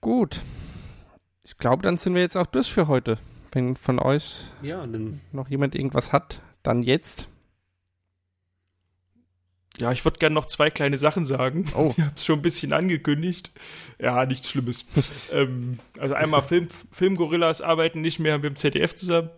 Gut. 0.00 0.40
Ich 1.44 1.56
glaube, 1.58 1.82
dann 1.82 1.98
sind 1.98 2.14
wir 2.14 2.22
jetzt 2.22 2.36
auch 2.36 2.46
durch 2.46 2.72
für 2.72 2.88
heute. 2.88 3.18
Wenn 3.52 3.76
von 3.76 3.98
euch 3.98 4.40
Ja, 4.62 4.86
noch 5.32 5.48
jemand 5.48 5.74
irgendwas 5.74 6.12
hat, 6.12 6.40
dann 6.62 6.82
jetzt. 6.82 7.28
Ja, 9.80 9.92
ich 9.92 10.04
würde 10.04 10.18
gerne 10.18 10.34
noch 10.34 10.46
zwei 10.46 10.70
kleine 10.70 10.96
Sachen 10.98 11.26
sagen. 11.26 11.66
Oh. 11.76 11.92
Ich 11.96 12.02
habe 12.02 12.12
es 12.16 12.24
schon 12.24 12.38
ein 12.38 12.42
bisschen 12.42 12.72
angekündigt. 12.72 13.50
Ja, 13.98 14.24
nichts 14.24 14.48
Schlimmes. 14.48 14.86
ähm, 15.32 15.78
also 15.98 16.14
einmal 16.14 16.42
Film, 16.42 16.68
Filmgorillas 16.90 17.60
arbeiten 17.60 18.00
nicht 18.00 18.18
mehr 18.18 18.38
mit 18.38 18.44
dem 18.44 18.56
ZDF 18.56 18.94
zusammen. 18.94 19.30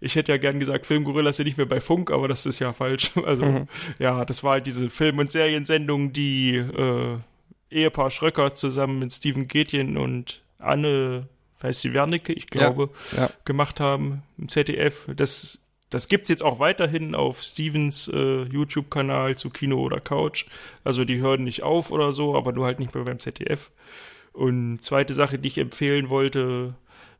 Ich 0.00 0.14
hätte 0.14 0.30
ja 0.30 0.38
gern 0.38 0.60
gesagt, 0.60 0.86
Filmgorillas 0.86 1.36
sind 1.36 1.46
nicht 1.46 1.56
mehr 1.56 1.66
bei 1.66 1.80
Funk, 1.80 2.10
aber 2.10 2.28
das 2.28 2.46
ist 2.46 2.58
ja 2.58 2.72
falsch. 2.72 3.10
Also 3.24 3.44
Mhm. 3.44 3.68
ja, 3.98 4.24
das 4.24 4.44
war 4.44 4.52
halt 4.52 4.66
diese 4.66 4.90
Film- 4.90 5.18
und 5.18 5.30
Seriensendung, 5.30 6.12
die 6.12 6.56
äh, 6.56 7.16
Ehepaar 7.70 8.10
Schröcker 8.10 8.54
zusammen 8.54 8.98
mit 9.00 9.12
Steven 9.12 9.48
Gätjen 9.48 9.96
und 9.98 10.42
Anne, 10.58 11.28
heißt 11.62 11.82
sie 11.82 11.92
Wernicke, 11.92 12.32
ich 12.32 12.46
glaube, 12.46 12.90
ja. 13.16 13.28
gemacht 13.44 13.80
haben 13.80 14.22
im 14.38 14.48
ZDF. 14.48 15.06
Das, 15.16 15.60
das 15.90 16.08
gibt's 16.08 16.28
jetzt 16.28 16.42
auch 16.42 16.58
weiterhin 16.58 17.14
auf 17.14 17.42
Stevens 17.42 18.08
äh, 18.08 18.42
YouTube-Kanal 18.42 19.36
zu 19.36 19.50
Kino 19.50 19.80
oder 19.80 20.00
Couch. 20.00 20.46
Also 20.84 21.04
die 21.04 21.18
hören 21.18 21.44
nicht 21.44 21.62
auf 21.62 21.90
oder 21.90 22.12
so, 22.12 22.36
aber 22.36 22.52
nur 22.52 22.66
halt 22.66 22.78
nicht 22.78 22.94
mehr 22.94 23.04
beim 23.04 23.18
ZDF. 23.18 23.70
Und 24.32 24.80
zweite 24.82 25.14
Sache, 25.14 25.38
die 25.38 25.48
ich 25.48 25.58
empfehlen 25.58 26.10
wollte, 26.10 26.74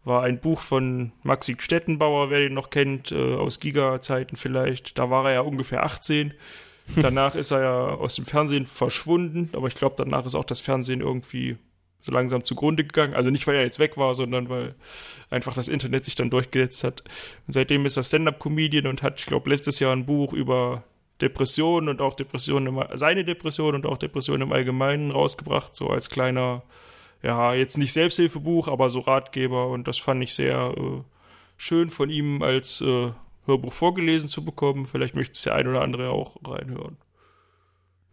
war 0.04 0.22
ein 0.22 0.40
Buch 0.40 0.60
von 0.60 1.12
Maxi 1.22 1.56
Stettenbauer, 1.58 2.30
wer 2.30 2.40
den 2.40 2.54
noch 2.54 2.70
kennt, 2.70 3.10
äh, 3.10 3.34
aus 3.34 3.60
Giga-Zeiten 3.60 4.36
vielleicht. 4.36 4.98
Da 4.98 5.10
war 5.10 5.26
er 5.26 5.32
ja 5.32 5.40
ungefähr 5.40 5.84
18. 5.84 6.34
Danach 6.96 7.34
ist 7.34 7.50
er 7.50 7.62
ja 7.62 7.84
aus 7.94 8.16
dem 8.16 8.24
Fernsehen 8.24 8.66
verschwunden, 8.66 9.50
aber 9.52 9.66
ich 9.66 9.74
glaube, 9.74 9.96
danach 9.98 10.24
ist 10.24 10.34
auch 10.34 10.44
das 10.44 10.60
Fernsehen 10.60 11.02
irgendwie 11.02 11.58
so 12.08 12.14
langsam 12.14 12.42
zugrunde 12.42 12.84
gegangen. 12.84 13.14
Also 13.14 13.30
nicht, 13.30 13.46
weil 13.46 13.56
er 13.56 13.62
jetzt 13.62 13.78
weg 13.78 13.96
war, 13.96 14.14
sondern 14.14 14.48
weil 14.48 14.74
einfach 15.30 15.54
das 15.54 15.68
Internet 15.68 16.04
sich 16.04 16.14
dann 16.14 16.30
durchgesetzt 16.30 16.84
hat. 16.84 17.02
Und 17.46 17.52
seitdem 17.52 17.86
ist 17.86 17.96
er 17.96 18.02
Stand-Up-Comedian 18.02 18.86
und 18.86 19.02
hat, 19.02 19.20
ich 19.20 19.26
glaube, 19.26 19.50
letztes 19.50 19.78
Jahr 19.78 19.94
ein 19.94 20.06
Buch 20.06 20.32
über 20.32 20.84
Depressionen 21.20 21.88
und 21.88 22.00
auch 22.00 22.14
Depressionen, 22.14 22.78
seine 22.94 23.24
Depression 23.24 23.74
und 23.74 23.86
auch 23.86 23.96
Depressionen 23.96 24.42
im 24.42 24.52
Allgemeinen 24.52 25.10
rausgebracht, 25.10 25.74
so 25.74 25.88
als 25.88 26.10
kleiner, 26.10 26.62
ja, 27.22 27.54
jetzt 27.54 27.76
nicht 27.76 27.92
Selbsthilfebuch, 27.92 28.68
aber 28.68 28.88
so 28.88 29.00
Ratgeber. 29.00 29.68
Und 29.68 29.88
das 29.88 29.98
fand 29.98 30.22
ich 30.22 30.34
sehr 30.34 30.74
äh, 30.76 31.02
schön 31.56 31.90
von 31.90 32.08
ihm 32.10 32.42
als 32.42 32.80
äh, 32.80 33.10
Hörbuch 33.46 33.72
vorgelesen 33.72 34.28
zu 34.28 34.44
bekommen. 34.44 34.86
Vielleicht 34.86 35.14
möchte 35.14 35.32
es 35.34 35.42
der 35.42 35.54
ein 35.54 35.66
oder 35.66 35.82
andere 35.82 36.10
auch 36.10 36.36
reinhören. 36.44 36.96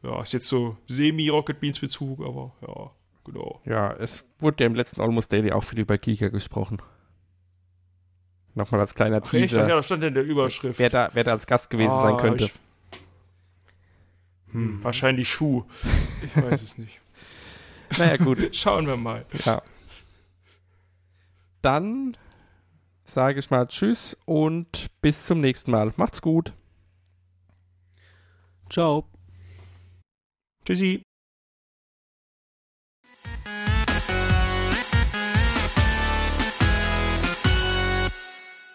Ja, 0.04 0.22
ist 0.22 0.34
jetzt 0.34 0.48
so 0.48 0.78
semi-Rocket 0.88 1.60
Beans 1.60 1.80
Bezug, 1.80 2.20
aber 2.24 2.54
ja, 2.62 2.92
genau. 3.26 3.62
Ja, 3.66 3.92
es 3.94 4.26
wurde 4.40 4.64
ja 4.64 4.68
im 4.68 4.76
letzten 4.76 5.02
Almost 5.02 5.34
Daily 5.34 5.52
auch 5.52 5.64
viel 5.64 5.80
über 5.80 5.98
Giga 5.98 6.30
gesprochen. 6.30 6.82
Nochmal 8.54 8.80
als 8.82 8.96
kleiner 8.96 9.18
Ach, 9.18 9.34
echt? 9.34 9.50
Teaser, 9.52 9.68
Ja, 9.68 9.76
das 9.76 9.86
stand 9.86 10.04
in 10.04 10.14
der 10.14 10.24
Überschrift. 10.24 10.80
wer, 10.80 10.90
da, 10.90 11.10
wer 11.14 11.24
da 11.26 11.32
als 11.32 11.46
Gast 11.46 11.70
gewesen 11.70 12.00
sein 12.00 12.16
Ah, 12.16 12.22
könnte. 12.22 12.46
ich- 12.46 12.54
Hm, 14.54 14.82
wahrscheinlich 14.84 15.28
Schuh. 15.30 15.66
Ich 16.24 16.36
weiß 16.42 16.62
es 16.62 16.78
nicht. 16.78 17.02
Naja, 18.00 18.18
gut. 18.18 18.38
Schauen 18.56 18.88
wir 18.88 18.98
mal. 18.98 19.26
ja. 19.46 19.62
Dann 21.62 22.16
sage 23.04 23.40
ich 23.40 23.50
mal 23.52 23.68
Tschüss 23.68 24.18
und 24.26 24.88
bis 25.02 25.26
zum 25.26 25.40
nächsten 25.42 25.72
Mal. 25.72 25.94
Macht's 25.98 26.22
gut. 26.22 26.54
Ciao. 28.70 29.08
Tschüssi. 30.66 31.04